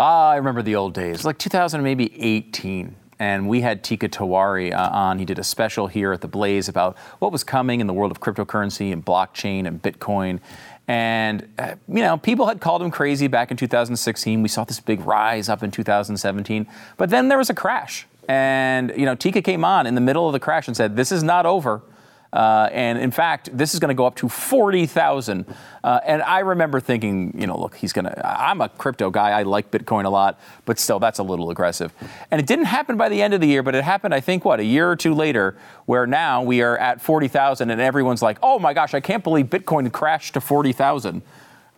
Ah, 0.00 0.30
I 0.30 0.36
remember 0.36 0.62
the 0.62 0.76
old 0.76 0.94
days, 0.94 1.24
like 1.24 1.38
2000, 1.38 1.82
maybe 1.82 2.12
18. 2.22 2.94
And 3.18 3.48
we 3.48 3.60
had 3.60 3.82
Teeka 3.82 4.08
Tiwari 4.08 4.72
uh, 4.72 4.90
on. 4.92 5.18
He 5.18 5.24
did 5.24 5.38
a 5.38 5.44
special 5.44 5.88
here 5.88 6.12
at 6.12 6.20
the 6.20 6.28
Blaze 6.28 6.68
about 6.68 6.96
what 7.18 7.32
was 7.32 7.42
coming 7.42 7.80
in 7.80 7.86
the 7.86 7.92
world 7.92 8.12
of 8.12 8.20
cryptocurrency 8.20 8.92
and 8.92 9.04
blockchain 9.04 9.66
and 9.66 9.82
Bitcoin. 9.82 10.40
And, 10.86 11.52
uh, 11.58 11.74
you 11.88 12.00
know, 12.00 12.16
people 12.16 12.46
had 12.46 12.60
called 12.60 12.80
him 12.80 12.90
crazy 12.90 13.26
back 13.26 13.50
in 13.50 13.56
2016. 13.56 14.42
We 14.42 14.48
saw 14.48 14.64
this 14.64 14.80
big 14.80 15.00
rise 15.00 15.48
up 15.48 15.62
in 15.62 15.70
2017. 15.70 16.66
But 16.96 17.10
then 17.10 17.28
there 17.28 17.38
was 17.38 17.50
a 17.50 17.54
crash. 17.54 18.06
And, 18.28 18.92
you 18.96 19.04
know, 19.04 19.14
Tika 19.14 19.42
came 19.42 19.64
on 19.64 19.86
in 19.86 19.94
the 19.94 20.00
middle 20.00 20.26
of 20.26 20.32
the 20.32 20.40
crash 20.40 20.68
and 20.68 20.76
said, 20.76 20.96
This 20.96 21.10
is 21.10 21.22
not 21.22 21.44
over. 21.44 21.82
Uh, 22.32 22.68
and 22.72 22.98
in 22.98 23.10
fact, 23.10 23.48
this 23.56 23.72
is 23.72 23.80
going 23.80 23.88
to 23.88 23.94
go 23.94 24.04
up 24.04 24.14
to 24.16 24.28
40,000. 24.28 25.46
Uh, 25.82 26.00
and 26.04 26.22
I 26.22 26.40
remember 26.40 26.78
thinking, 26.78 27.38
you 27.38 27.46
know, 27.46 27.58
look, 27.58 27.74
he's 27.76 27.92
going 27.92 28.04
to, 28.04 28.40
I'm 28.40 28.60
a 28.60 28.68
crypto 28.68 29.10
guy. 29.10 29.30
I 29.30 29.44
like 29.44 29.70
Bitcoin 29.70 30.04
a 30.04 30.10
lot, 30.10 30.38
but 30.66 30.78
still, 30.78 30.98
that's 30.98 31.18
a 31.18 31.22
little 31.22 31.50
aggressive. 31.50 31.92
And 32.30 32.40
it 32.40 32.46
didn't 32.46 32.66
happen 32.66 32.96
by 32.98 33.08
the 33.08 33.22
end 33.22 33.32
of 33.32 33.40
the 33.40 33.46
year, 33.46 33.62
but 33.62 33.74
it 33.74 33.82
happened, 33.82 34.14
I 34.14 34.20
think, 34.20 34.44
what, 34.44 34.60
a 34.60 34.64
year 34.64 34.90
or 34.90 34.96
two 34.96 35.14
later, 35.14 35.56
where 35.86 36.06
now 36.06 36.42
we 36.42 36.60
are 36.60 36.76
at 36.76 37.00
40,000 37.00 37.70
and 37.70 37.80
everyone's 37.80 38.20
like, 38.20 38.38
oh 38.42 38.58
my 38.58 38.74
gosh, 38.74 38.92
I 38.92 39.00
can't 39.00 39.24
believe 39.24 39.46
Bitcoin 39.46 39.90
crashed 39.90 40.34
to 40.34 40.40
40,000. 40.40 41.22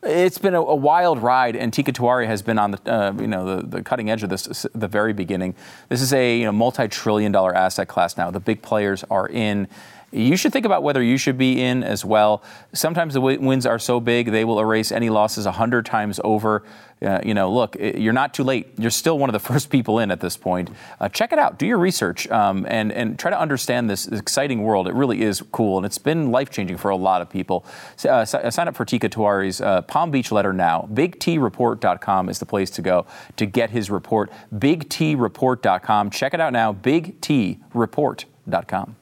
It's 0.03 0.39
been 0.39 0.55
a, 0.55 0.63
a 0.63 0.75
wild 0.75 1.23
ride, 1.23 1.57
and 1.57 1.73
Teeka 1.73 1.93
Tiwari 1.93 2.27
has 2.27 2.41
been 2.41 2.59
on 2.59 2.71
the 2.71 2.91
uh, 2.91 3.13
you 3.21 3.27
know 3.27 3.57
the, 3.57 3.67
the 3.67 3.83
cutting 3.83 4.09
edge 4.09 4.23
of 4.23 4.31
this 4.31 4.67
the 4.75 4.89
very 4.89 5.13
beginning. 5.13 5.55
This 5.91 6.01
is 6.01 6.15
a 6.15 6.39
you 6.39 6.45
know, 6.47 6.53
multi-trillion-dollar 6.53 7.55
asset 7.55 7.87
class 7.89 8.17
now. 8.17 8.31
The 8.31 8.41
big 8.41 8.63
players 8.63 9.05
are 9.11 9.29
in. 9.29 9.69
You 10.13 10.37
should 10.37 10.53
think 10.53 10.67
about 10.67 10.83
whether 10.83 11.03
you 11.03 11.17
should 11.17 11.39
be 11.39 11.63
in 11.63 11.85
as 11.85 12.05
well. 12.05 12.43
Sometimes 12.73 13.15
the 13.15 13.21
wins 13.21 13.65
are 13.65 13.79
so 13.79 14.01
big 14.01 14.33
they 14.33 14.45
will 14.45 14.59
erase 14.59 14.91
any 14.91 15.09
losses 15.09 15.47
a 15.47 15.53
hundred 15.53 15.87
times 15.87 16.19
over. 16.25 16.65
Uh, 17.01 17.21
you 17.25 17.33
know, 17.33 17.51
look, 17.51 17.77
you're 17.79 18.13
not 18.13 18.35
too 18.35 18.45
late. 18.45 18.69
You're 18.77 18.91
still 18.91 19.19
one 19.19 19.31
of 19.31 19.33
the 19.33 19.39
first 19.53 19.71
people 19.71 20.01
in 20.01 20.11
at 20.11 20.21
this 20.21 20.37
point. 20.37 20.69
Uh, 20.99 21.09
check 21.09 21.33
it 21.33 21.39
out. 21.39 21.59
Do 21.59 21.67
your 21.67 21.79
research 21.79 22.29
um, 22.31 22.67
and 22.69 22.93
and 22.93 23.19
try 23.19 23.31
to 23.31 23.41
understand 23.41 23.89
this 23.89 24.07
exciting 24.09 24.63
world. 24.63 24.87
It 24.89 24.95
really 24.95 25.23
is 25.23 25.43
cool, 25.53 25.79
and 25.79 25.87
it's 25.87 25.99
been 25.99 26.33
life 26.33 26.51
changing 26.51 26.77
for 26.77 26.91
a 26.91 26.97
lot 26.97 27.23
of 27.23 27.31
people. 27.31 27.65
Uh, 28.07 28.25
sign 28.25 28.69
up 28.69 28.77
for 28.77 28.85
Teeka 28.85 29.09
Tiwari's 29.09 29.61
uh, 29.61 29.83
Palm 29.83 30.11
Beach 30.11 30.33
letter 30.33 30.53
now. 30.53 30.89
BigTReport.com 30.93 32.29
is 32.29 32.41
the 32.41 32.47
place 32.47 32.71
to 32.71 32.83
go 32.83 33.07
to 33.37 33.47
get 33.47 33.71
his 33.71 33.91
report. 33.91 34.33
BigTReport.com. 34.55 36.11
Check 36.11 36.35
it 36.35 36.41
out 36.41 36.53
now. 36.53 36.73
BigTReport.com. 36.73 38.97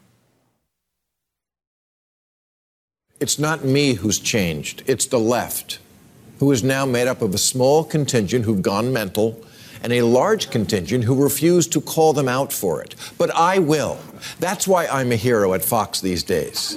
It's 3.21 3.37
not 3.37 3.65
me 3.65 3.95
who's 3.95 4.21
changed, 4.21 4.85
it's 4.87 5.07
the 5.07 5.19
left, 5.19 5.81
who 6.39 6.53
is 6.53 6.63
now 6.63 6.87
made 6.87 7.09
up 7.09 7.21
of 7.21 7.35
a 7.35 7.39
small 7.39 7.83
contingent 7.83 8.45
who've 8.45 8.63
gone 8.63 8.93
mental 8.93 9.45
and 9.83 9.93
a 9.93 10.03
large 10.03 10.51
contingent 10.51 11.03
who 11.03 11.21
refuse 11.21 11.67
to 11.69 11.81
call 11.81 12.13
them 12.13 12.29
out 12.29 12.53
for 12.53 12.81
it. 12.81 12.95
But 13.17 13.35
I 13.35 13.59
will. 13.59 13.99
That's 14.39 14.69
why 14.69 14.87
I'm 14.87 15.11
a 15.11 15.17
hero 15.17 15.53
at 15.55 15.65
Fox 15.65 16.01
these 16.01 16.23
days. 16.23 16.77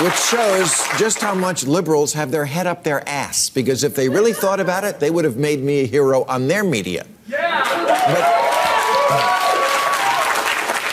Which 0.00 0.14
shows 0.14 0.86
just 0.98 1.20
how 1.20 1.34
much 1.34 1.66
liberals 1.66 2.12
have 2.12 2.30
their 2.30 2.44
head 2.44 2.66
up 2.66 2.84
their 2.84 3.06
ass. 3.08 3.48
Because 3.48 3.82
if 3.82 3.96
they 3.96 4.10
really 4.10 4.34
thought 4.34 4.60
about 4.60 4.84
it, 4.84 5.00
they 5.00 5.10
would 5.10 5.24
have 5.24 5.36
made 5.36 5.60
me 5.60 5.80
a 5.80 5.86
hero 5.86 6.24
on 6.24 6.48
their 6.48 6.64
media. 6.64 7.06
But, 7.28 8.37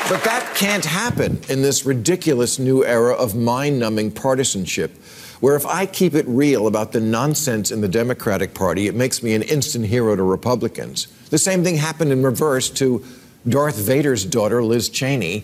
but 0.07 0.23
that 0.23 0.53
can't 0.55 0.85
happen 0.85 1.39
in 1.49 1.61
this 1.61 1.85
ridiculous 1.85 2.59
new 2.59 2.85
era 2.85 3.13
of 3.13 3.35
mind 3.35 3.79
numbing 3.79 4.11
partisanship, 4.11 4.95
where 5.39 5.55
if 5.55 5.65
I 5.65 5.85
keep 5.85 6.13
it 6.13 6.27
real 6.27 6.67
about 6.67 6.91
the 6.91 7.01
nonsense 7.01 7.71
in 7.71 7.81
the 7.81 7.87
Democratic 7.87 8.53
Party, 8.53 8.87
it 8.87 8.95
makes 8.95 9.23
me 9.23 9.33
an 9.33 9.41
instant 9.41 9.85
hero 9.85 10.15
to 10.15 10.23
Republicans. 10.23 11.07
The 11.29 11.39
same 11.39 11.63
thing 11.63 11.77
happened 11.77 12.11
in 12.11 12.21
reverse 12.21 12.69
to 12.71 13.03
Darth 13.47 13.77
Vader's 13.77 14.25
daughter, 14.25 14.63
Liz 14.63 14.89
Cheney 14.89 15.43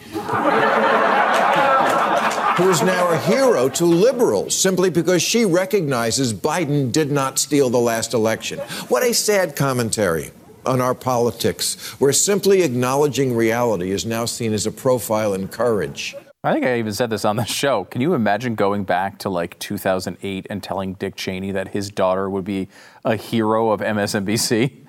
who 2.58 2.70
is 2.70 2.84
now 2.84 3.10
a 3.10 3.18
hero 3.18 3.70
to 3.70 3.86
liberals 3.86 4.56
simply 4.56 4.90
because 4.90 5.24
she 5.24 5.46
recognizes 5.46 6.34
Biden 6.34 6.92
did 6.92 7.10
not 7.10 7.40
steal 7.40 7.70
the 7.70 7.80
last 7.80 8.14
election. 8.14 8.60
What 8.90 9.04
a 9.04 9.14
sad 9.14 9.56
commentary 9.56 10.32
on 10.66 10.82
our 10.82 10.96
politics, 10.96 11.76
where 12.00 12.14
simply 12.14 12.62
acknowledging 12.62 13.36
reality 13.36 13.92
is 13.92 14.06
now 14.06 14.26
seen 14.26 14.54
as 14.54 14.66
a 14.66 14.72
profile 14.72 15.34
in 15.34 15.48
courage. 15.48 16.16
I 16.44 16.54
think 16.54 16.66
I 16.66 16.80
even 16.80 16.94
said 16.94 17.12
this 17.12 17.24
on 17.24 17.36
the 17.36 17.46
show. 17.46 17.84
Can 17.86 18.02
you 18.02 18.16
imagine 18.16 18.56
going 18.56 18.84
back 18.84 19.20
to 19.20 19.30
like 19.30 19.60
2008 19.60 20.48
and 20.50 20.64
telling 20.64 20.96
Dick 20.96 21.16
Cheney 21.16 21.52
that 21.52 21.68
his 21.68 21.92
daughter 21.92 22.30
would 22.30 22.46
be 22.46 22.68
a 23.06 23.16
hero 23.16 23.70
of 23.70 23.80
MSNBC? 23.80 24.82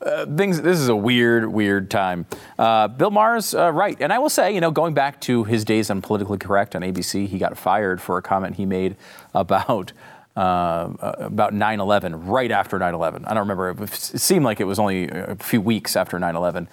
Uh, 0.00 0.24
things. 0.24 0.62
This 0.62 0.78
is 0.78 0.88
a 0.88 0.96
weird, 0.96 1.52
weird 1.52 1.90
time. 1.90 2.24
Uh, 2.58 2.88
Bill 2.88 3.10
Maher's 3.10 3.52
uh, 3.52 3.70
right, 3.72 4.00
and 4.00 4.12
I 4.12 4.18
will 4.18 4.30
say, 4.30 4.54
you 4.54 4.60
know, 4.60 4.70
going 4.70 4.94
back 4.94 5.20
to 5.22 5.44
his 5.44 5.64
days 5.64 5.90
on 5.90 6.00
Politically 6.00 6.38
Correct 6.38 6.74
on 6.74 6.82
ABC, 6.82 7.26
he 7.26 7.36
got 7.36 7.58
fired 7.58 8.00
for 8.00 8.16
a 8.16 8.22
comment 8.22 8.54
he 8.56 8.64
made 8.64 8.96
about 9.34 9.92
uh, 10.40 11.16
about 11.18 11.52
9/11, 11.52 12.22
right 12.26 12.50
after 12.50 12.78
9/11. 12.78 13.24
I 13.26 13.34
don't 13.34 13.48
remember. 13.48 13.84
It 13.84 13.92
seemed 13.92 14.44
like 14.44 14.60
it 14.60 14.64
was 14.64 14.78
only 14.78 15.08
a 15.08 15.36
few 15.36 15.60
weeks 15.60 15.96
after 15.96 16.18
9/11 16.18 16.66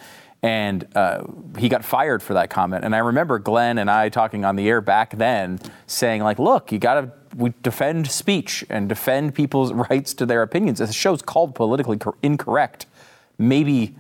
and 0.44 0.88
uh, 0.96 1.24
he 1.58 1.68
got 1.68 1.84
fired 1.84 2.22
for 2.22 2.36
that 2.36 2.50
comment. 2.50 2.86
And 2.86 2.96
I 2.96 3.00
remember 3.00 3.40
Glenn 3.40 3.80
and 3.80 3.90
I 3.90 4.10
talking 4.10 4.46
on 4.46 4.56
the 4.56 4.70
air 4.70 4.82
back 4.82 5.18
then, 5.18 5.60
saying 5.88 6.22
like, 6.24 6.40
"Look, 6.40 6.72
you 6.72 6.80
got 6.80 7.02
to 7.02 7.12
we 7.36 7.54
defend 7.64 8.10
speech 8.10 8.64
and 8.70 8.88
defend 8.88 9.36
people's 9.36 9.74
rights 9.90 10.14
to 10.16 10.26
their 10.26 10.44
opinions." 10.44 10.80
The 10.80 10.92
show's 10.94 11.22
called 11.22 11.56
politically 11.56 11.98
cor- 11.98 12.18
incorrect. 12.22 12.86
Maybe 13.38 13.96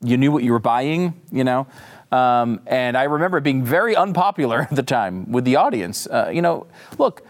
you 0.00 0.16
knew 0.16 0.32
what 0.32 0.42
you 0.42 0.52
were 0.52 0.58
buying, 0.58 1.14
you 1.30 1.44
know. 1.44 1.66
Um, 2.10 2.60
and 2.66 2.96
I 2.96 3.04
remember 3.04 3.38
it 3.38 3.44
being 3.44 3.64
very 3.64 3.94
unpopular 3.94 4.62
at 4.70 4.74
the 4.74 4.82
time 4.82 5.30
with 5.30 5.44
the 5.44 5.56
audience. 5.56 6.06
Uh, 6.06 6.30
you 6.32 6.42
know, 6.42 6.66
look, 6.98 7.26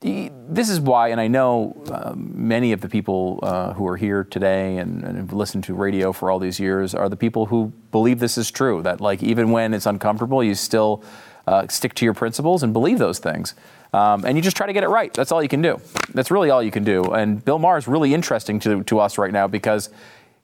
this 0.00 0.68
is 0.68 0.80
why, 0.80 1.08
and 1.08 1.20
I 1.20 1.26
know 1.26 1.76
um, 1.92 2.30
many 2.32 2.72
of 2.72 2.80
the 2.80 2.88
people 2.88 3.40
uh, 3.42 3.72
who 3.72 3.86
are 3.88 3.96
here 3.96 4.22
today 4.22 4.76
and, 4.78 5.02
and 5.02 5.18
have 5.18 5.32
listened 5.32 5.64
to 5.64 5.74
radio 5.74 6.12
for 6.12 6.30
all 6.30 6.38
these 6.38 6.60
years 6.60 6.94
are 6.94 7.08
the 7.08 7.16
people 7.16 7.46
who 7.46 7.72
believe 7.90 8.20
this 8.20 8.38
is 8.38 8.50
true. 8.50 8.80
That 8.82 9.00
like 9.00 9.22
even 9.22 9.50
when 9.50 9.74
it's 9.74 9.86
uncomfortable, 9.86 10.42
you 10.44 10.54
still 10.54 11.02
uh, 11.48 11.66
stick 11.66 11.94
to 11.94 12.04
your 12.04 12.14
principles 12.14 12.62
and 12.62 12.72
believe 12.72 12.98
those 12.98 13.18
things. 13.18 13.54
Um, 13.92 14.24
and 14.24 14.36
you 14.36 14.42
just 14.42 14.56
try 14.56 14.66
to 14.66 14.72
get 14.72 14.84
it 14.84 14.88
right. 14.88 15.12
That's 15.12 15.32
all 15.32 15.42
you 15.42 15.48
can 15.48 15.62
do. 15.62 15.80
That's 16.14 16.30
really 16.30 16.50
all 16.50 16.62
you 16.62 16.70
can 16.70 16.84
do. 16.84 17.02
And 17.04 17.44
Bill 17.44 17.58
Maher 17.58 17.78
is 17.78 17.88
really 17.88 18.14
interesting 18.14 18.60
to, 18.60 18.84
to 18.84 19.00
us 19.00 19.18
right 19.18 19.32
now 19.32 19.48
because 19.48 19.88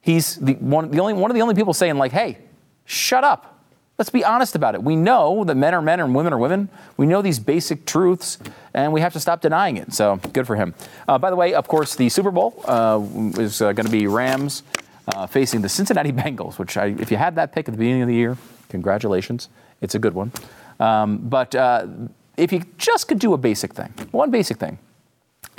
he's 0.01 0.37
the 0.37 0.55
one, 0.55 0.91
the 0.91 0.99
only, 0.99 1.13
one 1.13 1.31
of 1.31 1.35
the 1.35 1.43
only 1.43 1.55
people 1.55 1.75
saying 1.75 1.97
like, 1.97 2.11
"Hey, 2.11 2.39
shut 2.87 3.23
up." 3.23 3.54
Let's 3.97 4.11
be 4.11 4.25
honest 4.25 4.57
about 4.57 4.75
it. 4.75 4.83
We 4.83 4.97
know 4.97 5.45
that 5.45 5.55
men 5.57 5.73
are 5.73 5.81
men 5.81 6.01
and 6.01 6.15
women 6.17 6.33
are 6.33 6.39
women. 6.39 6.69
We 6.97 7.07
know 7.07 7.23
these 7.23 7.39
basic 7.39 7.87
truths, 7.87 8.39
and 8.75 8.93
we 8.93 9.01
have 9.01 9.13
to 9.13 9.21
stop 9.21 9.41
denying 9.41 9.77
it. 9.77 9.93
So 9.93 10.17
good 10.33 10.49
for 10.49 10.57
him. 10.57 10.75
Uh, 11.07 11.17
by 11.19 11.31
the 11.31 11.37
way, 11.37 11.55
of 11.55 11.69
course, 11.69 11.95
the 11.95 12.09
Super 12.09 12.33
Bowl 12.33 12.61
uh, 12.67 13.01
is 13.39 13.63
uh, 13.63 13.73
going 13.73 13.87
to 13.87 13.93
be 13.93 14.09
Rams 14.09 14.65
uh, 15.15 15.29
facing 15.29 15.63
the 15.63 15.69
Cincinnati 15.69 16.11
Bengals. 16.23 16.59
Which, 16.59 16.77
I, 16.77 16.87
if 16.99 17.13
you 17.13 17.17
had 17.19 17.37
that 17.37 17.53
pick 17.53 17.69
at 17.69 17.73
the 17.73 17.79
beginning 17.79 18.03
of 18.03 18.09
the 18.09 18.15
year, 18.17 18.37
congratulations. 18.69 19.49
It's 19.81 19.95
a 19.95 20.01
good 20.01 20.15
one. 20.15 20.33
Um, 20.81 21.19
but 21.19 21.55
uh, 21.55 21.87
if 22.37 22.53
you 22.53 22.65
just 22.79 23.07
could 23.07 23.21
do 23.21 23.33
a 23.33 23.39
basic 23.39 23.75
thing, 23.75 23.95
one 24.11 24.33
basic 24.33 24.57
thing, 24.57 24.79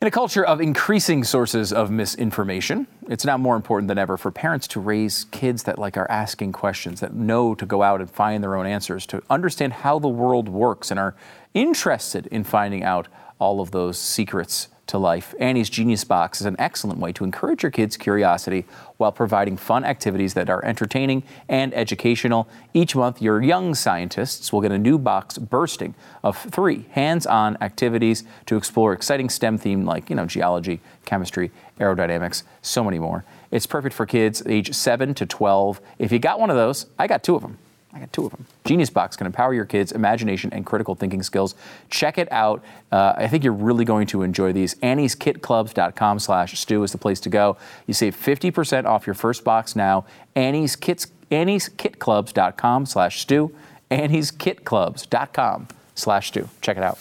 In 0.00 0.06
a 0.06 0.10
culture 0.10 0.42
of 0.42 0.62
increasing 0.62 1.24
sources 1.24 1.74
of 1.74 1.90
misinformation, 1.90 2.86
it's 3.10 3.26
now 3.26 3.36
more 3.36 3.54
important 3.54 3.88
than 3.88 3.98
ever 3.98 4.16
for 4.16 4.30
parents 4.30 4.66
to 4.68 4.80
raise 4.80 5.24
kids 5.24 5.64
that 5.64 5.78
like 5.78 5.98
are 5.98 6.10
asking 6.10 6.52
questions, 6.52 7.00
that 7.00 7.12
know 7.12 7.54
to 7.56 7.66
go 7.66 7.82
out 7.82 8.00
and 8.00 8.10
find 8.10 8.42
their 8.42 8.56
own 8.56 8.64
answers, 8.64 9.04
to 9.04 9.22
understand 9.28 9.74
how 9.74 9.98
the 9.98 10.08
world 10.08 10.48
works 10.48 10.90
and 10.90 10.98
are 10.98 11.14
interested 11.52 12.26
in 12.28 12.44
finding 12.44 12.82
out 12.82 13.08
all 13.40 13.60
of 13.60 13.72
those 13.72 13.98
secrets 13.98 14.68
to 14.90 14.98
life. 14.98 15.34
Annie's 15.38 15.70
Genius 15.70 16.02
Box 16.02 16.40
is 16.40 16.46
an 16.46 16.56
excellent 16.58 16.98
way 16.98 17.12
to 17.12 17.22
encourage 17.22 17.62
your 17.62 17.70
kids' 17.70 17.96
curiosity 17.96 18.66
while 18.96 19.12
providing 19.12 19.56
fun 19.56 19.84
activities 19.84 20.34
that 20.34 20.50
are 20.50 20.64
entertaining 20.64 21.22
and 21.48 21.72
educational. 21.74 22.48
Each 22.74 22.96
month, 22.96 23.22
your 23.22 23.40
young 23.40 23.74
scientists 23.76 24.52
will 24.52 24.60
get 24.60 24.72
a 24.72 24.78
new 24.78 24.98
box 24.98 25.38
bursting 25.38 25.94
of 26.24 26.36
three 26.36 26.86
hands-on 26.90 27.56
activities 27.60 28.24
to 28.46 28.56
explore 28.56 28.92
exciting 28.92 29.30
STEM 29.30 29.58
themes 29.58 29.86
like, 29.86 30.10
you 30.10 30.16
know, 30.16 30.26
geology, 30.26 30.80
chemistry, 31.04 31.52
aerodynamics, 31.78 32.42
so 32.60 32.82
many 32.82 32.98
more. 32.98 33.24
It's 33.52 33.66
perfect 33.66 33.94
for 33.94 34.06
kids 34.06 34.42
age 34.46 34.74
7 34.74 35.14
to 35.14 35.24
12. 35.24 35.80
If 36.00 36.10
you 36.10 36.18
got 36.18 36.40
one 36.40 36.50
of 36.50 36.56
those, 36.56 36.86
I 36.98 37.06
got 37.06 37.22
two 37.22 37.36
of 37.36 37.42
them. 37.42 37.58
I 37.92 37.98
got 37.98 38.12
two 38.12 38.24
of 38.24 38.30
them. 38.30 38.46
Genius 38.64 38.90
Box 38.90 39.16
can 39.16 39.26
empower 39.26 39.52
your 39.52 39.64
kids' 39.64 39.90
imagination 39.92 40.52
and 40.52 40.64
critical 40.64 40.94
thinking 40.94 41.22
skills. 41.22 41.54
Check 41.88 42.18
it 42.18 42.30
out. 42.30 42.62
Uh, 42.92 43.14
I 43.16 43.26
think 43.26 43.42
you're 43.42 43.52
really 43.52 43.84
going 43.84 44.06
to 44.08 44.22
enjoy 44.22 44.52
these. 44.52 44.74
Annie'sKitClubs.com 44.76 46.18
slash 46.20 46.58
Stu 46.58 46.82
is 46.84 46.92
the 46.92 46.98
place 46.98 47.20
to 47.20 47.28
go. 47.28 47.56
You 47.86 47.94
save 47.94 48.16
50% 48.16 48.84
off 48.84 49.06
your 49.06 49.14
first 49.14 49.42
box 49.42 49.74
now. 49.74 50.04
Annie's 50.36 50.76
Kits, 50.76 51.08
Annie'sKitClubs.com 51.30 52.86
slash 52.86 53.20
Stu. 53.20 53.54
Annie'sKitClubs.com 53.90 55.68
slash 55.96 56.28
Stu. 56.28 56.48
Check 56.60 56.76
it 56.76 56.82
out. 56.82 56.98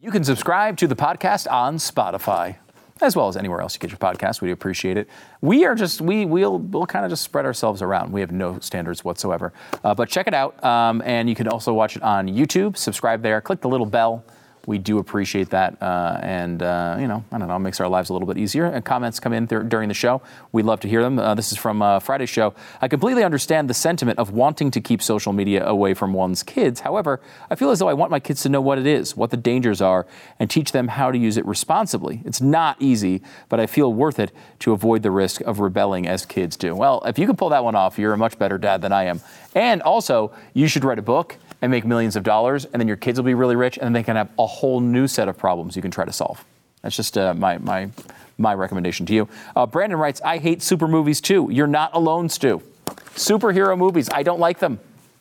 You 0.00 0.10
can 0.10 0.22
subscribe 0.22 0.76
to 0.78 0.86
the 0.86 0.96
podcast 0.96 1.50
on 1.50 1.76
Spotify 1.76 2.56
as 3.00 3.16
well 3.16 3.28
as 3.28 3.36
anywhere 3.36 3.60
else 3.60 3.74
you 3.74 3.80
get 3.80 3.90
your 3.90 3.98
podcast. 3.98 4.40
We 4.40 4.48
do 4.48 4.52
appreciate 4.52 4.96
it. 4.96 5.08
We 5.40 5.64
are 5.64 5.74
just 5.74 6.00
we 6.00 6.24
we'll 6.24 6.58
we'll 6.58 6.86
kind 6.86 7.04
of 7.04 7.10
just 7.10 7.22
spread 7.22 7.44
ourselves 7.44 7.82
around. 7.82 8.12
We 8.12 8.20
have 8.20 8.32
no 8.32 8.58
standards 8.60 9.04
whatsoever. 9.04 9.52
Uh, 9.82 9.94
but 9.94 10.08
check 10.08 10.26
it 10.26 10.34
out, 10.34 10.62
um, 10.64 11.02
and 11.04 11.28
you 11.28 11.34
can 11.34 11.48
also 11.48 11.72
watch 11.72 11.96
it 11.96 12.02
on 12.02 12.28
YouTube. 12.28 12.76
Subscribe 12.76 13.22
there. 13.22 13.40
Click 13.40 13.60
the 13.60 13.68
little 13.68 13.86
bell. 13.86 14.24
We 14.66 14.78
do 14.78 14.98
appreciate 14.98 15.50
that, 15.50 15.82
uh, 15.82 16.18
and 16.22 16.62
uh, 16.62 16.96
you 16.98 17.06
know, 17.06 17.24
I 17.30 17.38
don't 17.38 17.48
know, 17.48 17.56
it 17.56 17.60
makes 17.60 17.80
our 17.80 17.88
lives 17.88 18.10
a 18.10 18.12
little 18.12 18.26
bit 18.26 18.38
easier. 18.38 18.66
And 18.66 18.84
comments 18.84 19.20
come 19.20 19.32
in 19.32 19.46
th- 19.46 19.68
during 19.68 19.88
the 19.88 19.94
show. 19.94 20.22
We 20.52 20.62
love 20.62 20.80
to 20.80 20.88
hear 20.88 21.02
them. 21.02 21.18
Uh, 21.18 21.34
this 21.34 21.52
is 21.52 21.58
from 21.58 21.82
uh, 21.82 22.00
Friday's 22.00 22.30
show. 22.30 22.54
I 22.80 22.88
completely 22.88 23.24
understand 23.24 23.68
the 23.68 23.74
sentiment 23.74 24.18
of 24.18 24.30
wanting 24.30 24.70
to 24.72 24.80
keep 24.80 25.02
social 25.02 25.32
media 25.32 25.66
away 25.66 25.94
from 25.94 26.12
one's 26.12 26.42
kids. 26.42 26.80
However, 26.80 27.20
I 27.50 27.54
feel 27.54 27.70
as 27.70 27.78
though 27.78 27.88
I 27.88 27.94
want 27.94 28.10
my 28.10 28.20
kids 28.20 28.42
to 28.42 28.48
know 28.48 28.60
what 28.60 28.78
it 28.78 28.86
is, 28.86 29.16
what 29.16 29.30
the 29.30 29.36
dangers 29.36 29.80
are, 29.80 30.06
and 30.38 30.50
teach 30.50 30.72
them 30.72 30.88
how 30.88 31.10
to 31.10 31.18
use 31.18 31.36
it 31.36 31.44
responsibly. 31.46 32.22
It's 32.24 32.40
not 32.40 32.76
easy, 32.80 33.22
but 33.48 33.60
I 33.60 33.66
feel 33.66 33.92
worth 33.92 34.18
it 34.18 34.32
to 34.60 34.72
avoid 34.72 35.02
the 35.02 35.10
risk 35.10 35.40
of 35.42 35.60
rebelling 35.60 36.06
as 36.06 36.24
kids 36.24 36.56
do. 36.56 36.74
Well, 36.74 37.02
if 37.04 37.18
you 37.18 37.26
can 37.26 37.36
pull 37.36 37.50
that 37.50 37.64
one 37.64 37.74
off, 37.74 37.98
you're 37.98 38.12
a 38.12 38.18
much 38.18 38.38
better 38.38 38.58
dad 38.58 38.82
than 38.82 38.92
I 38.92 39.04
am. 39.04 39.20
And 39.54 39.82
also, 39.82 40.32
you 40.52 40.66
should 40.66 40.84
write 40.84 40.98
a 40.98 41.02
book 41.02 41.36
and 41.64 41.70
make 41.70 41.86
millions 41.86 42.14
of 42.14 42.22
dollars, 42.22 42.66
and 42.66 42.78
then 42.78 42.86
your 42.86 42.96
kids 42.98 43.18
will 43.18 43.24
be 43.24 43.32
really 43.32 43.56
rich, 43.56 43.78
and 43.80 43.96
they 43.96 44.02
can 44.02 44.16
have 44.16 44.28
a 44.38 44.46
whole 44.46 44.80
new 44.80 45.08
set 45.08 45.28
of 45.28 45.38
problems 45.38 45.74
you 45.74 45.80
can 45.80 45.90
try 45.90 46.04
to 46.04 46.12
solve. 46.12 46.44
That's 46.82 46.94
just 46.94 47.16
uh, 47.16 47.32
my, 47.32 47.56
my, 47.56 47.88
my 48.36 48.52
recommendation 48.52 49.06
to 49.06 49.14
you. 49.14 49.30
Uh, 49.56 49.64
Brandon 49.64 49.98
writes, 49.98 50.20
I 50.22 50.36
hate 50.36 50.60
super 50.60 50.86
movies 50.86 51.22
too. 51.22 51.48
You're 51.50 51.66
not 51.66 51.94
alone, 51.94 52.28
Stu. 52.28 52.60
Superhero 53.14 53.78
movies, 53.78 54.10
I 54.12 54.22
don't 54.22 54.38
like 54.38 54.58
them. 54.58 54.78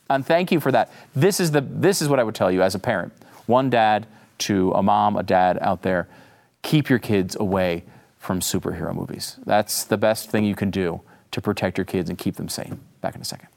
And 0.10 0.26
thank 0.26 0.52
you 0.52 0.60
for 0.60 0.70
that. 0.74 0.92
This 1.16 1.40
is, 1.40 1.52
the, 1.52 1.62
this 1.62 2.02
is 2.02 2.10
what 2.10 2.20
I 2.20 2.24
would 2.26 2.36
tell 2.36 2.52
you 2.52 2.62
as 2.62 2.76
a 2.76 2.80
parent. 2.80 3.14
One 3.46 3.70
dad 3.70 4.06
to 4.40 4.74
a 4.74 4.84
mom, 4.84 5.16
a 5.16 5.24
dad 5.24 5.58
out 5.62 5.82
there, 5.82 6.10
keep 6.62 6.90
your 6.90 7.00
kids 7.00 7.38
away 7.40 7.86
from 8.20 8.42
superhero 8.42 8.94
movies. 8.94 9.38
That's 9.46 9.86
the 9.86 9.98
best 9.98 10.30
thing 10.30 10.44
you 10.44 10.56
can 10.56 10.72
do 10.72 11.00
to 11.32 11.40
protect 11.40 11.78
your 11.78 11.86
kids 11.86 12.10
and 12.10 12.20
keep 12.20 12.36
them 12.36 12.50
sane. 12.50 12.82
Back 13.00 13.16
in 13.16 13.22
a 13.22 13.24
second. 13.24 13.48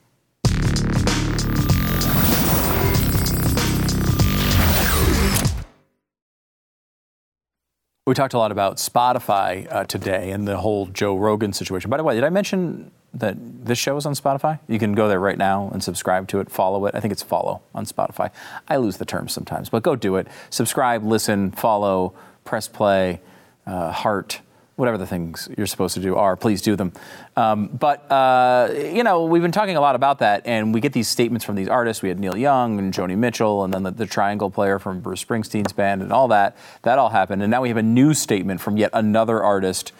We 8.07 8.15
talked 8.15 8.35
a 8.35 8.39
lot 8.39 8.53
about 8.53 8.77
Spotify 8.77 9.67
uh, 9.69 9.83
today 9.83 10.31
and 10.31 10.47
the 10.47 10.57
whole 10.57 10.87
Joe 10.87 11.17
Rogan 11.17 11.53
situation. 11.53 11.91
By 11.91 11.97
the 11.97 12.05
way, 12.05 12.15
did 12.15 12.23
I 12.23 12.29
mention 12.29 12.93
that 13.15 13.37
this 13.67 13.79
show 13.79 13.97
is 13.97 14.07
on 14.07 14.15
Spotify? 14.15 14.61
You 14.69 14.79
can 14.79 14.93
go 14.93 15.09
there 15.09 15.19
right 15.19 15.37
now 15.37 15.71
and 15.73 15.83
subscribe 15.83 16.29
to 16.29 16.39
it, 16.39 16.49
follow 16.49 16.87
it. 16.87 16.95
I 16.95 17.01
think 17.01 17.11
it's 17.11 17.25
follow 17.25 17.63
on 17.75 17.85
Spotify. 17.85 18.31
I 18.69 18.77
lose 18.77 18.99
the 18.99 19.05
terms 19.05 19.33
sometimes, 19.33 19.71
but 19.71 19.83
go 19.83 19.97
do 19.97 20.15
it. 20.15 20.29
Subscribe, 20.51 21.03
listen, 21.03 21.51
follow, 21.51 22.15
press 22.45 22.69
play, 22.69 23.21
uh, 23.67 23.91
heart, 23.91 24.41
whatever 24.77 24.99
the 24.99 25.07
things 25.07 25.49
you're 25.57 25.67
supposed 25.67 25.95
to 25.95 26.01
do 26.01 26.17
are, 26.17 26.37
please 26.37 26.61
do 26.61 26.77
them. 26.77 26.93
Um, 27.35 27.69
but, 27.69 28.11
uh, 28.13 28.69
you 28.75 29.03
know, 29.03 29.25
we've 29.25 29.41
been 29.41 29.53
talking 29.53 29.77
a 29.77 29.81
lot 29.81 29.97
about 29.97 30.19
that, 30.19 30.47
and 30.47 30.73
we 30.75 30.81
get 30.81 30.93
these 30.93 31.09
statements 31.09 31.45
from 31.45 31.57
these 31.57 31.69
artists. 31.69 32.03
We 32.03 32.11
had 32.11 32.21
Neil 32.21 32.37
Young 32.37 32.79
and 32.79 32.93
Joni 32.93 33.17
Mitchell, 33.17 33.65
and 33.65 33.73
then 33.73 33.83
the, 33.83 33.91
the 33.91 34.07
triangle 34.07 34.51
player 34.51 34.79
from 34.79 35.01
Bruce 35.01 35.25
Springsteen's 35.25 35.73
band, 35.73 36.03
and 36.03 36.13
all 36.13 36.29
that. 36.29 36.57
That 36.83 36.99
all 36.99 37.09
happened. 37.09 37.43
And 37.43 37.51
now 37.51 37.63
we 37.63 37.69
have 37.69 37.79
a 37.79 37.83
new 37.83 38.13
statement 38.13 38.61
from 38.61 38.77
yet 38.77 38.91
another 38.93 39.43
artist. 39.43 39.93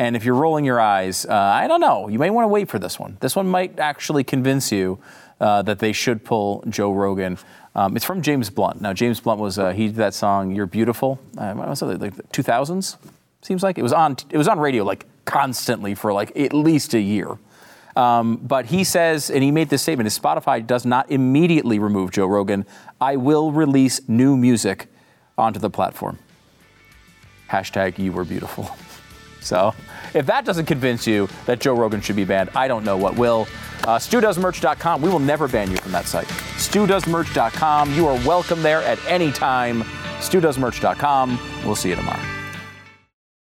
And 0.00 0.16
if 0.16 0.24
you're 0.24 0.34
rolling 0.34 0.64
your 0.64 0.80
eyes, 0.80 1.24
uh, 1.24 1.32
I 1.32 1.68
don't 1.68 1.80
know. 1.80 2.08
You 2.08 2.18
may 2.18 2.30
want 2.30 2.44
to 2.44 2.48
wait 2.48 2.68
for 2.68 2.80
this 2.80 2.98
one. 2.98 3.16
This 3.20 3.36
one 3.36 3.46
might 3.46 3.78
actually 3.78 4.24
convince 4.24 4.72
you 4.72 4.98
uh, 5.40 5.62
that 5.62 5.78
they 5.78 5.92
should 5.92 6.24
pull 6.24 6.64
Joe 6.68 6.92
Rogan. 6.92 7.38
Um, 7.76 7.94
it's 7.94 8.04
from 8.04 8.20
James 8.20 8.50
Blunt. 8.50 8.80
Now, 8.80 8.92
James 8.92 9.20
Blunt 9.20 9.40
was 9.40 9.58
uh, 9.60 9.70
he 9.70 9.86
did 9.86 9.96
that 9.96 10.14
song 10.14 10.54
"You're 10.54 10.66
Beautiful." 10.66 11.20
Uh, 11.38 11.54
what 11.54 11.68
was 11.68 11.82
like 11.82 12.14
2000s? 12.32 12.96
Seems 13.44 13.62
like 13.62 13.76
it 13.76 13.82
was 13.82 13.92
on 13.92 14.16
it 14.30 14.38
was 14.38 14.48
on 14.48 14.58
radio 14.58 14.84
like 14.84 15.04
constantly 15.26 15.94
for 15.94 16.14
like 16.14 16.34
at 16.34 16.54
least 16.54 16.94
a 16.94 17.00
year. 17.00 17.36
Um, 17.94 18.36
but 18.36 18.64
he 18.64 18.84
says, 18.84 19.30
and 19.30 19.42
he 19.42 19.50
made 19.50 19.68
this 19.68 19.82
statement: 19.82 20.06
if 20.06 20.20
Spotify 20.20 20.66
does 20.66 20.86
not 20.86 21.10
immediately 21.10 21.78
remove 21.78 22.10
Joe 22.10 22.26
Rogan, 22.26 22.64
I 23.02 23.16
will 23.16 23.52
release 23.52 24.00
new 24.08 24.34
music 24.34 24.88
onto 25.36 25.60
the 25.60 25.68
platform. 25.68 26.18
Hashtag 27.50 27.98
You 27.98 28.12
Were 28.12 28.24
Beautiful. 28.24 28.74
So, 29.40 29.74
if 30.14 30.24
that 30.24 30.46
doesn't 30.46 30.64
convince 30.64 31.06
you 31.06 31.28
that 31.44 31.60
Joe 31.60 31.74
Rogan 31.74 32.00
should 32.00 32.16
be 32.16 32.24
banned, 32.24 32.48
I 32.54 32.66
don't 32.66 32.82
know 32.82 32.96
what 32.96 33.14
will. 33.14 33.46
Uh, 33.82 33.98
StuDoesMerch.com. 33.98 35.02
We 35.02 35.10
will 35.10 35.18
never 35.18 35.46
ban 35.48 35.70
you 35.70 35.76
from 35.76 35.92
that 35.92 36.06
site. 36.06 36.28
StuDoesMerch.com. 36.28 37.92
You 37.92 38.06
are 38.06 38.26
welcome 38.26 38.62
there 38.62 38.80
at 38.84 38.98
any 39.06 39.30
time. 39.30 39.82
StuDoesMerch.com. 40.20 41.38
We'll 41.62 41.76
see 41.76 41.90
you 41.90 41.96
tomorrow. 41.96 42.43